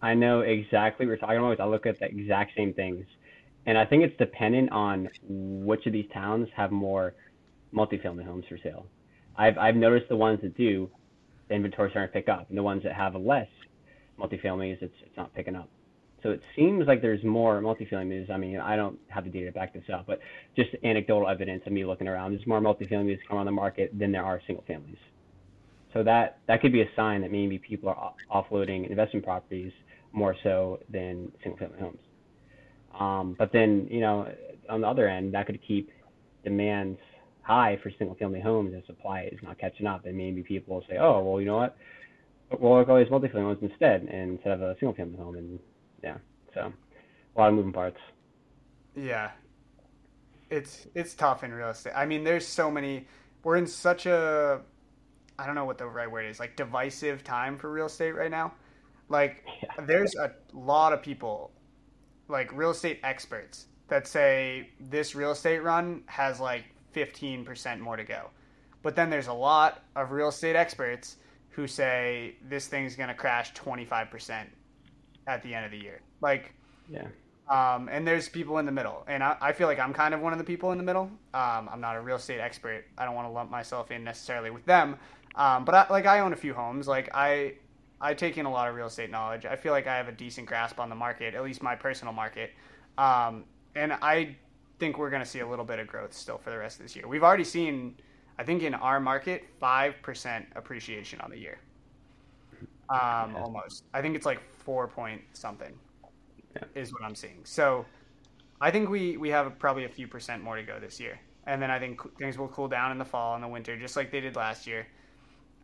I 0.00 0.14
know 0.14 0.40
exactly 0.40 1.04
what 1.04 1.10
you're 1.10 1.16
talking 1.18 1.38
about. 1.38 1.60
I 1.60 1.66
look 1.66 1.84
at 1.84 1.98
the 1.98 2.06
exact 2.06 2.52
same 2.56 2.72
things. 2.72 3.04
And 3.66 3.76
I 3.76 3.86
think 3.86 4.04
it's 4.04 4.16
dependent 4.18 4.70
on 4.70 5.08
which 5.28 5.84
of 5.86 5.92
these 5.92 6.08
towns 6.14 6.48
have 6.56 6.70
more 6.70 7.14
multifamily 7.74 8.24
homes 8.24 8.44
for 8.48 8.58
sale. 8.62 8.86
I've, 9.36 9.58
I've 9.58 9.76
noticed 9.76 10.08
the 10.08 10.16
ones 10.16 10.40
that 10.42 10.56
do, 10.56 10.90
the 11.48 11.54
inventory 11.54 11.90
starting 11.90 12.08
to 12.08 12.12
pick 12.12 12.28
up. 12.28 12.48
And 12.48 12.58
the 12.58 12.62
ones 12.62 12.84
that 12.84 12.92
have 12.92 13.16
less 13.16 13.48
multifamilies, 14.18 14.80
it's, 14.80 14.94
it's 15.04 15.16
not 15.16 15.34
picking 15.34 15.56
up. 15.56 15.68
So 16.22 16.30
it 16.30 16.40
seems 16.54 16.86
like 16.86 17.02
there's 17.02 17.22
more 17.24 17.60
multifamilies. 17.60 18.30
I 18.30 18.36
mean, 18.36 18.58
I 18.60 18.76
don't 18.76 18.98
have 19.08 19.24
the 19.24 19.30
data 19.30 19.46
to 19.46 19.52
back 19.52 19.72
this 19.74 19.82
up, 19.92 20.06
but 20.06 20.20
just 20.54 20.70
anecdotal 20.84 21.28
evidence 21.28 21.62
of 21.66 21.72
me 21.72 21.84
looking 21.84 22.06
around. 22.06 22.32
There's 22.32 22.46
more 22.46 22.60
multifamilies 22.60 23.18
come 23.28 23.38
on 23.38 23.46
the 23.46 23.52
market 23.52 23.96
than 23.98 24.12
there 24.12 24.24
are 24.24 24.40
single 24.46 24.64
families. 24.66 24.98
So 25.92 26.02
that 26.04 26.38
that 26.48 26.62
could 26.62 26.72
be 26.72 26.82
a 26.82 26.88
sign 26.96 27.20
that 27.22 27.30
maybe 27.30 27.58
people 27.58 27.88
are 27.88 28.14
offloading 28.32 28.88
investment 28.88 29.24
properties 29.24 29.72
more 30.12 30.34
so 30.42 30.80
than 30.90 31.30
single 31.42 31.58
family 31.58 31.78
homes. 31.80 31.98
Um, 32.98 33.34
but 33.38 33.52
then, 33.52 33.88
you 33.90 34.00
know, 34.00 34.28
on 34.68 34.82
the 34.82 34.86
other 34.86 35.08
end, 35.08 35.34
that 35.34 35.46
could 35.46 35.60
keep 35.66 35.90
demands 36.44 36.98
high 37.42 37.78
for 37.82 37.90
single 37.98 38.16
family 38.16 38.40
homes 38.40 38.72
and 38.74 38.82
supply 38.86 39.28
is 39.30 39.38
not 39.42 39.58
catching 39.58 39.86
up. 39.86 40.06
And 40.06 40.16
maybe 40.16 40.42
people 40.42 40.76
will 40.76 40.84
say, 40.88 40.96
oh, 40.98 41.22
well, 41.22 41.40
you 41.40 41.46
know 41.46 41.56
what? 41.56 41.76
We'll 42.60 42.80
at 42.80 42.88
all 42.88 42.98
these 42.98 43.08
multifamily 43.08 43.42
homes 43.42 43.58
instead, 43.62 44.02
instead 44.02 44.52
of 44.52 44.62
a 44.62 44.76
single 44.78 44.94
family 44.94 45.16
home. 45.16 45.36
And 45.36 45.58
yeah, 46.02 46.16
so 46.54 46.72
a 47.36 47.40
lot 47.40 47.48
of 47.48 47.54
moving 47.54 47.72
parts. 47.72 47.98
Yeah, 48.94 49.30
it's 50.50 50.86
it's 50.94 51.14
tough 51.14 51.44
in 51.44 51.52
real 51.52 51.70
estate. 51.70 51.92
I 51.96 52.06
mean, 52.06 52.24
there's 52.24 52.46
so 52.46 52.70
many. 52.70 53.06
We're 53.42 53.56
in 53.56 53.66
such 53.66 54.06
a 54.06 54.60
I 55.38 55.46
don't 55.46 55.54
know 55.54 55.64
what 55.64 55.78
the 55.78 55.86
right 55.86 56.10
word 56.10 56.26
is, 56.26 56.38
like 56.38 56.56
divisive 56.56 57.24
time 57.24 57.58
for 57.58 57.70
real 57.70 57.86
estate 57.86 58.12
right 58.12 58.30
now. 58.30 58.52
Like, 59.08 59.44
yeah. 59.62 59.84
there's 59.84 60.14
a 60.14 60.32
lot 60.52 60.92
of 60.92 61.02
people, 61.02 61.50
like 62.28 62.52
real 62.52 62.70
estate 62.70 63.00
experts, 63.02 63.66
that 63.88 64.06
say 64.06 64.70
this 64.80 65.14
real 65.14 65.32
estate 65.32 65.58
run 65.60 66.02
has 66.06 66.40
like 66.40 66.64
15% 66.94 67.80
more 67.80 67.96
to 67.96 68.04
go. 68.04 68.30
But 68.82 68.96
then 68.96 69.10
there's 69.10 69.26
a 69.26 69.32
lot 69.32 69.82
of 69.96 70.12
real 70.12 70.28
estate 70.28 70.56
experts 70.56 71.16
who 71.50 71.66
say 71.66 72.36
this 72.48 72.66
thing's 72.66 72.96
going 72.96 73.08
to 73.08 73.14
crash 73.14 73.52
25% 73.54 74.46
at 75.26 75.42
the 75.42 75.54
end 75.54 75.64
of 75.64 75.70
the 75.70 75.78
year. 75.78 76.00
Like, 76.20 76.54
yeah. 76.90 77.06
Um, 77.48 77.88
and 77.90 78.06
there's 78.06 78.28
people 78.28 78.58
in 78.58 78.66
the 78.66 78.72
middle, 78.72 79.04
and 79.08 79.22
I, 79.22 79.36
I, 79.40 79.52
feel 79.52 79.66
like 79.66 79.78
I'm 79.78 79.92
kind 79.92 80.14
of 80.14 80.20
one 80.20 80.32
of 80.32 80.38
the 80.38 80.44
people 80.44 80.72
in 80.72 80.78
the 80.78 80.84
middle. 80.84 81.10
Um, 81.34 81.68
I'm 81.70 81.80
not 81.80 81.96
a 81.96 82.00
real 82.00 82.16
estate 82.16 82.40
expert. 82.40 82.84
I 82.96 83.04
don't 83.04 83.14
want 83.14 83.28
to 83.28 83.32
lump 83.32 83.50
myself 83.50 83.90
in 83.90 84.04
necessarily 84.04 84.50
with 84.50 84.64
them, 84.64 84.96
um, 85.34 85.64
but 85.64 85.74
I, 85.74 85.86
like 85.90 86.06
I 86.06 86.20
own 86.20 86.32
a 86.32 86.36
few 86.36 86.54
homes. 86.54 86.86
Like 86.86 87.10
I, 87.12 87.54
I 88.00 88.14
take 88.14 88.38
in 88.38 88.46
a 88.46 88.50
lot 88.50 88.68
of 88.68 88.74
real 88.74 88.86
estate 88.86 89.10
knowledge. 89.10 89.44
I 89.44 89.56
feel 89.56 89.72
like 89.72 89.86
I 89.86 89.96
have 89.96 90.08
a 90.08 90.12
decent 90.12 90.46
grasp 90.46 90.78
on 90.78 90.88
the 90.88 90.94
market, 90.94 91.34
at 91.34 91.42
least 91.42 91.62
my 91.62 91.74
personal 91.74 92.14
market. 92.14 92.52
Um, 92.96 93.44
and 93.74 93.92
I 94.00 94.36
think 94.78 94.96
we're 94.96 95.10
going 95.10 95.22
to 95.22 95.28
see 95.28 95.40
a 95.40 95.46
little 95.46 95.64
bit 95.64 95.78
of 95.78 95.86
growth 95.88 96.14
still 96.14 96.38
for 96.38 96.50
the 96.50 96.58
rest 96.58 96.78
of 96.78 96.84
this 96.84 96.96
year. 96.96 97.06
We've 97.06 97.24
already 97.24 97.44
seen, 97.44 97.96
I 98.38 98.44
think, 98.44 98.62
in 98.62 98.72
our 98.74 99.00
market, 99.00 99.44
five 99.60 99.94
percent 100.02 100.46
appreciation 100.56 101.20
on 101.20 101.30
the 101.30 101.38
year. 101.38 101.58
Um, 102.90 103.36
almost. 103.36 103.84
I 103.94 104.02
think 104.02 104.16
it's 104.16 104.26
like 104.26 104.40
four 104.58 104.86
point 104.86 105.22
something 105.32 105.72
yeah. 106.54 106.62
is 106.74 106.92
what 106.92 107.02
I'm 107.02 107.14
seeing. 107.14 107.40
So 107.44 107.86
I 108.60 108.70
think 108.70 108.90
we 108.90 109.16
we 109.16 109.30
have 109.30 109.58
probably 109.58 109.84
a 109.84 109.88
few 109.88 110.06
percent 110.06 110.42
more 110.42 110.56
to 110.56 110.62
go 110.62 110.78
this 110.78 111.00
year, 111.00 111.18
and 111.46 111.60
then 111.62 111.70
I 111.70 111.78
think 111.78 112.00
things 112.18 112.36
will 112.38 112.48
cool 112.48 112.68
down 112.68 112.92
in 112.92 112.98
the 112.98 113.04
fall 113.04 113.34
and 113.34 113.42
the 113.42 113.48
winter, 113.48 113.76
just 113.76 113.96
like 113.96 114.10
they 114.10 114.20
did 114.20 114.36
last 114.36 114.66
year. 114.66 114.86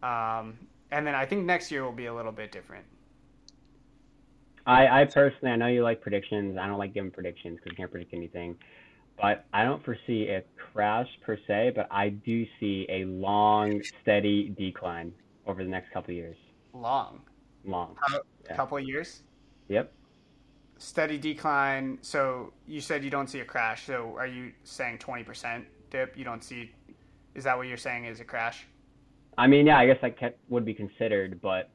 Um, 0.02 0.58
and 0.90 1.06
then 1.06 1.14
I 1.14 1.26
think 1.26 1.44
next 1.44 1.70
year 1.70 1.84
will 1.84 1.92
be 1.92 2.06
a 2.06 2.14
little 2.14 2.32
bit 2.32 2.50
different. 2.50 2.86
I, 4.66 5.02
I 5.02 5.04
personally, 5.04 5.52
I 5.52 5.56
know 5.56 5.66
you 5.66 5.82
like 5.82 6.00
predictions. 6.00 6.56
I 6.58 6.66
don't 6.66 6.78
like 6.78 6.94
giving 6.94 7.10
predictions 7.10 7.58
because 7.58 7.72
you 7.72 7.76
can't 7.76 7.90
predict 7.90 8.14
anything. 8.14 8.56
but 9.20 9.44
I 9.52 9.64
don't 9.64 9.84
foresee 9.84 10.28
a 10.28 10.42
crash 10.72 11.08
per 11.24 11.38
se, 11.46 11.72
but 11.74 11.88
I 11.90 12.10
do 12.10 12.46
see 12.60 12.86
a 12.88 13.04
long, 13.04 13.82
steady 14.02 14.54
decline 14.56 15.12
over 15.46 15.64
the 15.64 15.70
next 15.70 15.90
couple 15.92 16.12
of 16.12 16.16
years. 16.16 16.36
Long, 16.72 17.20
Long. 17.64 17.96
a 18.12 18.20
Yeah. 18.48 18.56
couple 18.56 18.76
of 18.78 18.84
years. 18.84 19.22
Yep. 19.68 19.92
Steady 20.78 21.18
decline. 21.18 21.98
So 22.02 22.52
you 22.66 22.80
said 22.80 23.02
you 23.02 23.10
don't 23.10 23.26
see 23.28 23.40
a 23.40 23.44
crash. 23.44 23.84
So 23.86 24.14
are 24.18 24.26
you 24.26 24.52
saying 24.64 24.98
twenty 24.98 25.24
percent 25.24 25.66
dip? 25.90 26.16
You 26.16 26.24
don't 26.24 26.42
see. 26.44 26.72
Is 27.34 27.44
that 27.44 27.56
what 27.56 27.66
you're 27.66 27.76
saying 27.76 28.04
is 28.04 28.20
a 28.20 28.24
crash? 28.24 28.66
I 29.36 29.46
mean, 29.46 29.66
yeah, 29.66 29.78
I 29.78 29.86
guess 29.86 29.98
that 30.02 30.36
would 30.48 30.64
be 30.64 30.74
considered, 30.74 31.40
but 31.40 31.70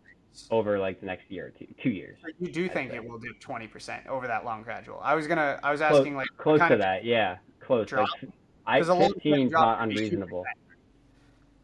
over 0.51 0.79
like 0.79 0.99
the 0.99 1.05
next 1.05 1.29
year 1.29 1.47
or 1.47 1.49
two, 1.51 1.67
two 1.81 1.89
years. 1.89 2.17
You 2.39 2.51
do 2.51 2.67
think 2.69 2.91
say. 2.91 2.97
it 2.97 3.07
will 3.07 3.19
dip 3.19 3.39
twenty 3.39 3.67
percent 3.67 4.07
over 4.07 4.25
that 4.27 4.45
long 4.45 4.63
gradual? 4.63 4.99
I 5.03 5.15
was 5.15 5.27
gonna. 5.27 5.59
I 5.63 5.71
was 5.71 5.79
Close, 5.81 5.99
asking 5.99 6.15
like 6.15 6.27
close 6.37 6.59
kind 6.59 6.69
to 6.69 6.75
of 6.75 6.81
that, 6.81 7.03
yeah, 7.03 7.37
close. 7.59 7.87
drop? 7.87 8.07
Like, 8.21 8.31
I 8.65 8.79
'Cause 8.79 8.87
a 8.89 8.93
long 8.93 9.13
15 9.13 9.39
is 9.47 9.51
drop 9.51 9.79
not 9.79 9.89
be 9.89 9.95
2%. 9.95 9.97
unreasonable. 9.99 10.45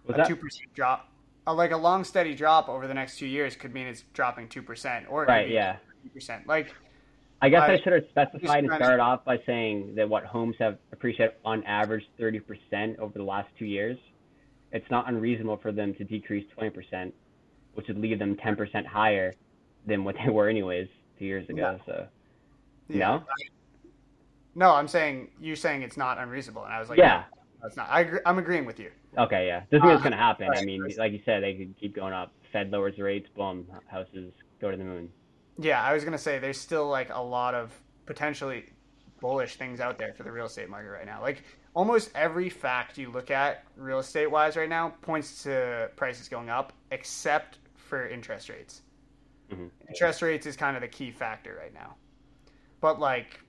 Was 0.05 0.17
that 0.17 0.27
two 0.27 0.35
percent 0.35 0.73
drop. 0.75 1.09
Uh, 1.47 1.53
like 1.53 1.71
a 1.71 1.77
long 1.77 2.03
steady 2.03 2.35
drop 2.35 2.69
over 2.69 2.87
the 2.87 2.93
next 2.93 3.17
two 3.17 3.25
years 3.25 3.55
could 3.55 3.73
mean 3.73 3.87
it's 3.87 4.03
dropping 4.13 4.47
two 4.47 4.61
percent, 4.61 5.05
or 5.09 5.25
right? 5.25 5.49
Yeah. 5.49 5.77
percent. 6.13 6.47
Like 6.47 6.73
I 7.41 7.49
guess 7.49 7.61
I- 7.61 7.73
I, 7.73 7.79
should 7.79 7.93
have 7.93 8.03
specified 8.09 8.59
and 8.59 8.67
trying 8.67 8.79
to- 8.79 8.85
started 8.85 9.01
off 9.01 9.23
by 9.25 9.39
saying 9.45 9.95
that 9.95 10.07
what 10.07 10.25
homes 10.25 10.55
have 10.59 10.77
appreciated 10.91 11.35
on 11.45 11.63
average 11.63 12.03
30% 12.19 12.99
over 12.99 13.17
the 13.17 13.23
last 13.23 13.47
two 13.57 13.65
years. 13.65 13.97
It's 14.71 14.89
not 14.91 15.07
unreasonable 15.07 15.57
for 15.57 15.71
them 15.71 15.93
to 15.95 16.03
decrease 16.03 16.45
20%, 16.59 17.11
which 17.73 17.87
would 17.87 17.97
leave 17.97 18.19
them 18.19 18.35
10% 18.35 18.85
higher 18.85 19.33
than 19.85 20.03
what 20.03 20.15
they 20.23 20.29
were 20.29 20.49
anyways 20.49 20.87
two 21.17 21.25
years 21.25 21.49
ago. 21.49 21.79
So 21.85 22.07
yeah. 22.89 22.97
No? 22.99 23.23
No, 24.55 24.73
I'm 24.73 24.87
saying 24.87 25.29
you're 25.39 25.55
saying 25.55 25.83
it's 25.83 25.97
not 25.97 26.17
unreasonable, 26.17 26.65
and 26.65 26.73
I 26.73 26.79
was 26.79 26.89
like, 26.89 26.97
yeah, 26.97 27.23
no, 27.61 27.67
it's 27.67 27.77
not. 27.77 27.87
I 27.89 28.01
agree, 28.01 28.19
I'm 28.25 28.37
agreeing 28.39 28.65
with 28.65 28.79
you. 28.79 28.91
Okay, 29.17 29.47
yeah. 29.47 29.63
Doesn't 29.71 29.85
mean 29.87 29.95
it's 29.95 30.01
Uh, 30.01 30.03
gonna 30.03 30.17
happen. 30.17 30.49
I 30.55 30.63
mean, 30.63 30.81
right. 30.81 30.97
like 30.97 31.11
you 31.13 31.21
said, 31.25 31.43
they 31.43 31.55
could 31.55 31.75
keep 31.77 31.95
going 31.95 32.13
up. 32.13 32.31
Fed 32.51 32.71
lowers 32.71 32.97
rates, 32.97 33.29
boom, 33.35 33.67
houses 33.87 34.33
go 34.59 34.71
to 34.71 34.77
the 34.77 34.83
moon. 34.83 35.11
Yeah, 35.57 35.81
I 35.83 35.93
was 35.93 36.03
gonna 36.03 36.17
say 36.17 36.39
there's 36.39 36.59
still 36.59 36.87
like 36.87 37.09
a 37.13 37.21
lot 37.21 37.53
of 37.53 37.71
potentially 38.05 38.65
bullish 39.19 39.57
things 39.57 39.79
out 39.81 39.97
there 39.97 40.13
for 40.13 40.23
the 40.23 40.31
real 40.31 40.45
estate 40.45 40.69
market 40.69 40.89
right 40.89 41.05
now. 41.05 41.21
Like 41.21 41.43
almost 41.73 42.09
every 42.15 42.49
fact 42.49 42.97
you 42.97 43.11
look 43.11 43.29
at 43.29 43.65
real 43.75 43.99
estate 43.99 44.27
wise 44.27 44.55
right 44.55 44.69
now 44.69 44.89
points 45.01 45.43
to 45.43 45.91
prices 45.95 46.27
going 46.29 46.49
up, 46.49 46.73
except 46.91 47.59
for 47.75 48.07
interest 48.07 48.49
rates. 48.49 48.81
Mhm. 49.51 49.69
Interest 49.87 50.21
rates 50.21 50.45
is 50.45 50.55
kind 50.55 50.75
of 50.77 50.81
the 50.81 50.87
key 50.87 51.11
factor 51.11 51.55
right 51.55 51.73
now. 51.73 51.97
But 52.79 52.99
like 52.99 53.41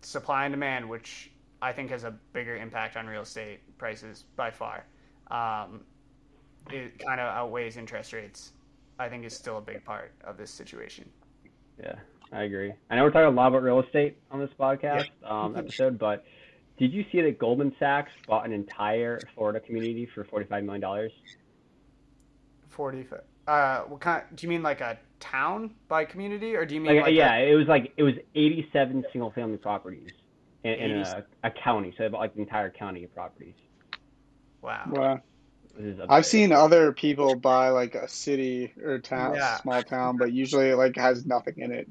supply 0.00 0.46
and 0.46 0.52
demand, 0.52 0.88
which 0.88 1.30
I 1.62 1.72
think 1.72 1.90
has 1.90 2.04
a 2.04 2.12
bigger 2.32 2.56
impact 2.56 2.96
on 2.96 3.06
real 3.06 3.22
estate 3.22 3.60
prices 3.78 4.24
by 4.36 4.50
far, 4.50 4.86
um, 5.30 5.80
it 6.70 6.98
kind 6.98 7.20
of 7.20 7.26
outweighs 7.34 7.76
interest 7.76 8.12
rates. 8.12 8.52
I 8.98 9.08
think 9.08 9.24
is 9.24 9.34
still 9.34 9.56
a 9.56 9.62
big 9.62 9.82
part 9.84 10.12
of 10.24 10.36
this 10.36 10.50
situation. 10.50 11.08
Yeah, 11.82 11.94
I 12.32 12.42
agree. 12.42 12.74
I 12.90 12.96
know 12.96 13.04
we're 13.04 13.10
talking 13.10 13.28
a 13.28 13.30
lot 13.30 13.48
about 13.48 13.62
real 13.62 13.80
estate 13.80 14.18
on 14.30 14.40
this 14.40 14.50
podcast 14.58 15.08
um, 15.24 15.56
episode, 15.56 15.98
but 15.98 16.24
did 16.78 16.92
you 16.92 17.04
see 17.10 17.22
that 17.22 17.38
Goldman 17.38 17.74
Sachs 17.78 18.10
bought 18.26 18.44
an 18.44 18.52
entire 18.52 19.18
Florida 19.34 19.58
community 19.60 20.06
for 20.14 20.24
forty-five 20.24 20.64
million 20.64 20.82
dollars? 20.82 21.12
Forty. 22.68 23.04
fi- 23.04 23.16
Uh, 23.50 23.84
what 23.84 24.00
kind? 24.00 24.24
Do 24.34 24.46
you 24.46 24.50
mean 24.50 24.62
like 24.62 24.82
a 24.82 24.98
town 25.18 25.74
by 25.88 26.04
community, 26.04 26.54
or 26.54 26.66
do 26.66 26.74
you 26.74 26.80
mean 26.80 26.96
Like, 26.96 27.04
like, 27.04 27.14
yeah, 27.14 27.36
A, 27.36 27.52
it 27.52 27.54
was 27.54 27.68
like 27.68 27.92
it 27.96 28.02
was 28.02 28.14
eighty-seven 28.34 29.04
single-family 29.12 29.58
properties 29.58 30.10
in, 30.64 30.72
in 30.72 30.90
a, 31.00 31.24
a 31.44 31.50
county, 31.50 31.94
so 31.96 32.04
they 32.04 32.08
bought 32.10 32.20
like 32.20 32.34
the 32.34 32.42
entire 32.42 32.70
county 32.70 33.04
of 33.04 33.14
properties. 33.14 33.54
Wow. 34.62 34.84
Wow. 34.88 35.20
I've 36.08 36.26
seen 36.26 36.52
other 36.52 36.92
people 36.92 37.36
buy 37.36 37.70
like 37.70 37.94
a 37.94 38.06
city 38.08 38.72
or 38.84 38.98
town, 38.98 39.34
Yeah. 39.36 39.56
small 39.58 39.82
town, 39.82 40.16
but 40.18 40.32
usually 40.32 40.68
it 40.70 40.76
like 40.76 40.96
has 40.96 41.24
nothing 41.24 41.54
in 41.58 41.72
it. 41.72 41.88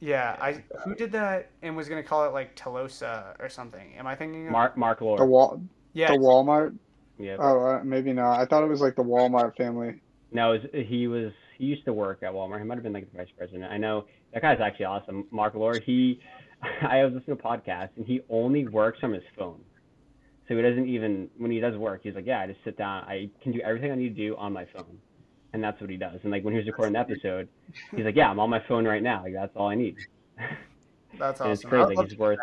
Yeah, 0.00 0.36
I 0.40 0.62
who 0.84 0.94
did 0.94 1.12
that 1.12 1.50
and 1.62 1.76
was 1.76 1.88
gonna 1.88 2.02
call 2.02 2.24
it 2.26 2.32
like 2.32 2.56
Telosa 2.56 3.36
or 3.38 3.48
something? 3.48 3.94
Am 3.96 4.06
I 4.06 4.16
thinking? 4.16 4.46
Of, 4.46 4.52
Mark 4.52 4.76
Marc 4.76 5.00
Lore. 5.00 5.16
The 5.16 5.24
wall, 5.24 5.62
yeah, 5.92 6.08
the 6.08 6.18
Walmart. 6.18 6.76
yeah. 7.18 7.36
Oh, 7.38 7.64
uh, 7.64 7.80
maybe 7.84 8.12
not. 8.12 8.40
I 8.40 8.44
thought 8.46 8.64
it 8.64 8.68
was 8.68 8.80
like 8.80 8.96
the 8.96 9.04
Walmart 9.04 9.56
family. 9.56 10.00
No, 10.32 10.50
was, 10.50 10.62
he 10.72 11.06
was 11.06 11.32
he 11.56 11.66
used 11.66 11.84
to 11.84 11.92
work 11.92 12.22
at 12.24 12.32
Walmart. 12.32 12.58
He 12.58 12.64
might 12.64 12.74
have 12.74 12.82
been 12.82 12.92
like 12.92 13.10
the 13.12 13.18
vice 13.18 13.30
president. 13.38 13.70
I 13.70 13.78
know 13.78 14.06
that 14.32 14.42
guy's 14.42 14.60
actually 14.60 14.86
awesome. 14.86 15.26
Marc 15.30 15.54
Lore. 15.54 15.78
He, 15.78 16.18
I 16.82 17.04
was 17.04 17.14
listening 17.14 17.36
to 17.36 17.42
a 17.44 17.48
podcast 17.48 17.90
and 17.96 18.04
he 18.04 18.22
only 18.28 18.66
works 18.66 18.98
from 18.98 19.12
his 19.12 19.22
phone. 19.38 19.60
So 20.48 20.56
he 20.56 20.62
doesn't 20.62 20.88
even 20.88 21.28
when 21.38 21.50
he 21.50 21.60
does 21.60 21.76
work, 21.76 22.00
he's 22.02 22.14
like, 22.14 22.26
yeah, 22.26 22.40
I 22.40 22.46
just 22.48 22.62
sit 22.64 22.76
down. 22.76 23.04
I 23.04 23.30
can 23.42 23.52
do 23.52 23.60
everything 23.60 23.92
I 23.92 23.94
need 23.94 24.14
to 24.16 24.28
do 24.28 24.36
on 24.36 24.52
my 24.52 24.64
phone, 24.64 24.98
and 25.52 25.62
that's 25.62 25.80
what 25.80 25.88
he 25.88 25.96
does. 25.96 26.18
And 26.22 26.32
like 26.32 26.44
when 26.44 26.52
he 26.52 26.58
was 26.58 26.66
recording 26.66 26.94
the 26.94 26.98
episode, 26.98 27.48
he's 27.94 28.04
like, 28.04 28.16
yeah, 28.16 28.28
I'm 28.30 28.40
on 28.40 28.50
my 28.50 28.60
phone 28.66 28.84
right 28.86 29.02
now. 29.02 29.22
Like 29.22 29.34
that's 29.34 29.54
all 29.56 29.68
I 29.68 29.74
need. 29.76 29.96
that's 31.18 31.40
and 31.40 31.50
it's 31.50 31.60
awesome. 31.60 31.70
crazy. 31.70 31.82
I'd 31.82 31.88
Like, 31.88 31.96
love 31.98 32.08
he's 32.08 32.18
worth. 32.18 32.38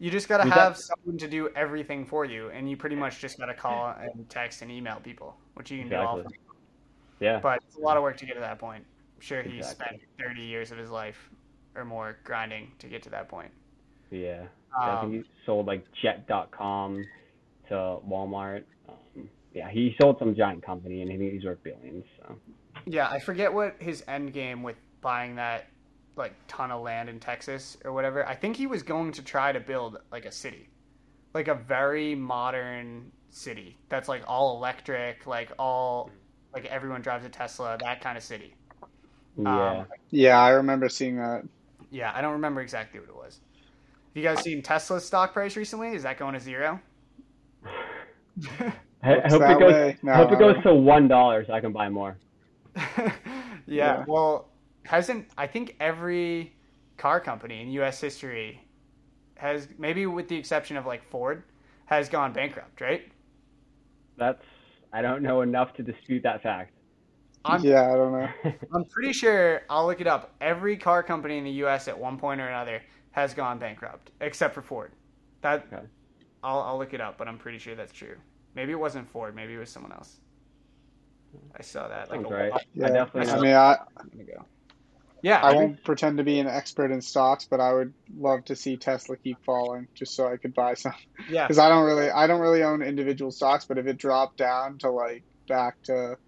You 0.00 0.10
just 0.10 0.28
gotta 0.28 0.44
Was 0.44 0.52
that- 0.54 0.58
have 0.60 0.76
someone 0.76 1.18
to 1.18 1.28
do 1.28 1.48
everything 1.54 2.04
for 2.04 2.24
you, 2.24 2.48
and 2.50 2.68
you 2.68 2.76
pretty 2.76 2.96
much 2.96 3.20
just 3.20 3.38
gotta 3.38 3.54
call 3.54 3.94
and 3.98 4.28
text 4.28 4.60
and 4.62 4.70
email 4.70 4.96
people, 5.02 5.36
which 5.54 5.70
you 5.70 5.78
can 5.80 5.88
do 5.88 5.96
all. 5.96 6.18
Exactly. 6.18 6.38
Yeah. 7.20 7.38
But 7.40 7.60
it's 7.66 7.76
a 7.76 7.80
lot 7.80 7.96
of 7.96 8.02
work 8.02 8.16
to 8.18 8.26
get 8.26 8.34
to 8.34 8.40
that 8.40 8.58
point. 8.58 8.84
I'm 9.16 9.20
sure 9.20 9.40
he 9.42 9.58
Exactly. 9.58 9.86
spent 9.86 10.02
30 10.18 10.42
years 10.42 10.72
of 10.72 10.78
his 10.78 10.90
life 10.90 11.30
or 11.76 11.84
more 11.84 12.18
grinding 12.24 12.72
to 12.80 12.88
get 12.88 13.02
to 13.04 13.10
that 13.10 13.28
point. 13.28 13.50
Yeah. 14.10 14.42
I 14.78 14.90
Um, 14.90 15.10
think 15.12 15.24
he 15.24 15.30
sold 15.46 15.66
like 15.66 15.84
Jet.com 16.02 17.04
to 17.68 17.74
Walmart. 18.08 18.64
Um, 18.88 19.28
yeah, 19.52 19.70
he 19.70 19.94
sold 20.00 20.18
some 20.18 20.34
giant 20.34 20.62
company, 20.64 21.02
and 21.02 21.10
I 21.12 21.16
think 21.16 21.32
he's 21.32 21.44
worth 21.44 21.62
billions. 21.62 22.04
So. 22.18 22.36
Yeah, 22.86 23.08
I 23.08 23.18
forget 23.18 23.52
what 23.52 23.76
his 23.78 24.04
end 24.08 24.32
game 24.32 24.62
with 24.62 24.76
buying 25.00 25.36
that 25.36 25.66
like 26.16 26.34
ton 26.48 26.70
of 26.70 26.82
land 26.82 27.08
in 27.08 27.18
Texas 27.18 27.76
or 27.84 27.92
whatever. 27.92 28.26
I 28.26 28.34
think 28.34 28.56
he 28.56 28.66
was 28.66 28.82
going 28.82 29.12
to 29.12 29.22
try 29.22 29.52
to 29.52 29.60
build 29.60 29.98
like 30.12 30.24
a 30.26 30.32
city. 30.32 30.68
Like 31.34 31.48
a 31.48 31.54
very 31.54 32.14
modern 32.14 33.10
city 33.30 33.76
that's 33.88 34.08
like 34.08 34.22
all 34.28 34.56
electric, 34.56 35.26
like 35.26 35.50
all 35.58 36.10
like 36.52 36.66
everyone 36.66 37.02
drives 37.02 37.24
a 37.24 37.28
Tesla, 37.28 37.76
that 37.80 38.00
kind 38.00 38.16
of 38.16 38.22
city. 38.22 38.54
Yeah. 39.36 39.78
Um, 39.80 39.86
Yeah, 40.10 40.38
I 40.40 40.50
remember 40.50 40.88
seeing 40.88 41.16
that. 41.16 41.42
Yeah, 41.90 42.12
I 42.14 42.20
don't 42.20 42.32
remember 42.34 42.60
exactly 42.60 43.00
what 43.00 43.08
it 43.08 43.14
was. 43.16 43.40
Have 44.14 44.22
you 44.22 44.28
guys 44.28 44.42
seen 44.42 44.62
Tesla's 44.62 45.04
stock 45.04 45.32
price 45.32 45.56
recently? 45.56 45.88
Is 45.88 46.04
that 46.04 46.18
going 46.18 46.34
to 46.34 46.40
zero? 46.40 46.80
I, 49.02 49.20
I 49.22 49.28
hope 49.28 49.42
it 49.42 49.58
goes. 49.58 49.94
No, 50.02 50.12
I 50.12 50.16
hope 50.16 50.30
it 50.32 50.38
goes 50.38 50.54
don't. 50.54 50.62
to 50.62 50.74
one 50.74 51.08
dollar 51.08 51.44
so 51.44 51.52
I 51.52 51.60
can 51.60 51.72
buy 51.72 51.88
more. 51.88 52.16
yeah, 52.76 53.12
Yeah. 53.66 54.04
well, 54.06 54.50
hasn't 54.84 55.26
I 55.36 55.46
think 55.48 55.74
every 55.80 56.54
car 56.96 57.20
company 57.20 57.60
in 57.60 57.70
U.S. 57.72 58.00
history 58.00 58.60
has, 59.36 59.68
maybe 59.78 60.06
with 60.06 60.28
the 60.28 60.36
exception 60.36 60.76
of 60.76 60.86
like 60.86 61.02
Ford, 61.10 61.42
has 61.86 62.08
gone 62.08 62.32
bankrupt, 62.32 62.80
right? 62.80 63.10
That's 64.16 64.42
I 64.92 65.02
don't 65.02 65.22
know 65.22 65.40
enough 65.42 65.74
to 65.74 65.82
dispute 65.82 66.22
that 66.22 66.40
fact. 66.42 66.72
I'm, 67.44 67.62
Yeah, 67.64 67.92
I 67.92 67.96
don't 67.96 68.12
know. 68.12 68.28
I'm 68.72 68.84
pretty 68.84 69.12
sure 69.12 69.62
I'll 69.68 69.86
look 69.86 70.00
it 70.00 70.06
up. 70.06 70.34
Every 70.40 70.76
car 70.76 71.02
company 71.02 71.36
in 71.36 71.44
the 71.44 71.50
U.S. 71.66 71.88
at 71.88 71.98
one 71.98 72.16
point 72.16 72.40
or 72.40 72.46
another 72.48 72.80
has 73.14 73.32
gone 73.32 73.58
bankrupt, 73.58 74.10
except 74.20 74.54
for 74.54 74.62
Ford. 74.62 74.92
That 75.42 75.66
Okay. 75.72 75.84
I'll, 76.42 76.60
I'll 76.60 76.78
look 76.78 76.94
it 76.94 77.00
up, 77.00 77.16
but 77.16 77.28
I'm 77.28 77.38
pretty 77.38 77.58
sure 77.58 77.74
that's 77.74 77.92
true. 77.92 78.16
Maybe 78.54 78.72
it 78.72 78.78
wasn't 78.78 79.08
Ford. 79.08 79.34
Maybe 79.34 79.54
it 79.54 79.58
was 79.58 79.70
someone 79.70 79.92
else. 79.92 80.18
I 81.56 81.62
saw 81.62 81.88
that 81.88 82.10
like 82.10 82.28
right. 82.28 82.50
while 82.50 82.60
Yeah, 82.74 82.90
definitely 82.90 83.30
I 83.30 83.36
know. 83.36 83.42
mean, 83.42 83.54
I, 83.54 83.78
ago. 84.20 84.46
Yeah, 85.22 85.40
I 85.42 85.52
I 85.52 85.52
won't 85.52 85.82
pretend 85.84 86.18
to 86.18 86.24
be 86.24 86.38
an 86.40 86.46
expert 86.48 86.90
in 86.90 87.00
stocks, 87.00 87.46
but 87.50 87.60
I 87.60 87.72
would 87.72 87.94
love 88.16 88.44
to 88.46 88.56
see 88.56 88.76
Tesla 88.76 89.16
keep 89.16 89.38
falling 89.44 89.88
just 89.94 90.14
so 90.14 90.26
I 90.28 90.36
could 90.36 90.54
buy 90.54 90.74
some. 90.74 90.92
yeah, 91.28 91.44
Because 91.46 91.58
I 91.58 91.68
don't 91.68 91.84
really, 91.86 92.10
I 92.10 92.26
don't 92.26 92.40
really 92.40 92.62
own 92.62 92.82
individual 92.82 93.30
stocks, 93.30 93.64
but 93.64 93.78
if 93.78 93.86
it 93.86 93.96
dropped 93.96 94.36
down 94.36 94.78
to 94.78 94.90
like 94.90 95.24
back 95.48 95.76
to, 95.84 96.18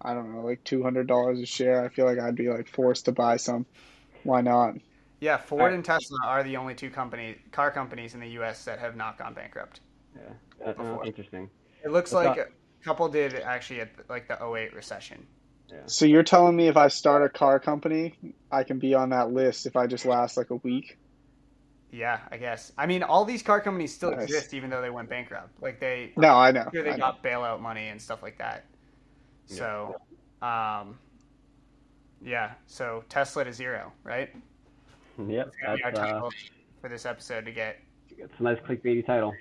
I 0.00 0.14
don't 0.14 0.32
know, 0.34 0.42
like 0.42 0.62
two 0.64 0.82
hundred 0.82 1.06
dollars 1.08 1.40
a 1.40 1.46
share, 1.46 1.84
I 1.84 1.88
feel 1.88 2.04
like 2.06 2.18
I'd 2.20 2.36
be 2.36 2.48
like 2.48 2.68
forced 2.68 3.06
to 3.06 3.12
buy 3.12 3.38
some. 3.38 3.66
Why 4.22 4.42
not? 4.42 4.74
Yeah. 5.20 5.36
Ford 5.36 5.60
Alright. 5.62 5.74
and 5.74 5.84
Tesla 5.84 6.18
are 6.24 6.42
the 6.42 6.56
only 6.56 6.74
two 6.74 6.90
company 6.90 7.36
car 7.52 7.70
companies 7.70 8.14
in 8.14 8.20
the 8.20 8.28
U.S. 8.30 8.64
that 8.64 8.78
have 8.78 8.96
not 8.96 9.18
gone 9.18 9.34
bankrupt. 9.34 9.80
Yeah, 10.14 10.22
that, 10.64 10.76
Before. 10.76 10.96
that's 10.96 11.06
interesting. 11.08 11.50
It 11.84 11.90
looks 11.90 12.12
What's 12.12 12.26
like 12.26 12.38
up? 12.38 12.48
a 12.48 12.84
couple 12.84 13.08
did 13.08 13.34
actually 13.34 13.80
at 13.80 13.90
like 14.08 14.28
the 14.28 14.42
08 14.44 14.74
recession. 14.74 15.26
Yeah. 15.68 15.78
So 15.86 16.04
you're 16.06 16.22
telling 16.22 16.54
me 16.56 16.68
if 16.68 16.76
I 16.76 16.88
start 16.88 17.22
a 17.24 17.28
car 17.28 17.58
company, 17.58 18.14
I 18.52 18.62
can 18.62 18.78
be 18.78 18.94
on 18.94 19.10
that 19.10 19.32
list 19.32 19.66
if 19.66 19.76
I 19.76 19.86
just 19.86 20.04
last 20.06 20.36
like 20.36 20.50
a 20.50 20.56
week? 20.56 20.96
Yeah, 21.90 22.20
I 22.30 22.36
guess. 22.36 22.72
I 22.78 22.86
mean, 22.86 23.02
all 23.02 23.24
these 23.24 23.42
car 23.42 23.60
companies 23.60 23.92
still 23.94 24.10
Nice. 24.12 24.24
exist 24.24 24.54
even 24.54 24.70
though 24.70 24.80
they 24.82 24.90
went 24.90 25.08
bankrupt. 25.08 25.60
Like 25.62 25.80
they, 25.80 26.12
No, 26.16 26.34
I 26.34 26.50
know. 26.52 26.68
sure 26.72 26.82
they 26.82 26.90
I 26.90 26.96
know. 26.96 26.98
got 26.98 27.22
bailout 27.22 27.60
money 27.60 27.88
and 27.88 28.00
stuff 28.00 28.22
like 28.22 28.38
that. 28.38 28.64
So, 29.46 29.96
um, 30.42 30.98
yeah. 32.22 32.52
So 32.66 33.04
Tesla 33.08 33.44
to 33.44 33.52
zero, 33.52 33.92
right? 34.04 34.30
Yep, 35.18 35.46
It's 35.48 35.56
gonna 35.64 35.76
be 35.76 35.82
our 35.84 35.90
that's 35.92 36.12
uh, 36.12 36.30
for 36.80 36.88
this 36.88 37.06
episode 37.06 37.44
to 37.46 37.52
get 37.52 37.78
It's 38.16 38.32
a 38.38 38.42
nice 38.42 38.58
clickbaity 38.58 39.04
title. 39.06 39.32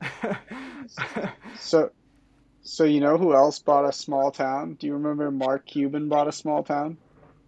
So, 1.58 1.90
so 2.62 2.84
you 2.84 3.00
know 3.00 3.16
who 3.16 3.34
else 3.34 3.58
bought 3.60 3.84
a 3.84 3.92
small 3.92 4.30
town? 4.30 4.74
Do 4.74 4.86
you 4.86 4.94
remember 4.94 5.30
Mark 5.30 5.66
Cuban 5.66 6.08
bought 6.08 6.28
a 6.28 6.32
small 6.32 6.62
town? 6.62 6.96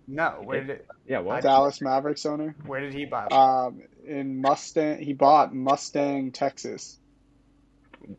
no, 0.06 0.40
where 0.44 0.60
did 0.60 0.70
it, 0.70 0.86
Yeah, 1.08 1.20
what? 1.20 1.42
Dallas 1.42 1.80
Mavericks 1.80 2.26
owner. 2.26 2.54
where 2.66 2.80
did 2.80 2.92
he 2.92 3.06
buy? 3.06 3.26
Um, 3.28 3.82
in 4.06 4.40
Mustang, 4.40 4.98
he 5.02 5.12
bought 5.14 5.54
Mustang, 5.54 6.30
Texas. 6.30 6.98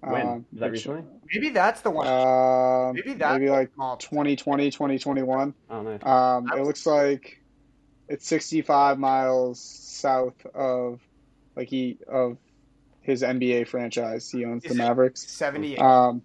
when? 0.02 0.22
um, 0.28 0.46
Is 0.54 0.60
that 0.60 0.72
which- 0.72 0.80
recently? 0.88 1.04
Maybe 1.34 1.50
that's 1.50 1.82
the 1.82 1.90
one. 1.92 2.08
Um, 2.08 2.94
Maybe 2.96 3.14
that's 3.14 3.40
maybe 3.40 3.50
like 3.50 3.74
small. 3.74 3.98
2020, 3.98 4.70
2021. 4.72 5.54
Oh, 5.70 5.82
nice. 5.82 6.04
Um, 6.06 6.52
it 6.56 6.64
looks 6.64 6.86
like 6.86 7.42
it's 8.08 8.28
65 8.28 9.00
miles 9.00 9.60
south 9.60 10.46
of 10.54 11.00
like 11.56 11.70
he 11.70 11.98
of 12.08 12.38
his 13.02 13.22
NBA 13.22 13.68
franchise. 13.68 14.30
He 14.30 14.46
owns 14.46 14.66
Is 14.66 14.72
the 14.72 14.78
Mavericks. 14.78 15.30
78. 15.32 15.80
Um, 15.80 16.22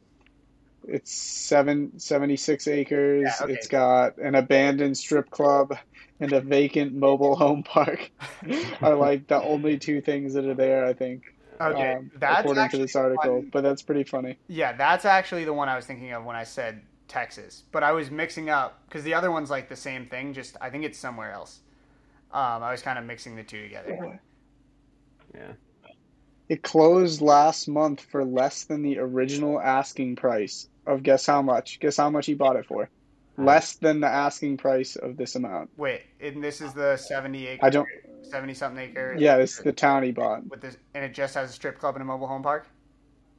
it's 0.88 1.12
seven, 1.12 1.98
76 1.98 2.66
acres. 2.68 3.22
Yeah, 3.22 3.44
okay. 3.44 3.52
It's 3.52 3.68
got 3.68 4.16
an 4.16 4.34
abandoned 4.34 4.96
strip 4.96 5.30
club 5.30 5.76
and 6.20 6.32
a 6.32 6.40
vacant 6.40 6.94
mobile 6.94 7.36
home 7.36 7.62
park. 7.62 8.10
are 8.80 8.94
like 8.94 9.26
the 9.26 9.42
only 9.42 9.78
two 9.78 10.00
things 10.00 10.34
that 10.34 10.46
are 10.46 10.54
there, 10.54 10.86
I 10.86 10.94
think, 10.94 11.24
okay, 11.60 11.94
um, 11.94 12.10
that's 12.16 12.40
according 12.40 12.68
to 12.70 12.78
this 12.78 12.96
article. 12.96 13.44
But 13.50 13.62
that's 13.62 13.82
pretty 13.82 14.04
funny. 14.04 14.38
Yeah, 14.48 14.72
that's 14.72 15.04
actually 15.04 15.44
the 15.44 15.52
one 15.52 15.68
I 15.68 15.76
was 15.76 15.86
thinking 15.86 16.12
of 16.12 16.24
when 16.24 16.36
I 16.36 16.44
said 16.44 16.82
Texas. 17.08 17.64
But 17.72 17.82
I 17.82 17.92
was 17.92 18.10
mixing 18.10 18.48
up 18.50 18.82
because 18.88 19.04
the 19.04 19.14
other 19.14 19.30
one's 19.30 19.50
like 19.50 19.68
the 19.68 19.76
same 19.76 20.06
thing. 20.06 20.32
Just 20.32 20.56
I 20.60 20.70
think 20.70 20.84
it's 20.84 20.98
somewhere 20.98 21.32
else. 21.32 21.60
Um, 22.32 22.62
I 22.62 22.70
was 22.70 22.82
kind 22.82 22.98
of 22.98 23.04
mixing 23.04 23.36
the 23.36 23.42
two 23.42 23.62
together. 23.62 24.20
Yeah. 25.34 25.52
It 26.48 26.62
closed 26.62 27.20
last 27.20 27.68
month 27.68 28.00
for 28.00 28.24
less 28.24 28.64
than 28.64 28.82
the 28.82 28.98
original 28.98 29.60
asking 29.60 30.16
price 30.16 30.68
of 30.86 31.02
guess 31.02 31.26
how 31.26 31.42
much? 31.42 31.78
Guess 31.80 31.96
how 31.96 32.10
much 32.10 32.26
he 32.26 32.34
bought 32.34 32.56
it 32.56 32.66
for? 32.66 32.88
Less 33.38 33.76
than 33.76 34.00
the 34.00 34.08
asking 34.08 34.58
price 34.58 34.96
of 34.96 35.16
this 35.16 35.34
amount. 35.34 35.70
Wait, 35.76 36.02
and 36.20 36.42
this 36.42 36.60
is 36.60 36.74
the 36.74 36.96
seventy 36.96 37.46
acre, 37.46 37.64
I 37.64 37.70
don't. 37.70 37.88
seventy 38.22 38.52
something 38.54 38.90
acre. 38.90 39.16
Yeah, 39.18 39.36
it's 39.36 39.58
the 39.58 39.72
town 39.72 40.02
he 40.02 40.10
bought. 40.10 40.46
With 40.48 40.60
this, 40.60 40.76
and 40.94 41.04
it 41.04 41.14
just 41.14 41.34
has 41.36 41.50
a 41.50 41.52
strip 41.52 41.78
club 41.78 41.94
and 41.94 42.02
a 42.02 42.04
mobile 42.04 42.26
home 42.26 42.42
park. 42.42 42.66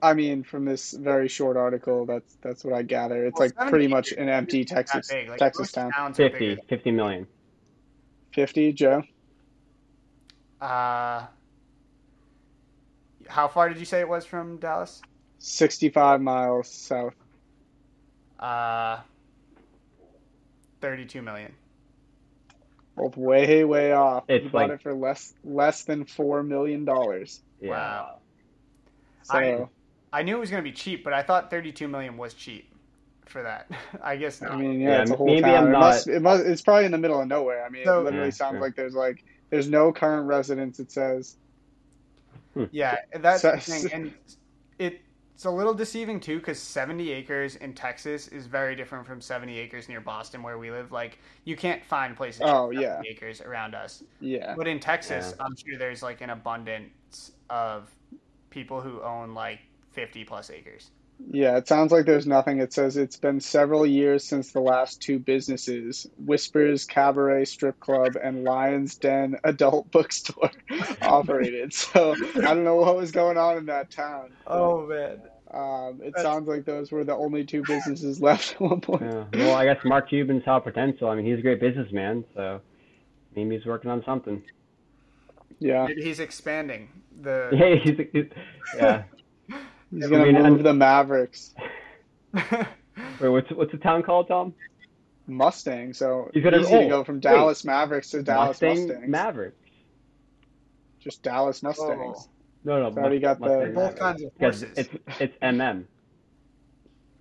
I 0.01 0.13
mean, 0.13 0.43
from 0.43 0.65
this 0.65 0.93
very 0.93 1.27
short 1.27 1.55
article, 1.57 2.05
that's 2.05 2.37
that's 2.41 2.63
what 2.63 2.73
I 2.73 2.81
gather. 2.81 3.25
It's 3.25 3.37
Well, 3.39 3.49
like 3.49 3.69
pretty 3.69 3.85
70 3.85 3.87
much 3.89 4.11
an 4.13 4.29
empty 4.29 4.65
Texas 4.65 5.07
big. 5.09 5.29
Like, 5.29 5.37
Texas 5.37 5.71
town. 5.71 5.91
towns 5.91 6.17
50, 6.17 6.57
50 6.67 6.91
million. 6.91 7.27
Fifty, 8.33 8.71
Joe. 8.71 9.03
Uh, 10.59 11.25
how 13.27 13.47
far 13.47 13.69
did 13.69 13.77
you 13.77 13.85
say 13.85 13.99
it 13.99 14.07
was 14.07 14.25
from 14.25 14.57
Dallas? 14.57 15.01
Sixty-five 15.39 16.21
miles 16.21 16.69
south. 16.69 17.15
Uh, 18.39 18.99
thirty-two 20.81 21.21
million. 21.21 21.53
Both 22.95 23.17
way, 23.17 23.63
way 23.63 23.93
off. 23.93 24.25
It's 24.27 24.43
he 24.43 24.49
bought 24.49 24.69
like- 24.69 24.71
it 24.71 24.81
for 24.81 24.93
less 24.93 25.33
less 25.43 25.83
than 25.83 26.05
four 26.05 26.43
million 26.43 26.85
dollars. 26.85 27.41
Yeah. 27.59 27.69
Wow. 27.71 28.17
So 29.23 29.33
I- 30.13 30.19
I 30.19 30.23
knew 30.23 30.35
it 30.35 30.39
was 30.39 30.49
going 30.49 30.61
to 30.61 30.69
be 30.69 30.75
cheap, 30.75 31.05
but 31.05 31.13
I 31.13 31.23
thought 31.23 31.49
32 31.49 31.87
million 31.87 32.17
was 32.17 32.33
cheap 32.33 32.70
for 33.31 33.41
that. 33.43 33.69
I 34.03 34.15
guess 34.17 34.41
not. 34.41 34.51
I 34.51 34.55
mean, 34.57 34.79
yeah, 34.79 34.89
Yeah, 34.89 35.01
it's 35.01 35.11
a 35.11 35.15
whole 35.15 35.25
maybe 35.27 35.41
town. 35.41 35.55
I'm 35.55 35.67
it 35.67 35.71
not- 35.71 35.79
must, 35.79 36.07
it 36.07 36.21
must, 36.21 36.45
it's 36.45 36.61
probably 36.61 36.85
in 36.85 36.91
the 36.91 36.97
middle 36.97 37.19
of 37.21 37.27
nowhere. 37.27 37.65
I 37.65 37.69
mean, 37.69 37.85
So- 37.85 38.01
it 38.01 38.03
literally 38.05 38.25
Yeah, 38.27 38.31
sounds 38.31 38.53
sure. 38.55 38.61
like 38.61 38.75
there's 38.75 38.93
like 38.93 39.23
there's 39.49 39.67
no 39.69 39.91
current 39.91 40.27
residents. 40.27 40.79
It 40.79 40.91
says 40.91 41.37
hmm. 42.53 42.65
yeah, 42.71 42.97
that's 43.19 43.41
the 43.41 43.57
thing, 43.57 43.89
and 43.91 44.13
it's 44.79 45.45
a 45.45 45.49
little 45.51 45.73
deceiving 45.73 46.19
too 46.19 46.37
because 46.37 46.59
70 46.59 47.11
acres 47.11 47.55
in 47.55 47.73
Texas 47.73 48.27
is 48.27 48.45
very 48.45 48.75
different 48.75 49.07
from 49.07 49.19
70 49.19 49.57
acres 49.57 49.89
near 49.89 49.99
Boston 49.99 50.43
where 50.43 50.59
we 50.59 50.69
live. 50.69 50.91
Like 50.91 51.17
you 51.45 51.55
can't 51.55 51.83
find 51.83 52.15
places 52.15 52.41
Oh, 52.45 52.69
yeah. 52.69 53.01
acres 53.09 53.41
around 53.41 53.73
us. 53.73 54.03
yeah, 54.19 54.53
But 54.55 54.67
in 54.67 54.79
Texas, 54.79 55.33
Yeah. 55.35 55.43
I'm 55.43 55.55
sure 55.55 55.79
there's 55.79 56.03
like 56.03 56.21
an 56.21 56.29
abundance 56.29 57.31
of 57.49 57.89
people 58.51 58.81
who 58.81 59.01
own 59.01 59.33
like 59.33 59.61
50 59.93 60.25
plus 60.25 60.51
acres. 60.51 60.91
Yeah. 61.29 61.57
It 61.57 61.67
sounds 61.67 61.91
like 61.91 62.05
there's 62.05 62.27
nothing. 62.27 62.59
It 62.59 62.73
says 62.73 62.97
it's 62.97 63.17
been 63.17 63.39
several 63.39 63.85
years 63.85 64.23
since 64.23 64.51
the 64.51 64.61
last 64.61 65.01
two 65.01 65.19
businesses: 65.19 66.07
Whispers 66.25 66.85
Cabaret 66.85 67.45
Strip 67.45 67.79
Club 67.79 68.15
and 68.21 68.43
Lions 68.43 68.95
Den 68.95 69.37
Adult 69.43 69.91
Bookstore 69.91 70.51
operated. 71.01 71.73
So 71.73 72.15
I 72.37 72.41
don't 72.53 72.63
know 72.63 72.75
what 72.77 72.95
was 72.95 73.11
going 73.11 73.37
on 73.37 73.57
in 73.57 73.65
that 73.67 73.91
town. 73.91 74.31
Oh 74.47 74.85
man. 74.87 75.21
Um, 75.53 75.99
it 76.01 76.13
That's- 76.15 76.23
sounds 76.23 76.47
like 76.47 76.63
those 76.63 76.91
were 76.93 77.03
the 77.03 77.13
only 77.13 77.43
two 77.43 77.61
businesses 77.67 78.21
left 78.21 78.53
at 78.53 78.61
one 78.61 78.79
point. 78.79 79.01
Yeah. 79.01 79.25
Well, 79.33 79.55
I 79.55 79.65
guess 79.65 79.83
Mark 79.83 80.07
Cuban 80.07 80.41
saw 80.45 80.59
potential. 80.59 81.09
I 81.09 81.15
mean, 81.15 81.25
he's 81.25 81.39
a 81.39 81.41
great 81.41 81.59
businessman, 81.59 82.23
so 82.33 82.61
maybe 83.35 83.57
he's 83.57 83.65
working 83.65 83.91
on 83.91 84.01
something. 84.05 84.41
Yeah, 85.59 85.87
he's 85.87 86.19
expanding 86.19 86.89
the. 87.21 87.49
Yeah, 87.53 87.75
he's, 87.75 87.97
he's, 88.13 88.25
yeah. 88.77 89.03
He's 89.91 90.07
gonna 90.07 90.25
mean, 90.25 90.35
move 90.35 90.45
and- 90.45 90.65
the 90.65 90.73
Mavericks. 90.73 91.53
Wait, 92.33 93.29
what's 93.29 93.51
what's 93.51 93.71
the 93.71 93.77
town 93.77 94.03
called, 94.03 94.27
Tom? 94.27 94.53
Mustang. 95.27 95.93
So 95.93 96.29
He's 96.33 96.43
gonna- 96.43 96.59
easy 96.59 96.69
to 96.71 96.83
oh, 96.85 96.89
go 96.89 97.03
from 97.03 97.15
wait. 97.15 97.23
Dallas 97.23 97.63
Mavericks 97.63 98.09
to 98.11 98.21
Dallas 98.23 98.61
Mustang 98.61 98.87
Mustangs. 98.87 99.09
Maverick. 99.09 99.55
Just 100.99 101.23
Dallas 101.23 101.63
Mustangs. 101.63 102.27
No, 102.63 102.79
no. 102.81 102.87
It's 102.87 102.97
already 102.97 103.19
got 103.19 103.39
the- 103.39 103.47
Mustang 103.47 103.73
Both 103.73 103.95
kinds 103.97 104.23
of 104.23 104.31
horses. 104.39 104.69
It's 104.77 104.89
it's 105.19 105.37
MM. 105.41 105.85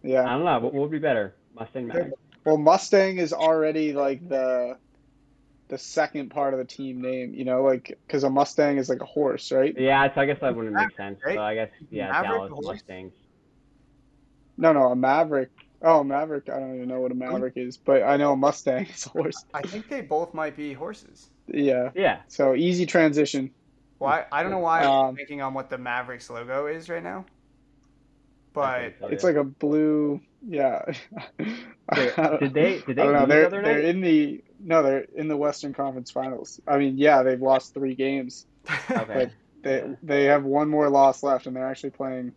Yeah. 0.03 0.25
I 0.25 0.31
don't 0.33 0.45
know. 0.45 0.59
What, 0.61 0.75
what 0.75 0.83
would 0.83 0.91
be 0.91 0.99
better, 0.99 1.35
Mustang 1.55 1.87
Maverick? 1.89 2.15
Well, 2.45 2.57
Mustang 2.57 3.19
is 3.19 3.33
already 3.33 3.93
like 3.93 4.27
the 4.29 4.77
the 5.71 5.79
second 5.79 6.29
part 6.31 6.53
of 6.53 6.59
the 6.59 6.65
team 6.67 7.01
name. 7.01 7.33
You 7.33 7.45
know, 7.45 7.63
like 7.63 7.99
because 8.07 8.25
a 8.25 8.31
Mustang 8.31 8.77
is 8.77 8.89
like 8.91 9.01
a 9.01 9.07
horse, 9.07 9.51
right? 9.51 9.75
Yeah, 9.79 10.13
so 10.15 10.21
I 10.21 10.27
guess 10.27 10.39
that 10.41 10.55
wouldn't 10.55 10.75
make 10.75 10.95
sense. 10.97 11.19
right? 11.25 11.37
So 11.37 11.43
I 11.43 11.55
guess 11.55 11.71
yeah, 11.91 12.11
Maverick, 12.11 12.33
Dallas 12.33 12.51
horse? 12.53 12.67
Mustangs. 12.67 13.13
No, 14.59 14.73
no, 14.73 14.89
a 14.89 14.97
Maverick. 14.97 15.51
Oh, 15.83 16.05
Maverick. 16.05 16.51
I 16.51 16.59
don't 16.59 16.75
even 16.75 16.89
know 16.89 17.01
what 17.01 17.11
a 17.11 17.15
Maverick 17.15 17.55
is, 17.57 17.79
but 17.79 18.03
I 18.03 18.19
know 18.19 18.33
a 18.33 18.37
Mustang 18.37 18.85
is 18.95 19.07
a 19.07 19.09
horse. 19.11 19.47
I 19.55 19.63
think 19.63 19.89
they 19.89 20.03
both 20.03 20.35
might 20.35 20.55
be 20.55 20.75
horses. 20.75 21.31
Yeah. 21.47 21.91
Yeah. 21.95 22.19
So 22.29 22.55
easy 22.55 22.85
transition. 22.85 23.51
Well, 23.99 24.11
I, 24.11 24.27
I 24.33 24.43
don't 24.43 24.51
know 24.53 24.59
why 24.59 24.81
I'm 24.83 24.91
Um, 24.91 25.17
thinking 25.17 25.41
on 25.41 25.55
what 25.55 25.71
the 25.71 25.79
Mavericks 25.79 26.29
logo 26.29 26.67
is 26.67 26.89
right 26.91 27.03
now, 27.03 27.25
but 28.53 28.95
so, 29.01 29.07
It's 29.07 29.23
yeah. 29.23 29.29
like 29.29 29.37
a 29.37 29.45
blue. 29.45 30.21
Yeah. 30.47 30.85
Did 31.95 32.55
they 32.55 32.81
did 32.87 32.97
they 32.97 33.03
I 33.03 33.05
don't 33.07 33.13
know. 33.13 33.27
They're 33.27 33.51
they're 33.51 33.81
in 33.81 34.01
the 34.01 34.43
no, 34.63 34.83
they're 34.83 35.07
in 35.15 35.29
the 35.29 35.37
Western 35.37 35.73
Conference 35.73 36.11
Finals. 36.11 36.61
I 36.67 36.79
mean, 36.79 36.99
yeah, 36.99 37.23
they've 37.23 37.41
lost 37.41 37.75
three 37.75 37.95
games. 37.95 38.47
Okay. 38.91 39.31
They 39.63 39.85
they 40.03 40.25
have 40.25 40.45
one 40.45 40.69
more 40.71 40.89
loss 40.89 41.23
left, 41.23 41.47
and 41.47 41.55
they're 41.55 41.69
actually 41.69 41.91
playing 41.91 42.33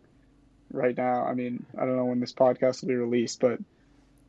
right 0.72 0.94
now. 0.96 1.24
I 1.24 1.32
mean, 1.34 1.64
I 1.76 1.86
don't 1.86 1.96
know 1.96 2.04
when 2.04 2.20
this 2.20 2.32
podcast 2.34 2.82
will 2.82 2.88
be 2.88 2.96
released, 2.96 3.40
but 3.40 3.58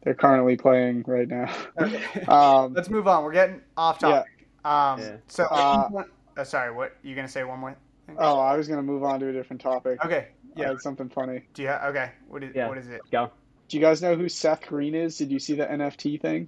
they're 0.04 0.14
currently 0.14 0.56
playing 0.56 1.04
right 1.08 1.28
now. 1.28 1.54
Okay. 1.80 2.22
um, 2.28 2.74
let's 2.74 2.90
move 2.90 3.08
on. 3.08 3.24
We're 3.26 3.34
getting 3.34 3.62
off 3.76 4.00
Yeah. 4.02 4.10
topic. 4.10 4.48
Um, 4.64 5.00
Yeah. 5.00 5.18
so 5.28 5.44
Uh, 5.46 6.04
uh, 6.38 6.44
sorry, 6.46 6.72
what 6.74 6.96
you 7.04 7.16
gonna 7.16 7.28
say? 7.28 7.44
One 7.44 7.60
more. 7.60 7.76
Thing? 8.08 8.16
oh, 8.20 8.40
I 8.40 8.56
was 8.56 8.68
gonna 8.70 8.84
move 8.84 9.04
on 9.04 9.20
to 9.20 9.28
a 9.30 9.34
different 9.34 9.62
topic. 9.62 10.04
Okay. 10.06 10.28
I 10.56 10.62
Yeah. 10.62 10.68
had 10.70 10.80
something 10.80 11.10
funny. 11.10 11.42
Do 11.54 11.64
you? 11.64 11.70
Ha- 11.70 11.88
okay. 11.88 12.12
What 12.30 12.44
is? 12.44 12.56
Yeah. 12.56 12.70
What 12.70 12.78
is 12.78 12.88
it? 12.88 13.02
Go. 13.12 13.30
Do 13.68 13.78
you 13.78 13.82
guys 13.84 14.02
know 14.02 14.16
who 14.16 14.30
Seth 14.30 14.62
Green 14.68 14.96
is? 14.96 15.18
Did 15.18 15.32
you 15.32 15.40
see 15.40 15.56
the 15.56 15.66
NFT 15.70 16.22
thing? 16.22 16.48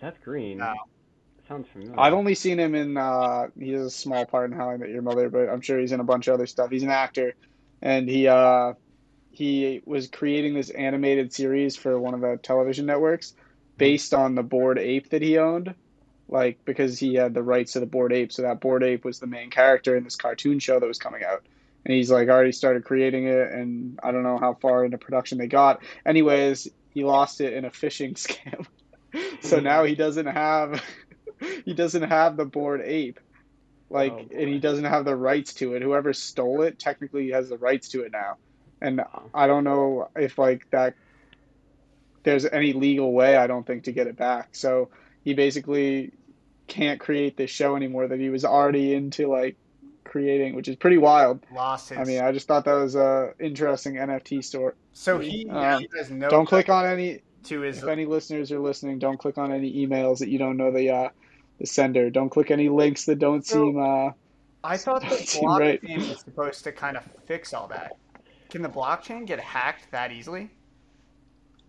Seth 0.00 0.20
Green. 0.22 0.58
No. 0.58 0.74
Sounds 1.46 1.68
familiar. 1.68 1.98
I've 1.98 2.14
only 2.14 2.34
seen 2.34 2.58
him 2.58 2.74
in. 2.74 2.96
Uh, 2.96 3.48
he 3.58 3.72
has 3.72 3.82
a 3.82 3.90
small 3.90 4.24
part 4.24 4.50
in 4.50 4.56
How 4.56 4.70
I 4.70 4.76
Met 4.76 4.88
Your 4.88 5.02
Mother, 5.02 5.28
but 5.28 5.48
I'm 5.48 5.60
sure 5.60 5.78
he's 5.78 5.92
in 5.92 6.00
a 6.00 6.04
bunch 6.04 6.28
of 6.28 6.34
other 6.34 6.46
stuff. 6.46 6.70
He's 6.70 6.84
an 6.84 6.90
actor, 6.90 7.34
and 7.82 8.08
he 8.08 8.28
uh, 8.28 8.74
he 9.30 9.82
was 9.84 10.08
creating 10.08 10.54
this 10.54 10.70
animated 10.70 11.32
series 11.32 11.76
for 11.76 11.98
one 11.98 12.14
of 12.14 12.20
the 12.20 12.38
television 12.42 12.86
networks 12.86 13.34
based 13.76 14.14
on 14.14 14.34
the 14.34 14.42
Bored 14.42 14.78
Ape 14.78 15.10
that 15.10 15.22
he 15.22 15.38
owned, 15.38 15.74
like 16.28 16.64
because 16.64 16.98
he 16.98 17.14
had 17.14 17.34
the 17.34 17.42
rights 17.42 17.72
to 17.72 17.80
the 17.80 17.86
Bored 17.86 18.12
Ape. 18.12 18.32
So 18.32 18.42
that 18.42 18.60
Bored 18.60 18.84
Ape 18.84 19.04
was 19.04 19.18
the 19.18 19.26
main 19.26 19.50
character 19.50 19.96
in 19.96 20.04
this 20.04 20.16
cartoon 20.16 20.60
show 20.60 20.78
that 20.78 20.86
was 20.86 20.98
coming 20.98 21.24
out. 21.24 21.42
And 21.84 21.94
he's 21.94 22.10
like 22.10 22.28
already 22.28 22.52
started 22.52 22.84
creating 22.84 23.26
it, 23.26 23.50
and 23.50 23.98
I 24.02 24.12
don't 24.12 24.22
know 24.22 24.38
how 24.38 24.54
far 24.54 24.84
into 24.84 24.98
production 24.98 25.38
they 25.38 25.48
got. 25.48 25.82
Anyways, 26.06 26.68
he 26.90 27.02
lost 27.02 27.40
it 27.40 27.54
in 27.54 27.64
a 27.64 27.70
phishing 27.70 28.12
scam. 28.14 28.66
So 29.40 29.60
now 29.60 29.84
he 29.84 29.94
doesn't 29.94 30.26
have 30.26 30.82
he 31.64 31.74
doesn't 31.74 32.02
have 32.02 32.36
the 32.36 32.44
Bored 32.44 32.82
Ape 32.84 33.20
like 33.88 34.12
Oh, 34.12 34.18
and 34.18 34.48
he 34.48 34.58
doesn't 34.58 34.84
have 34.84 35.04
the 35.04 35.16
rights 35.16 35.54
to 35.54 35.74
it 35.74 35.82
whoever 35.82 36.12
stole 36.12 36.62
it 36.62 36.78
technically 36.78 37.30
has 37.30 37.48
the 37.48 37.58
rights 37.58 37.88
to 37.88 38.02
it 38.02 38.12
now 38.12 38.36
and 38.80 39.00
i 39.34 39.48
don't 39.48 39.64
know 39.64 40.08
if 40.14 40.38
like 40.38 40.70
that 40.70 40.94
there's 42.22 42.44
any 42.44 42.72
legal 42.72 43.12
way 43.12 43.36
i 43.36 43.48
don't 43.48 43.66
think 43.66 43.82
to 43.84 43.92
get 43.92 44.06
it 44.06 44.16
back 44.16 44.50
so 44.52 44.90
he 45.24 45.34
basically 45.34 46.12
can't 46.68 47.00
create 47.00 47.36
this 47.36 47.50
show 47.50 47.74
anymore 47.74 48.06
that 48.06 48.20
he 48.20 48.30
was 48.30 48.44
already 48.44 48.94
into 48.94 49.26
like 49.26 49.56
creating, 50.04 50.54
which 50.54 50.68
is 50.68 50.76
pretty 50.76 50.98
wild. 50.98 51.40
Lost 51.54 51.90
his. 51.90 51.98
I 51.98 52.04
mean, 52.04 52.20
I 52.20 52.32
just 52.32 52.46
thought 52.48 52.64
that 52.64 52.74
was 52.74 52.96
a 52.96 53.32
interesting 53.38 53.94
NFT 53.94 54.42
store. 54.42 54.74
so 54.92 55.18
he, 55.18 55.48
um, 55.48 55.80
he 55.80 55.88
has 55.96 56.10
no. 56.10 56.28
Don't 56.28 56.46
click 56.46 56.68
on 56.68 56.84
any. 56.86 57.22
To 57.44 57.60
his. 57.60 57.78
If 57.82 57.88
any 57.88 58.06
listeners 58.06 58.50
are 58.52 58.58
listening, 58.60 58.98
don't 58.98 59.18
click 59.18 59.38
on 59.38 59.52
any 59.52 59.72
emails 59.86 60.18
that 60.18 60.28
you 60.28 60.38
don't 60.38 60.56
know 60.56 60.70
the 60.70 60.90
uh, 60.90 61.08
the 61.58 61.66
sender. 61.66 62.10
Don't 62.10 62.28
click 62.30 62.50
any 62.50 62.68
links 62.68 63.04
that 63.06 63.18
don't 63.18 63.44
So- 63.46 63.66
seem. 63.66 63.78
Uh, 63.82 64.10
I 64.62 64.76
thought 64.76 65.00
the 65.08 65.16
Seem 65.16 65.48
right. 65.48 65.80
blockchain 65.82 66.08
was 66.08 66.20
supposed 66.20 66.64
to 66.64 66.72
kind 66.72 66.96
of 66.98 67.04
fix 67.24 67.54
all 67.54 67.66
that. 67.68 67.96
Can 68.50 68.60
the 68.62 68.68
blockchain 68.68 69.26
get 69.26 69.40
hacked 69.40 69.90
that 69.92 70.12
easily? 70.12 70.50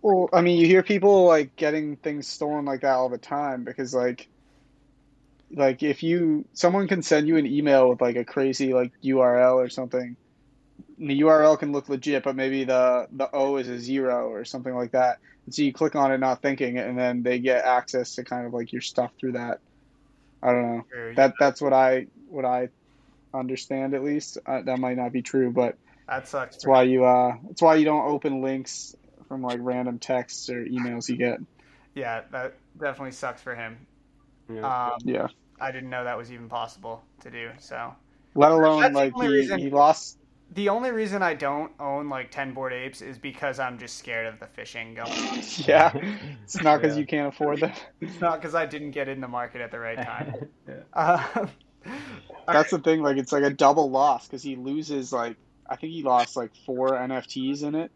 well, 0.01 0.29
I 0.33 0.41
mean, 0.41 0.57
you 0.59 0.65
hear 0.65 0.81
people 0.83 1.25
like 1.25 1.55
getting 1.55 1.95
things 1.97 2.27
stolen 2.27 2.65
like 2.65 2.81
that 2.81 2.93
all 2.93 3.07
the 3.07 3.17
time 3.19 3.63
because 3.63 3.93
like, 3.93 4.27
like 5.53 5.83
if 5.83 6.01
you 6.03 6.43
someone 6.53 6.87
can 6.87 7.01
send 7.01 7.27
you 7.27 7.37
an 7.37 7.45
email 7.45 7.89
with 7.89 8.01
like 8.01 8.15
a 8.15 8.25
crazy 8.25 8.73
like 8.73 8.91
URL 9.03 9.55
or 9.55 9.69
something, 9.69 10.01
and 10.01 10.15
the 10.97 11.21
URL 11.21 11.57
can 11.57 11.71
look 11.71 11.89
legit, 11.89 12.23
but 12.23 12.35
maybe 12.35 12.63
the 12.63 13.07
the 13.11 13.29
O 13.33 13.57
is 13.57 13.67
a 13.67 13.79
zero 13.79 14.29
or 14.29 14.45
something 14.45 14.73
like 14.73 14.91
that. 14.91 15.19
And 15.45 15.53
so 15.55 15.63
you 15.63 15.73
click 15.73 15.95
on 15.95 16.11
it 16.11 16.19
not 16.19 16.41
thinking, 16.41 16.77
and 16.77 16.97
then 16.97 17.23
they 17.23 17.39
get 17.39 17.65
access 17.65 18.15
to 18.15 18.23
kind 18.23 18.45
of 18.45 18.53
like 18.53 18.71
your 18.71 18.81
stuff 18.81 19.11
through 19.19 19.33
that. 19.33 19.59
I 20.43 20.51
don't 20.51 20.61
know. 20.77 20.83
Or 20.95 21.13
That 21.15 21.33
that's 21.39 21.61
what 21.61 21.73
I 21.73 22.07
what 22.29 22.45
I 22.45 22.69
understand 23.33 23.93
at 23.93 24.03
least. 24.03 24.37
Uh, 24.45 24.61
that 24.63 24.79
might 24.79 24.97
not 24.97 25.11
be 25.11 25.21
true, 25.21 25.51
but 25.51 25.77
that 26.07 26.27
sucks. 26.27 26.55
that's 26.55 26.67
why 26.67 26.83
you 26.83 27.05
uh 27.05 27.33
that's 27.47 27.61
why 27.61 27.75
you 27.75 27.85
don't 27.85 28.07
open 28.07 28.41
links 28.41 28.95
from 29.27 29.41
like 29.41 29.59
random 29.61 29.97
texts 29.99 30.49
or 30.49 30.65
emails 30.65 31.09
you 31.09 31.15
get. 31.17 31.39
Yeah, 31.95 32.21
that 32.31 32.55
definitely 32.79 33.11
sucks 33.11 33.41
for 33.41 33.55
him. 33.55 33.77
Yeah. 34.53 34.91
Um, 34.93 34.99
Yeah. 35.03 35.27
I 35.59 35.71
didn't 35.71 35.89
know 35.89 36.03
that 36.03 36.17
was 36.17 36.31
even 36.31 36.49
possible 36.49 37.03
to 37.21 37.29
do. 37.31 37.51
So 37.59 37.93
Let 38.35 38.51
alone 38.51 38.81
That's 38.81 38.95
like 38.95 39.13
he, 39.15 39.27
reason- 39.27 39.59
he 39.59 39.69
lost. 39.69 40.17
The 40.53 40.67
only 40.69 40.91
reason 40.91 41.21
I 41.23 41.33
don't 41.33 41.71
own 41.79 42.09
like 42.09 42.29
ten 42.29 42.53
Bored 42.53 42.73
Apes 42.73 43.01
is 43.01 43.17
because 43.17 43.57
I'm 43.59 43.77
just 43.77 43.97
scared 43.97 44.27
of 44.27 44.39
the 44.39 44.47
phishing 44.47 44.95
going. 44.95 45.11
Yeah, 45.67 45.91
it's 46.43 46.61
not 46.61 46.81
because 46.81 46.95
Yeah. 46.95 47.01
you 47.01 47.05
can't 47.07 47.27
afford 47.33 47.61
them. 47.61 47.71
It's 48.01 48.19
not 48.19 48.39
because 48.41 48.53
I 48.55 48.65
didn't 48.65 48.91
get 48.91 49.07
in 49.07 49.21
the 49.21 49.27
market 49.27 49.61
at 49.61 49.71
the 49.71 49.79
right 49.79 50.01
time. 50.01 50.33
Yeah. 50.67 50.75
Uh, 50.93 51.47
That's 52.47 52.71
the 52.71 52.79
thing. 52.79 53.01
Like 53.01 53.17
it's 53.17 53.31
like 53.31 53.43
a 53.43 53.49
double 53.49 53.89
loss 53.89 54.27
because 54.27 54.43
he 54.43 54.55
loses 54.55 55.11
like 55.11 55.37
I 55.69 55.75
think 55.77 55.93
he 55.93 56.03
lost 56.03 56.35
like 56.35 56.51
four 56.65 56.89
NFTs 56.91 57.63
in 57.63 57.75
it, 57.75 57.91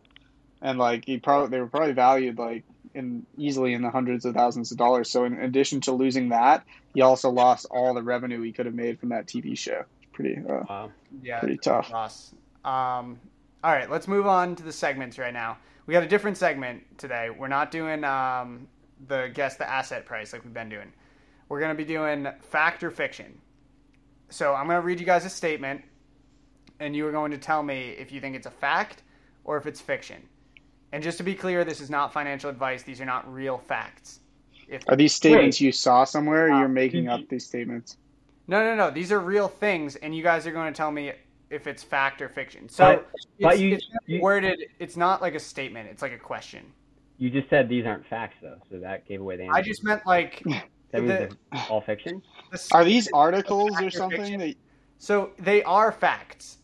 and 0.61 0.79
like 0.79 1.03
he 1.05 1.17
probably 1.17 1.49
they 1.49 1.59
were 1.59 1.67
probably 1.67 1.93
valued 1.93 2.37
like 2.37 2.63
in 2.93 3.25
easily 3.37 3.73
in 3.73 3.81
the 3.81 3.89
hundreds 3.91 4.25
of 4.25 4.33
thousands 4.33 4.71
of 4.71 4.77
dollars. 4.77 5.11
So 5.11 5.25
in 5.25 5.39
addition 5.39 5.81
to 5.81 5.91
losing 5.91 6.29
that, 6.29 6.63
he 6.93 7.01
also 7.01 7.29
lost 7.29 7.67
all 7.69 7.93
the 7.93 8.03
revenue 8.03 8.41
he 8.41 8.53
could 8.53 8.65
have 8.65 8.75
made 8.75 8.99
from 8.99 9.09
that 9.09 9.27
TV 9.27 9.57
show. 9.57 9.83
Pretty 10.13 10.37
uh, 10.49 10.61
Wow. 10.69 10.91
yeah, 11.21 11.39
pretty 11.39 11.57
tough. 11.57 11.91
loss. 11.91 12.33
Um, 12.65 13.19
all 13.63 13.71
right, 13.71 13.89
let's 13.89 14.07
move 14.07 14.25
on 14.25 14.55
to 14.55 14.63
the 14.63 14.71
segments 14.73 15.17
right 15.19 15.33
now. 15.33 15.57
We 15.85 15.93
got 15.93 16.03
a 16.03 16.07
different 16.07 16.35
segment 16.35 16.97
today. 16.97 17.29
We're 17.29 17.47
not 17.47 17.69
doing 17.69 18.03
um, 18.03 18.67
the 19.07 19.31
guess 19.33 19.55
the 19.55 19.69
asset 19.69 20.05
price 20.05 20.33
like 20.33 20.43
we've 20.43 20.53
been 20.53 20.69
doing. 20.69 20.91
We're 21.47 21.59
going 21.59 21.75
to 21.75 21.77
be 21.77 21.85
doing 21.85 22.27
fact 22.41 22.83
or 22.83 22.89
fiction. 22.89 23.39
So 24.29 24.55
I'm 24.55 24.65
going 24.65 24.81
to 24.81 24.85
read 24.85 24.99
you 24.99 25.05
guys 25.05 25.25
a 25.25 25.29
statement, 25.29 25.83
and 26.79 26.95
you 26.95 27.07
are 27.07 27.11
going 27.11 27.31
to 27.31 27.37
tell 27.37 27.61
me 27.61 27.89
if 27.99 28.11
you 28.11 28.19
think 28.19 28.35
it's 28.35 28.47
a 28.47 28.51
fact 28.51 29.03
or 29.43 29.57
if 29.57 29.67
it's 29.67 29.79
fiction. 29.79 30.27
And 30.91 31.03
just 31.03 31.19
to 31.19 31.23
be 31.23 31.35
clear, 31.35 31.63
this 31.63 31.81
is 31.81 31.91
not 31.91 32.11
financial 32.11 32.49
advice. 32.49 32.81
These 32.81 32.99
are 32.99 33.05
not 33.05 33.31
real 33.31 33.59
facts. 33.59 34.21
If 34.67 34.81
Are 34.89 34.95
these 34.95 35.13
statements 35.13 35.61
you 35.61 35.71
saw 35.71 36.03
somewhere? 36.03 36.47
Or 36.47 36.53
Uh, 36.53 36.59
you're 36.61 36.67
making 36.67 37.09
up 37.09 37.21
these 37.29 37.45
statements. 37.45 37.97
No, 38.47 38.63
no, 38.63 38.75
no. 38.75 38.89
These 38.89 39.11
are 39.11 39.19
real 39.19 39.47
things, 39.47 39.95
and 39.97 40.15
you 40.15 40.23
guys 40.23 40.47
are 40.47 40.51
going 40.51 40.73
to 40.73 40.77
tell 40.77 40.91
me 40.91 41.11
if 41.55 41.65
it's 41.65 41.81
fact 41.83 42.21
or 42.21 42.29
fiction. 42.29 42.69
So 42.69 42.85
But- 42.97 43.09
but 43.39 43.53
it's, 43.53 43.61
you- 43.61 43.73
it's 43.75 43.87
you- 44.05 44.21
worded. 44.21 44.59
It's 44.79 44.95
not 44.97 45.21
like 45.21 45.33
a 45.33 45.39
statement. 45.39 45.89
It's 45.89 46.01
like 46.01 46.11
a 46.13 46.17
question. 46.19 46.71
You 47.17 47.29
just 47.29 47.49
said 47.49 47.69
these 47.69 47.85
aren't 47.85 48.05
facts 48.05 48.35
though, 48.41 48.57
so 48.69 48.77
that 48.79 49.07
gave 49.07 49.21
away 49.21 49.37
the 49.37 49.43
answer. 49.43 49.55
I 49.55 49.61
just 49.61 49.83
meant 49.83 50.05
like 50.05 50.43
that 50.91 51.01
means 51.01 51.07
the- 51.07 51.37
they're 51.51 51.63
all 51.69 51.81
fiction. 51.81 52.21
the 52.51 52.67
Are 52.73 52.83
these 52.83 53.09
articles 53.13 53.71
or 53.81 53.85
or 53.87 53.89
something? 53.89 54.37
That, 54.37 54.55
So 54.99 55.31
they 55.39 55.63
are 55.63 55.91
facts. 55.91 56.57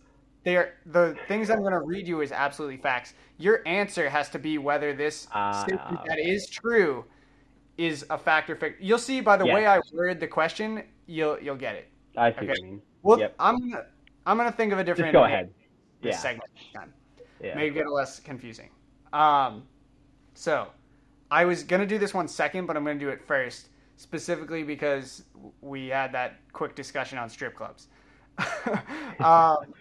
They 0.44 0.58
are 0.58 0.74
the 0.88 1.16
things 1.28 1.50
I'm 1.50 1.60
going 1.62 1.72
to 1.74 1.80
read 1.82 2.08
you 2.08 2.22
is 2.22 2.32
absolutely 2.32 2.78
facts. 2.78 3.14
Your 3.38 3.62
answer 3.68 4.10
has 4.10 4.28
to 4.32 4.40
be 4.40 4.58
whether 4.58 4.92
this 4.94 5.28
Ah, 5.32 5.64
statement 5.64 6.00
okay. 6.02 6.22
is 6.22 6.50
true 6.50 7.06
is 7.78 8.06
a 8.10 8.18
fact 8.18 8.50
or 8.50 8.56
fiction. 8.56 8.84
You'll 8.86 8.98
see 8.98 9.22
by 9.22 9.38
the 9.38 9.46
Yeah. 9.46 9.54
way 9.54 9.68
I 9.68 9.80
worded 9.94 10.20
the 10.20 10.28
question. 10.28 10.84
You'll 11.06 11.40
you'll 11.40 11.56
get 11.56 11.76
it. 11.76 11.88
I 12.18 12.32
see 12.32 12.38
Okay. 12.40 12.48
what 12.48 12.58
you 12.60 12.66
mean. 12.66 12.82
Well, 13.04 13.20
Yep. 13.20 13.36
I'm 13.40 13.58
gonna, 13.60 13.86
I'm 14.26 14.38
going 14.38 14.50
to 14.50 14.56
think 14.56 14.74
of 14.74 14.80
a 14.80 14.84
different. 14.84 15.08
Just 15.08 15.14
go 15.14 15.24
ahead. 15.24 15.54
This 16.02 16.16
Yeah. 16.16 16.20
segment. 16.20 16.52
Yeah. 17.42 17.56
Maybe 17.56 17.76
get 17.76 17.90
less 17.90 18.20
confusing. 18.20 18.70
Um, 19.14 19.64
so 20.34 20.68
I 21.30 21.46
was 21.46 21.64
gonna 21.64 21.86
do 21.86 21.98
this 21.98 22.14
one 22.14 22.28
second, 22.28 22.66
but 22.66 22.78
I'm 22.78 22.84
gonna 22.84 23.00
do 23.00 23.10
it 23.10 23.22
first, 23.22 23.70
specifically 23.98 24.64
because 24.64 25.24
we 25.62 25.88
had 25.88 26.12
that 26.12 26.40
quick 26.54 26.76
discussion 26.76 27.18
on 27.18 27.30
strip 27.30 27.56
clubs. 27.56 27.88
um, 29.20 29.74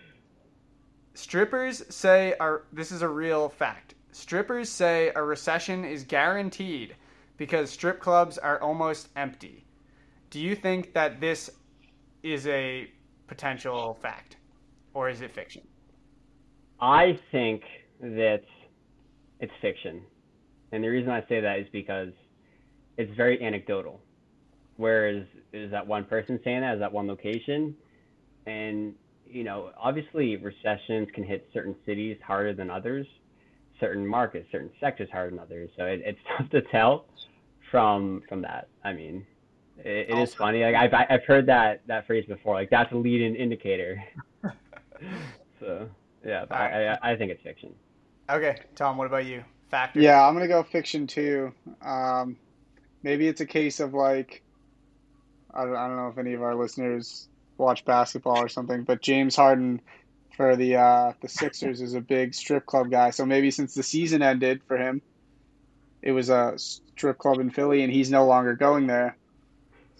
strippers 1.14 1.82
say 1.94 2.34
are 2.40 2.62
this 2.72 2.92
is 2.92 3.02
a 3.02 3.08
real 3.08 3.48
fact. 3.48 3.94
Strippers 4.12 4.68
say 4.68 5.12
a 5.14 5.22
recession 5.22 5.84
is 5.84 6.04
guaranteed 6.04 6.96
because 7.36 7.70
strip 7.70 8.00
clubs 8.00 8.38
are 8.38 8.60
almost 8.60 9.08
empty. 9.16 9.64
Do 10.30 10.40
you 10.40 10.54
think 10.54 10.92
that 10.94 11.20
this 11.20 11.50
is 12.22 12.46
a 12.46 12.90
potential 13.30 13.96
fact, 14.02 14.38
or 14.92 15.08
is 15.08 15.20
it 15.20 15.32
fiction? 15.32 15.62
I 16.80 17.16
think 17.30 17.62
that 18.00 18.42
it's 19.38 19.52
fiction. 19.62 20.02
And 20.72 20.82
the 20.82 20.88
reason 20.88 21.10
I 21.10 21.24
say 21.28 21.40
that 21.40 21.60
is 21.60 21.68
because 21.70 22.08
it's 22.98 23.14
very 23.16 23.40
anecdotal. 23.40 24.00
Whereas 24.78 25.24
is 25.52 25.70
that 25.70 25.86
one 25.86 26.06
person 26.06 26.40
saying 26.42 26.62
that, 26.62 26.74
is 26.74 26.80
that 26.80 26.92
one 26.92 27.06
location? 27.06 27.76
And, 28.46 28.94
you 29.24 29.44
know, 29.44 29.70
obviously 29.80 30.36
recessions 30.36 31.08
can 31.14 31.22
hit 31.22 31.48
certain 31.54 31.76
cities 31.86 32.16
harder 32.26 32.52
than 32.52 32.68
others, 32.68 33.06
certain 33.78 34.04
markets, 34.04 34.48
certain 34.50 34.70
sectors 34.80 35.08
harder 35.12 35.30
than 35.30 35.38
others. 35.38 35.70
So 35.76 35.84
it, 35.84 36.02
it's 36.04 36.18
tough 36.36 36.50
to 36.50 36.62
tell 36.62 37.04
from 37.70 38.22
from 38.28 38.42
that. 38.42 38.66
I 38.82 38.92
mean, 38.92 39.24
it, 39.84 40.10
it 40.10 40.18
is 40.18 40.34
funny. 40.34 40.62
Like 40.62 40.74
I've 40.74 41.06
I've 41.10 41.24
heard 41.24 41.46
that 41.46 41.82
that 41.86 42.06
phrase 42.06 42.26
before. 42.26 42.54
Like 42.54 42.70
that's 42.70 42.92
a 42.92 42.96
leading 42.96 43.34
indicator. 43.34 44.02
so 45.60 45.88
yeah, 46.24 46.44
but 46.48 46.54
I, 46.54 46.92
I 46.92 47.12
I 47.12 47.16
think 47.16 47.30
it's 47.32 47.42
fiction. 47.42 47.74
Okay, 48.28 48.56
Tom, 48.76 48.96
what 48.96 49.06
about 49.06 49.24
you? 49.24 49.42
Factor? 49.70 50.00
yeah, 50.00 50.26
I'm 50.26 50.34
gonna 50.34 50.48
go 50.48 50.62
fiction 50.62 51.06
too. 51.06 51.52
Um, 51.82 52.36
maybe 53.02 53.28
it's 53.28 53.40
a 53.40 53.46
case 53.46 53.80
of 53.80 53.94
like, 53.94 54.42
I 55.54 55.64
don't, 55.64 55.76
I 55.76 55.86
don't 55.86 55.96
know 55.96 56.08
if 56.08 56.18
any 56.18 56.34
of 56.34 56.42
our 56.42 56.54
listeners 56.54 57.28
watch 57.56 57.84
basketball 57.84 58.38
or 58.38 58.48
something, 58.48 58.84
but 58.84 59.00
James 59.00 59.36
Harden 59.36 59.80
for 60.36 60.56
the 60.56 60.76
uh, 60.76 61.12
the 61.20 61.28
Sixers 61.28 61.80
is 61.80 61.94
a 61.94 62.00
big 62.00 62.34
strip 62.34 62.66
club 62.66 62.90
guy. 62.90 63.10
So 63.10 63.24
maybe 63.24 63.50
since 63.50 63.74
the 63.74 63.82
season 63.82 64.22
ended 64.22 64.62
for 64.66 64.76
him, 64.76 65.02
it 66.02 66.12
was 66.12 66.30
a 66.30 66.54
strip 66.56 67.18
club 67.18 67.38
in 67.38 67.50
Philly, 67.50 67.82
and 67.82 67.92
he's 67.92 68.10
no 68.10 68.26
longer 68.26 68.54
going 68.54 68.86
there. 68.86 69.16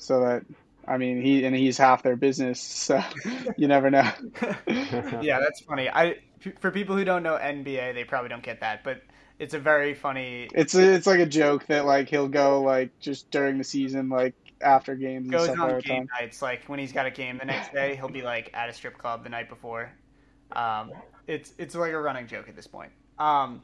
So 0.01 0.21
that 0.21 0.45
I 0.89 0.97
mean, 0.97 1.21
he 1.21 1.45
and 1.45 1.55
he's 1.55 1.77
half 1.77 2.03
their 2.03 2.17
business. 2.17 2.61
So 2.61 3.01
you 3.57 3.69
never 3.69 3.91
know. 3.91 4.11
yeah, 4.67 5.39
that's 5.39 5.61
funny. 5.61 5.89
I 5.89 6.17
for 6.59 6.71
people 6.71 6.97
who 6.97 7.05
don't 7.05 7.23
know 7.23 7.35
NBA, 7.35 7.95
they 7.95 8.05
probably 8.05 8.31
don't 8.31 8.43
get 8.43 8.61
that, 8.61 8.83
but 8.83 9.03
it's 9.39 9.53
a 9.55 9.59
very 9.59 9.95
funny. 9.95 10.49
It's 10.55 10.75
a, 10.75 10.95
it's 10.95 11.07
like 11.07 11.21
a 11.21 11.27
joke 11.27 11.67
that 11.67 11.85
like 11.85 12.09
he'll 12.09 12.29
go 12.29 12.63
like 12.63 12.99
just 12.99 13.31
during 13.31 13.59
the 13.59 13.65
season, 13.65 14.09
like 14.09 14.35
after 14.63 14.95
games 14.95 15.25
and 15.25 15.33
Goes 15.33 15.45
stuff 15.45 15.59
all 15.59 15.71
on 15.75 15.81
game 15.81 16.09
time. 16.09 16.09
nights, 16.19 16.41
like 16.41 16.65
when 16.65 16.79
he's 16.79 16.93
got 16.93 17.07
a 17.07 17.11
game 17.11 17.39
the 17.39 17.45
next 17.45 17.73
day, 17.73 17.95
he'll 17.97 18.09
be 18.09 18.23
like 18.23 18.51
at 18.55 18.71
a 18.71 18.73
strip 18.73 18.97
club 18.97 19.23
the 19.23 19.31
night 19.31 19.51
before. 19.51 19.93
Um, 20.53 20.93
it's 21.27 21.53
it's 21.59 21.75
like 21.75 21.93
a 21.93 22.01
running 22.01 22.27
joke 22.27 22.49
at 22.49 22.57
this 22.57 22.67
point. 22.67 22.91
Um, 23.19 23.63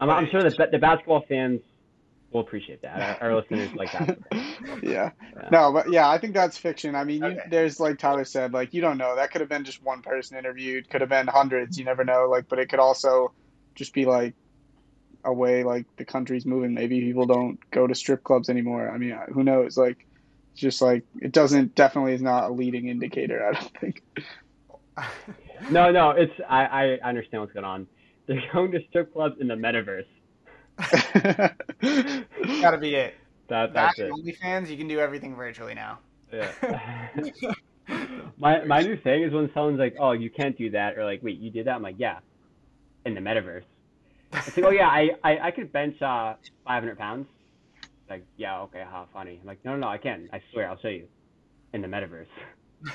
I'm, 0.00 0.10
I'm 0.10 0.28
sure 0.28 0.42
that 0.42 0.70
the 0.72 0.78
basketball 0.78 1.24
fans 1.28 1.60
will 2.32 2.40
appreciate 2.40 2.82
that. 2.82 3.20
Our, 3.20 3.30
our 3.30 3.36
listeners 3.36 3.72
like 3.74 3.92
that. 3.92 4.18
yeah. 4.82 5.10
Yeah. 5.36 5.48
No, 5.50 5.72
but 5.72 5.90
yeah, 5.90 6.08
I 6.08 6.18
think 6.18 6.34
that's 6.34 6.56
fiction. 6.56 6.94
I 6.94 7.04
mean, 7.04 7.22
you, 7.24 7.40
there's 7.48 7.80
like 7.80 7.98
Tyler 7.98 8.24
said, 8.24 8.52
like 8.52 8.72
you 8.74 8.80
don't 8.80 8.98
know. 8.98 9.16
That 9.16 9.30
could 9.30 9.40
have 9.40 9.50
been 9.50 9.64
just 9.64 9.82
one 9.82 10.02
person 10.02 10.36
interviewed. 10.36 10.88
Could 10.90 11.00
have 11.00 11.10
been 11.10 11.26
hundreds. 11.26 11.78
You 11.78 11.84
never 11.84 12.04
know. 12.04 12.28
Like, 12.30 12.48
but 12.48 12.58
it 12.58 12.68
could 12.68 12.80
also 12.80 13.32
just 13.74 13.92
be 13.92 14.06
like 14.06 14.34
a 15.24 15.32
way 15.32 15.64
like 15.64 15.86
the 15.96 16.04
country's 16.04 16.46
moving. 16.46 16.74
Maybe 16.74 17.00
people 17.00 17.26
don't 17.26 17.58
go 17.70 17.86
to 17.86 17.94
strip 17.94 18.22
clubs 18.24 18.48
anymore. 18.48 18.90
I 18.90 18.98
mean, 18.98 19.18
who 19.32 19.44
knows? 19.44 19.76
Like, 19.76 20.06
just 20.54 20.80
like 20.80 21.04
it 21.20 21.32
doesn't. 21.32 21.74
Definitely 21.74 22.14
is 22.14 22.22
not 22.22 22.50
a 22.50 22.52
leading 22.52 22.88
indicator. 22.88 23.46
I 23.46 23.52
don't 23.60 23.78
think. 23.78 24.02
No, 25.68 25.90
no, 25.90 26.10
it's 26.10 26.32
I, 26.48 26.64
I 26.64 27.08
understand 27.08 27.42
what's 27.42 27.52
going 27.52 27.64
on. 27.64 27.86
They're 28.26 28.42
going 28.52 28.72
to 28.72 28.80
strip 28.88 29.12
clubs 29.12 29.40
in 29.40 29.48
the 29.48 29.54
metaverse. 29.54 30.06
Gotta 32.62 32.78
be 32.78 32.94
it. 32.94 33.14
That 33.48 33.72
That 33.74 33.96
that's 33.96 33.98
it. 33.98 34.10
OnlyFans, 34.10 34.68
you 34.68 34.76
can 34.76 34.88
do 34.88 34.98
everything 35.00 35.34
virtually 35.34 35.74
now. 35.74 35.98
Yeah. 36.32 37.10
my 38.38 38.64
my 38.64 38.80
new 38.80 38.96
thing 38.96 39.22
is 39.22 39.32
when 39.32 39.50
someone's 39.52 39.78
like, 39.78 39.96
"Oh, 39.98 40.12
you 40.12 40.30
can't 40.30 40.56
do 40.56 40.70
that," 40.70 40.96
or 40.96 41.04
like, 41.04 41.22
"Wait, 41.22 41.38
you 41.38 41.50
did 41.50 41.66
that?" 41.66 41.74
I'm 41.74 41.82
like, 41.82 41.96
"Yeah, 41.98 42.20
in 43.04 43.14
the 43.14 43.20
metaverse." 43.20 43.64
It's 44.32 44.56
like, 44.56 44.66
"Oh 44.66 44.70
yeah, 44.70 44.88
I 44.88 45.10
I, 45.24 45.38
I 45.48 45.50
could 45.50 45.72
bench 45.72 46.00
uh 46.00 46.34
500 46.66 46.98
pounds." 46.98 47.26
Like, 48.08 48.24
yeah, 48.36 48.60
okay, 48.62 48.84
how 48.90 49.06
funny. 49.12 49.38
I'm 49.40 49.46
like, 49.46 49.64
no, 49.64 49.70
no, 49.72 49.78
no, 49.78 49.88
I 49.88 49.96
can. 49.98 50.28
I 50.32 50.40
swear, 50.50 50.68
I'll 50.68 50.78
show 50.78 50.88
you 50.88 51.06
in 51.72 51.80
the 51.80 51.86
metaverse. 51.86 52.26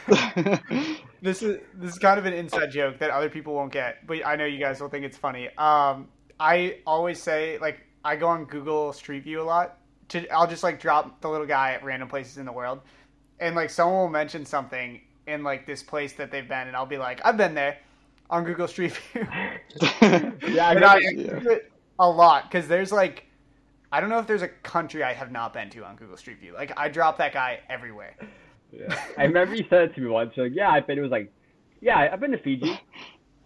this 1.21 1.41
is 1.41 1.59
this 1.75 1.93
is 1.93 1.99
kind 1.99 2.19
of 2.19 2.25
an 2.25 2.33
inside 2.33 2.71
joke 2.71 2.99
that 2.99 3.11
other 3.11 3.29
people 3.29 3.53
won't 3.53 3.71
get, 3.71 4.05
but 4.07 4.25
I 4.25 4.36
know 4.36 4.45
you 4.45 4.59
guys 4.59 4.81
will 4.81 4.89
think 4.89 5.05
it's 5.05 5.17
funny. 5.17 5.47
Um, 5.57 6.09
I 6.39 6.79
always 6.86 7.21
say 7.21 7.57
like 7.59 7.81
I 8.03 8.15
go 8.15 8.27
on 8.27 8.45
Google 8.45 8.93
Street 8.93 9.23
View 9.23 9.41
a 9.41 9.43
lot. 9.43 9.77
To 10.09 10.27
I'll 10.29 10.47
just 10.47 10.63
like 10.63 10.79
drop 10.79 11.21
the 11.21 11.29
little 11.29 11.47
guy 11.47 11.71
at 11.73 11.83
random 11.83 12.07
places 12.07 12.38
in 12.38 12.45
the 12.45 12.51
world, 12.51 12.81
and 13.39 13.55
like 13.55 13.69
someone 13.69 13.97
will 14.01 14.09
mention 14.09 14.45
something 14.45 15.01
in 15.27 15.43
like 15.43 15.65
this 15.65 15.81
place 15.81 16.13
that 16.13 16.29
they've 16.31 16.47
been, 16.47 16.67
and 16.67 16.75
I'll 16.75 16.86
be 16.86 16.97
like, 16.97 17.21
I've 17.25 17.38
been 17.38 17.55
there 17.55 17.77
on 18.29 18.43
Google 18.43 18.67
Street 18.67 18.93
View. 19.13 19.27
yeah, 20.01 20.67
I 20.67 20.71
and 20.71 20.79
got 20.79 20.97
I 20.97 20.99
Yeah. 20.99 21.39
do 21.39 21.49
it 21.49 21.71
a 21.99 22.09
lot 22.09 22.43
because 22.51 22.67
there's 22.67 22.91
like 22.91 23.25
I 23.91 23.99
don't 23.99 24.09
know 24.09 24.19
if 24.19 24.27
there's 24.27 24.41
a 24.41 24.47
country 24.49 25.03
I 25.03 25.13
have 25.13 25.31
not 25.31 25.53
been 25.53 25.69
to 25.71 25.86
on 25.86 25.95
Google 25.95 26.17
Street 26.17 26.39
View. 26.39 26.53
Like 26.53 26.71
I 26.77 26.89
drop 26.89 27.17
that 27.17 27.33
guy 27.33 27.59
everywhere. 27.69 28.15
Yeah. 28.71 28.99
I 29.17 29.23
remember 29.23 29.55
you 29.55 29.65
said 29.69 29.83
it 29.83 29.95
to 29.95 30.01
me 30.01 30.09
once. 30.09 30.33
Like, 30.36 30.51
yeah, 30.53 30.69
I've 30.69 30.86
been. 30.86 30.97
It 30.97 31.01
was 31.01 31.11
like, 31.11 31.31
yeah, 31.81 32.09
I've 32.11 32.19
been 32.19 32.31
to 32.31 32.38
Fiji. 32.38 32.71
I'm 32.71 32.79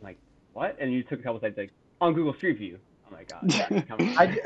like, 0.03 0.17
what? 0.53 0.75
And 0.79 0.91
you 0.91 1.03
took 1.03 1.19
a 1.19 1.23
couple 1.23 1.39
sites 1.39 1.57
like 1.57 1.71
on 2.01 2.13
Google 2.13 2.33
Street 2.33 2.57
View. 2.57 2.79
Oh 3.07 3.15
my 3.15 3.23
god. 3.23 3.85
I, 4.17 4.39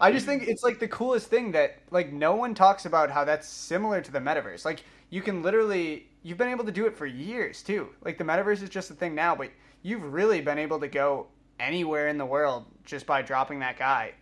I 0.00 0.12
just 0.12 0.26
think 0.26 0.48
it's 0.48 0.62
like 0.62 0.78
the 0.78 0.88
coolest 0.88 1.28
thing 1.28 1.52
that 1.52 1.78
like 1.90 2.12
no 2.12 2.34
one 2.34 2.54
talks 2.54 2.86
about 2.86 3.10
how 3.10 3.24
that's 3.24 3.48
similar 3.48 4.00
to 4.00 4.12
the 4.12 4.18
metaverse. 4.18 4.64
Like 4.64 4.82
you 5.10 5.22
can 5.22 5.42
literally 5.42 6.06
you've 6.22 6.38
been 6.38 6.48
able 6.48 6.64
to 6.64 6.72
do 6.72 6.86
it 6.86 6.96
for 6.96 7.06
years 7.06 7.62
too. 7.62 7.88
Like 8.04 8.18
the 8.18 8.24
metaverse 8.24 8.62
is 8.62 8.68
just 8.68 8.90
a 8.90 8.94
thing 8.94 9.14
now, 9.14 9.34
but 9.34 9.50
you've 9.82 10.12
really 10.12 10.40
been 10.40 10.58
able 10.58 10.80
to 10.80 10.88
go 10.88 11.28
anywhere 11.60 12.08
in 12.08 12.18
the 12.18 12.26
world 12.26 12.66
just 12.84 13.06
by 13.06 13.22
dropping 13.22 13.60
that 13.60 13.78
guy 13.78 14.12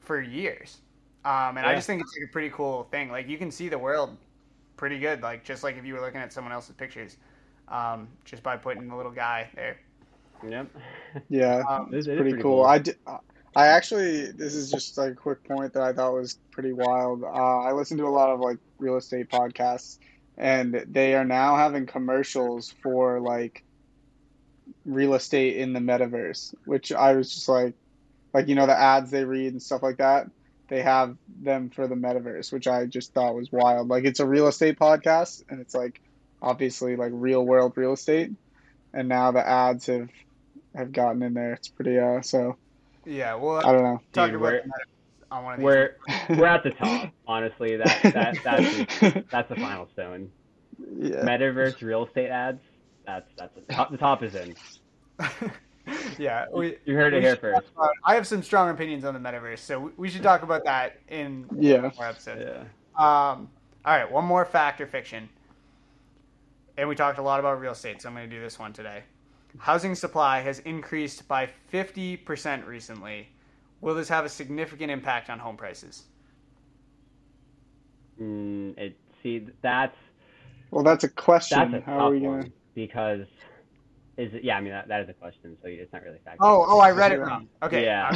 for 0.00 0.20
years. 0.20 0.78
Um, 1.24 1.56
and 1.56 1.66
I 1.66 1.74
just 1.74 1.86
think 1.86 2.02
it's 2.02 2.16
like 2.16 2.28
a 2.28 2.32
pretty 2.32 2.50
cool 2.50 2.84
thing. 2.90 3.10
Like 3.10 3.28
you 3.28 3.38
can 3.38 3.50
see 3.50 3.68
the 3.68 3.78
world 3.78 4.16
pretty 4.76 4.98
good, 4.98 5.22
like 5.22 5.44
just 5.44 5.64
like 5.64 5.76
if 5.76 5.84
you 5.84 5.94
were 5.94 6.00
looking 6.00 6.20
at 6.20 6.32
someone 6.32 6.52
else's 6.52 6.74
pictures, 6.76 7.16
um, 7.68 8.08
just 8.24 8.42
by 8.42 8.56
putting 8.56 8.86
the 8.88 8.94
little 8.94 9.12
guy 9.12 9.48
there. 9.54 9.78
Yep. 10.48 10.68
yeah, 11.28 11.62
Um, 11.68 11.90
It 11.92 11.98
is- 11.98 12.06
it 12.06 12.12
is 12.12 12.16
pretty, 12.16 12.30
pretty 12.30 12.42
cool. 12.42 12.62
I, 12.64 12.78
di- 12.78 12.94
I 13.56 13.68
actually, 13.68 14.32
this 14.32 14.54
is 14.54 14.70
just 14.70 14.98
like 14.98 15.12
a 15.12 15.16
quick 15.16 15.42
point 15.44 15.72
that 15.74 15.82
I 15.82 15.92
thought 15.92 16.12
was 16.12 16.38
pretty 16.52 16.72
wild. 16.72 17.22
Uh, 17.24 17.26
I 17.60 17.72
listen 17.72 17.96
to 17.98 18.06
a 18.06 18.08
lot 18.10 18.30
of 18.30 18.40
like 18.40 18.58
real 18.78 18.96
estate 18.96 19.30
podcasts, 19.30 19.98
and 20.36 20.84
they 20.88 21.14
are 21.14 21.24
now 21.24 21.56
having 21.56 21.86
commercials 21.86 22.74
for 22.82 23.18
like 23.20 23.64
real 24.84 25.14
estate 25.14 25.56
in 25.56 25.72
the 25.72 25.80
metaverse, 25.80 26.54
which 26.66 26.92
I 26.92 27.14
was 27.14 27.32
just 27.34 27.48
like, 27.48 27.74
like 28.34 28.48
you 28.48 28.54
know 28.54 28.66
the 28.66 28.78
ads 28.78 29.10
they 29.10 29.24
read 29.24 29.52
and 29.52 29.62
stuff 29.62 29.82
like 29.82 29.98
that. 29.98 30.26
They 30.68 30.82
have 30.82 31.16
them 31.42 31.70
for 31.70 31.86
the 31.88 31.94
metaverse, 31.94 32.52
which 32.52 32.66
I 32.66 32.86
just 32.86 33.14
thought 33.14 33.34
was 33.36 33.50
wild. 33.52 33.88
Like 33.88 34.04
it's 34.04 34.20
a 34.20 34.26
real 34.26 34.48
estate 34.48 34.78
podcast, 34.78 35.42
and 35.48 35.60
it's 35.60 35.74
like 35.74 36.00
obviously 36.42 36.96
like 36.96 37.12
real 37.14 37.42
world 37.46 37.72
real 37.76 37.94
estate, 37.94 38.32
and 38.92 39.08
now 39.08 39.32
the 39.32 39.48
ads 39.48 39.86
have 39.86 40.10
have 40.76 40.92
gotten 40.92 41.22
in 41.22 41.34
there. 41.34 41.52
It's 41.54 41.68
pretty 41.68 41.98
uh 41.98 42.20
so 42.22 42.56
Yeah, 43.04 43.34
well, 43.34 43.56
I 43.66 43.72
don't 43.72 43.82
know. 43.82 44.00
talk 44.12 44.26
Dude, 44.30 44.36
about 44.36 44.42
we're- 44.52 44.62
the 44.64 44.70
on 45.34 45.42
one 45.44 45.54
of 45.54 45.58
these. 45.58 45.64
we're 45.64 45.96
we're 46.30 46.46
at 46.46 46.62
the 46.62 46.70
top. 46.70 47.10
Honestly, 47.26 47.76
that 47.76 48.00
that 48.14 48.38
that's 48.44 49.26
that's 49.30 49.48
the 49.48 49.56
final 49.56 49.88
stone. 49.92 50.30
yeah. 50.98 51.16
Metaverse 51.24 51.80
real 51.82 52.06
estate 52.06 52.28
ads. 52.28 52.60
That's 53.06 53.28
that's 53.36 53.54
the 53.54 53.72
top. 53.74 53.90
The 53.90 53.96
top 53.96 54.22
is 54.22 54.34
in. 54.34 54.54
yeah, 56.18 56.46
we, 56.52 56.76
You 56.84 56.94
heard 56.94 57.14
it 57.14 57.22
here 57.22 57.36
first. 57.36 57.62
about- 57.74 57.90
I 58.04 58.14
have 58.14 58.26
some 58.26 58.42
strong 58.42 58.70
opinions 58.70 59.04
on 59.04 59.14
the 59.14 59.20
metaverse, 59.20 59.58
so 59.60 59.78
we, 59.80 59.90
we 59.96 60.08
should 60.08 60.22
talk 60.22 60.42
about 60.42 60.64
that 60.64 60.98
in 61.08 61.46
Yeah. 61.58 61.90
more 61.96 62.06
episodes. 62.06 62.42
Yeah. 62.44 62.60
Um, 62.96 63.48
all 63.84 63.96
right, 63.96 64.10
one 64.10 64.24
more 64.24 64.44
fact 64.44 64.80
or 64.80 64.86
fiction. 64.86 65.28
And 66.76 66.88
we 66.88 66.94
talked 66.94 67.18
a 67.18 67.22
lot 67.22 67.40
about 67.40 67.60
real 67.60 67.72
estate, 67.72 68.02
so 68.02 68.08
I'm 68.08 68.14
going 68.14 68.28
to 68.28 68.34
do 68.36 68.42
this 68.42 68.58
one 68.58 68.72
today. 68.72 69.02
Housing 69.58 69.94
supply 69.94 70.40
has 70.40 70.58
increased 70.60 71.26
by 71.28 71.48
50% 71.72 72.66
recently. 72.66 73.28
Will 73.80 73.94
this 73.94 74.08
have 74.08 74.24
a 74.24 74.28
significant 74.28 74.90
impact 74.90 75.30
on 75.30 75.38
home 75.38 75.56
prices? 75.56 76.04
Mm, 78.20 78.76
it 78.78 78.96
see 79.22 79.46
that's 79.62 79.96
Well, 80.70 80.82
that's 80.84 81.04
a 81.04 81.08
question. 81.08 81.58
that's 81.58 81.74
a 81.74 81.80
How 81.86 81.98
tough 81.98 82.02
are 82.08 82.10
we 82.10 82.20
gonna? 82.20 82.38
one 82.38 82.52
because 82.74 83.26
is 84.16 84.32
it, 84.32 84.42
yeah 84.44 84.56
I 84.56 84.60
mean 84.62 84.72
that, 84.72 84.88
that 84.88 85.02
is 85.02 85.08
a 85.10 85.12
question 85.12 85.56
so 85.62 85.68
it's 85.68 85.92
not 85.92 86.02
really 86.02 86.18
fact. 86.24 86.38
Oh, 86.40 86.64
oh, 86.66 86.78
I 86.80 86.90
read 86.92 87.12
it 87.12 87.20
wrong. 87.20 87.48
Okay. 87.62 87.84
Yeah. 87.84 88.10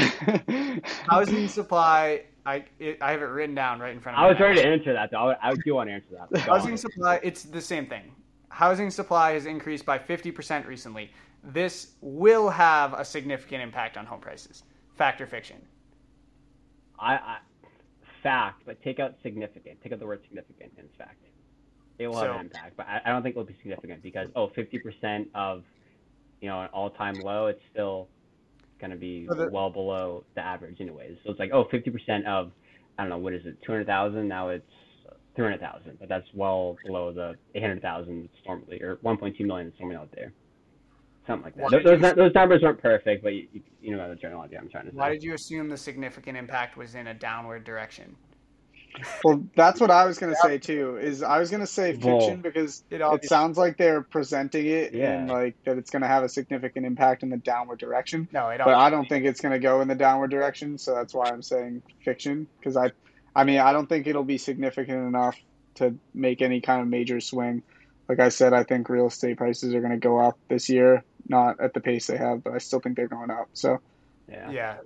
housing 1.10 1.48
supply, 1.48 2.24
I 2.46 2.64
it, 2.78 2.98
I 3.02 3.10
have 3.12 3.20
it 3.20 3.26
written 3.26 3.54
down 3.54 3.78
right 3.80 3.92
in 3.92 4.00
front 4.00 4.16
of 4.16 4.22
me. 4.22 4.26
I 4.26 4.30
was 4.30 4.38
now. 4.38 4.46
ready 4.46 4.62
to 4.62 4.66
answer 4.66 4.92
that 4.94 5.10
though. 5.10 5.30
I, 5.32 5.50
I 5.50 5.54
do 5.64 5.74
want 5.74 5.90
to 5.90 5.94
answer 5.94 6.16
that. 6.30 6.40
Housing 6.40 6.76
supply, 6.78 7.20
it's 7.22 7.42
the 7.42 7.60
same 7.60 7.86
thing. 7.86 8.12
Housing 8.48 8.90
supply 8.90 9.32
has 9.32 9.46
increased 9.46 9.84
by 9.84 9.98
50% 9.98 10.66
recently. 10.66 11.10
This 11.42 11.92
will 12.00 12.50
have 12.50 12.92
a 12.92 13.04
significant 13.04 13.62
impact 13.62 13.96
on 13.96 14.06
home 14.06 14.20
prices. 14.20 14.62
Fact 14.96 15.20
or 15.20 15.26
fiction? 15.26 15.56
I, 16.98 17.14
I 17.14 17.38
fact, 18.22 18.62
but 18.66 18.82
take 18.82 19.00
out 19.00 19.14
significant. 19.22 19.82
Take 19.82 19.92
out 19.92 19.98
the 19.98 20.06
word 20.06 20.20
significant 20.22 20.72
in 20.76 20.88
fact. 20.98 21.24
It 21.98 22.08
will 22.08 22.16
have 22.16 22.34
an 22.36 22.40
impact, 22.40 22.76
but 22.76 22.86
I, 22.86 23.00
I 23.04 23.10
don't 23.10 23.22
think 23.22 23.36
it 23.36 23.38
will 23.38 23.44
be 23.44 23.56
significant 23.62 24.02
because 24.02 24.28
oh, 24.34 24.48
50% 24.48 25.26
of 25.34 25.62
you 26.40 26.48
know 26.48 26.62
an 26.62 26.68
all-time 26.72 27.20
low, 27.20 27.46
it's 27.46 27.60
still 27.72 28.08
going 28.80 28.90
to 28.90 28.96
be 28.96 29.26
So 29.28 29.34
the- 29.34 29.50
well 29.50 29.70
below 29.70 30.24
the 30.34 30.40
average 30.40 30.80
anyways. 30.80 31.16
So 31.24 31.30
it's 31.30 31.40
like 31.40 31.50
oh, 31.52 31.64
50% 31.64 32.26
of 32.26 32.52
I 32.98 33.02
don't 33.02 33.10
know 33.10 33.18
what 33.18 33.32
is 33.32 33.46
it, 33.46 33.56
200,000. 33.64 34.28
Now 34.28 34.50
it's 34.50 34.64
300,000, 35.36 35.98
but 35.98 36.08
that's 36.08 36.26
well 36.34 36.76
below 36.84 37.12
the 37.12 37.34
800,000 37.54 38.22
that's 38.22 38.46
normally 38.46 38.82
or 38.82 38.96
1.2 38.96 39.40
million 39.40 39.68
that's 39.68 39.80
normally 39.80 39.96
out 39.96 40.10
there. 40.14 40.32
Something 41.26 41.44
like 41.44 41.54
that. 41.56 41.62
Why 41.62 41.70
Those, 41.70 41.84
did 41.84 42.00
those, 42.02 42.14
those 42.16 42.34
numbers 42.34 42.64
aren't 42.64 42.80
perfect, 42.80 43.22
but 43.22 43.34
you, 43.34 43.46
you, 43.52 43.62
you 43.82 43.96
know 43.96 44.08
the 44.08 44.16
general 44.16 44.42
idea 44.42 44.58
I'm 44.58 44.68
trying 44.68 44.86
to 44.86 44.90
say. 44.90 44.96
Why 44.96 45.10
did 45.10 45.22
you 45.22 45.34
assume 45.34 45.68
the 45.68 45.76
significant 45.76 46.36
impact 46.36 46.76
was 46.76 46.94
in 46.94 47.06
a 47.08 47.14
downward 47.14 47.64
direction? 47.64 48.16
Well, 49.24 49.44
that's 49.54 49.80
what 49.80 49.90
I 49.92 50.04
was 50.04 50.18
gonna 50.18 50.34
say 50.42 50.58
too. 50.58 50.96
Is 50.96 51.22
I 51.22 51.38
was 51.38 51.48
gonna 51.48 51.66
say 51.66 51.92
fiction 51.92 52.10
Well, 52.10 52.36
because 52.38 52.82
It 52.90 53.00
it 53.00 53.24
sounds 53.24 53.56
like 53.56 53.76
they're 53.76 54.02
presenting 54.02 54.66
it 54.66 54.92
Yeah. 54.92 55.20
in 55.20 55.28
like 55.28 55.54
that 55.64 55.78
it's 55.78 55.90
gonna 55.90 56.08
have 56.08 56.24
a 56.24 56.28
significant 56.28 56.84
impact 56.84 57.22
in 57.22 57.28
the 57.30 57.36
downward 57.36 57.78
direction. 57.78 58.26
no, 58.32 58.48
it 58.48 58.58
But 58.58 58.74
I 58.74 58.90
don't 58.90 59.08
think 59.08 59.24
it's 59.24 59.40
gonna 59.40 59.60
go 59.60 59.80
in 59.80 59.86
the 59.86 59.94
downward 59.94 60.32
direction, 60.32 60.76
so 60.76 60.94
that's 60.96 61.14
why 61.14 61.28
I'm 61.30 61.40
saying 61.40 61.82
fiction. 62.04 62.48
Because 62.58 62.76
I, 62.76 62.90
I 63.36 63.44
mean, 63.44 63.60
I 63.60 63.72
don't 63.72 63.88
think 63.88 64.08
it'll 64.08 64.24
be 64.24 64.38
significant 64.38 65.06
enough 65.06 65.36
to 65.76 65.94
make 66.12 66.42
any 66.42 66.60
kind 66.60 66.82
of 66.82 66.88
major 66.88 67.20
swing. 67.20 67.62
Like 68.08 68.18
I 68.18 68.28
said, 68.28 68.52
I 68.52 68.64
think 68.64 68.88
real 68.88 69.06
estate 69.06 69.36
prices 69.36 69.72
are 69.72 69.80
gonna 69.80 69.98
go 69.98 70.18
up 70.18 70.36
this 70.48 70.68
year, 70.68 71.04
not 71.30 71.60
at 71.60 71.72
the 71.72 71.80
pace 71.80 72.08
they 72.08 72.18
have, 72.18 72.44
but 72.44 72.52
I 72.52 72.58
still 72.58 72.80
think 72.80 72.96
they're 72.96 73.08
going 73.08 73.30
up. 73.30 73.48
So 73.54 73.80
Yeah, 74.28 74.50
Yeah, 74.50 74.76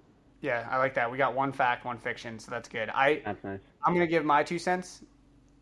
yeah, 0.41 0.69
I 0.71 0.77
like 0.77 0.95
that. 0.95 1.11
We 1.11 1.19
got 1.19 1.35
one 1.35 1.53
fact, 1.53 1.85
one 1.85 1.99
fiction, 1.99 2.39
so 2.39 2.51
that's 2.51 2.69
good. 2.69 2.91
I 2.91 3.23
that's 3.25 3.43
nice. 3.43 3.61
I'm 3.85 3.95
gonna 3.95 4.07
give 4.07 4.25
my 4.25 4.43
two 4.45 4.59
cents 4.59 5.03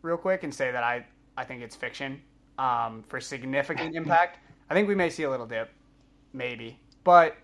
real 0.01 0.17
quick 0.17 0.43
and 0.43 0.53
say 0.53 0.71
that 0.71 0.83
I 0.83 1.05
I 1.37 1.45
think 1.45 1.63
it's 1.63 1.75
fiction. 1.75 2.21
Um, 2.59 3.03
for 3.07 3.19
significant 3.19 3.95
impact, 4.01 4.39
I 4.69 4.75
think 4.75 4.87
we 4.87 4.93
may 4.93 5.09
see 5.09 5.23
a 5.23 5.29
little 5.29 5.47
dip, 5.47 5.71
maybe. 6.33 6.79
But 7.03 7.37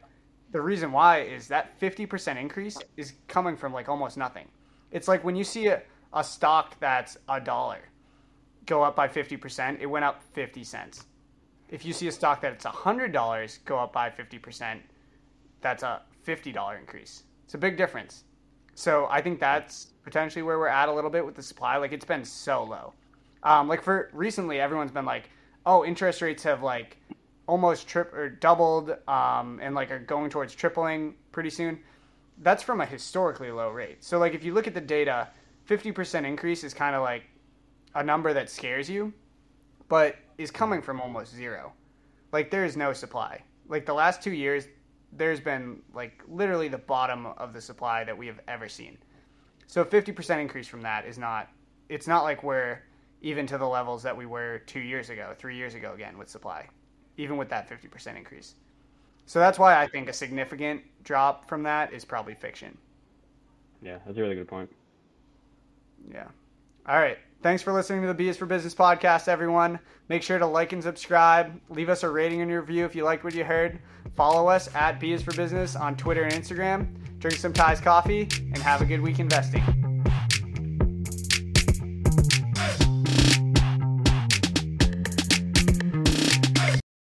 the 0.52 0.62
reason 0.62 0.92
why 0.92 1.22
is 1.22 1.48
that 1.48 1.80
50% 1.80 2.38
increase 2.38 2.78
is 2.98 3.14
coming 3.28 3.56
from 3.56 3.74
like 3.74 3.90
almost 3.90 4.18
nothing. 4.18 4.48
It's 4.92 5.08
like 5.08 5.24
when 5.24 5.36
you 5.36 5.44
see 5.44 5.68
a, 5.68 5.82
a 6.14 6.24
stock 6.24 6.80
that's 6.80 7.18
a 7.28 7.40
dollar 7.40 7.80
go 8.66 8.84
up 8.84 8.96
by 8.96 9.08
50%, 9.08 9.80
it 9.80 9.86
went 9.86 10.06
up 10.06 10.22
50 10.34 10.64
cents. 10.64 11.06
If 11.70 11.86
you 11.86 11.94
see 11.94 12.08
a 12.08 12.12
stock 12.12 12.42
that's 12.42 12.66
$100 12.66 13.66
go 13.66 13.78
up 13.78 13.94
by 13.94 14.10
50%, 14.10 14.80
that's 15.62 15.84
a 15.84 16.02
$50 16.26 16.80
increase. 16.80 17.24
It's 17.46 17.54
a 17.54 17.58
big 17.58 17.78
difference. 17.78 18.24
So 18.74 19.08
I 19.10 19.22
think 19.22 19.40
that's 19.40 19.88
potentially 20.04 20.42
where 20.42 20.58
we're 20.58 20.68
at 20.68 20.90
a 20.90 20.94
little 20.94 21.10
bit 21.10 21.26
with 21.26 21.36
the 21.36 21.44
supply. 21.44 21.78
Like 21.78 21.92
it's 21.92 22.06
been 22.06 22.24
so 22.24 22.64
low. 22.64 22.94
Um, 23.44 23.68
like 23.68 23.84
for 23.84 24.10
recently, 24.14 24.60
everyone's 24.60 24.92
been 24.92 25.06
like, 25.06 25.30
"Oh, 25.66 25.86
interest 25.86 26.22
rates 26.22 26.44
have 26.44 26.64
like 26.64 26.98
almost 27.48 27.88
trip 27.88 28.14
or 28.14 28.30
doubled, 28.30 28.96
um, 29.08 29.60
and 29.62 29.76
like 29.76 29.92
are 29.92 30.00
going 30.00 30.30
towards 30.30 30.56
tripling 30.56 31.16
pretty 31.32 31.50
soon." 31.50 31.80
That's 32.38 32.64
from 32.64 32.82
a 32.82 32.86
historically 32.86 33.52
low 33.52 33.70
rate. 33.70 34.04
So 34.04 34.18
like 34.18 34.34
if 34.34 34.44
you 34.44 34.54
look 34.54 34.68
at 34.68 34.74
the 34.74 34.82
data, 34.82 35.30
fifty 35.66 35.92
percent 35.92 36.26
increase 36.26 36.64
is 36.64 36.74
kind 36.74 36.96
of 36.96 37.02
like 37.02 37.24
a 37.96 38.04
number 38.04 38.34
that 38.34 38.50
scares 38.50 38.90
you, 38.90 39.14
but 39.88 40.16
is 40.40 40.50
coming 40.50 40.82
from 40.82 41.02
almost 41.02 41.36
zero. 41.36 41.74
Like 42.32 42.50
there 42.50 42.66
is 42.66 42.78
no 42.78 42.94
supply. 42.94 43.44
Like 43.68 43.86
the 43.86 43.94
last 43.94 44.24
two 44.24 44.32
years, 44.32 44.68
there's 45.12 45.40
been 45.40 45.82
like 45.94 46.24
literally 46.28 46.70
the 46.70 46.78
bottom 46.78 47.26
of 47.26 47.54
the 47.54 47.62
supply 47.62 48.04
that 48.06 48.18
we 48.18 48.26
have 48.26 48.40
ever 48.48 48.70
seen. 48.70 48.98
So 49.68 49.82
a 49.82 49.86
50% 49.86 50.40
increase 50.40 50.68
from 50.68 50.82
that 50.82 51.06
is 51.06 51.18
not 51.18 51.50
it's 51.90 52.08
not 52.08 52.24
like 52.24 52.42
we're 52.42 52.80
even 53.22 53.46
to 53.48 53.58
the 53.58 53.68
levels 53.68 54.02
that 54.04 54.16
we 54.16 54.26
were 54.26 54.60
two 54.66 54.80
years 54.80 55.10
ago, 55.10 55.36
three 55.38 55.58
years 55.58 55.74
ago 55.74 55.94
again 55.94 56.18
with 56.18 56.30
supply, 56.30 56.68
even 57.18 57.36
with 57.36 57.50
that 57.50 57.70
50% 57.70 58.16
increase. 58.16 58.56
So 59.26 59.40
that's 59.40 59.60
why 59.60 59.80
I 59.80 59.88
think 59.88 60.08
a 60.08 60.14
significant 60.14 60.82
drop 61.04 61.50
from 61.50 61.64
that 61.64 61.92
is 61.92 62.06
probably 62.06 62.34
fiction. 62.34 62.78
Yeah, 63.82 63.98
that's 64.06 64.18
a 64.18 64.22
really 64.22 64.36
good 64.36 64.48
point. 64.48 64.70
Yeah. 66.14 66.28
All 66.88 66.98
right. 66.98 67.18
Thanks 67.42 67.64
for 67.64 67.72
listening 67.72 68.02
to 68.02 68.08
the 68.08 68.14
B 68.14 68.28
is 68.28 68.36
for 68.36 68.46
Business 68.46 68.76
podcast, 68.76 69.30
everyone. 69.30 69.80
Make 70.10 70.24
sure 70.24 70.38
to 70.38 70.46
like 70.46 70.74
and 70.74 70.84
subscribe. 70.84 71.58
Leave 71.70 71.88
us 71.88 72.04
a 72.04 72.10
rating 72.10 72.42
and 72.42 72.52
review 72.52 72.84
if 72.84 72.96
you 72.96 73.06
liked 73.06 73.24
what 73.24 73.34
you 73.34 73.46
heard. 73.46 73.80
Follow 74.14 74.50
us 74.50 74.74
at 74.76 75.00
B 75.00 75.14
is 75.14 75.24
for 75.24 75.32
Business 75.32 75.78
on 75.78 75.96
Twitter 75.96 76.24
and 76.24 76.34
Instagram. 76.34 76.90
Drink 77.20 77.38
some 77.38 77.54
Ty's 77.54 77.80
coffee 77.80 78.24
and 78.24 78.58
have 78.58 78.82
a 78.82 78.86
good 78.86 79.00
week 79.00 79.20
investing. 79.20 79.89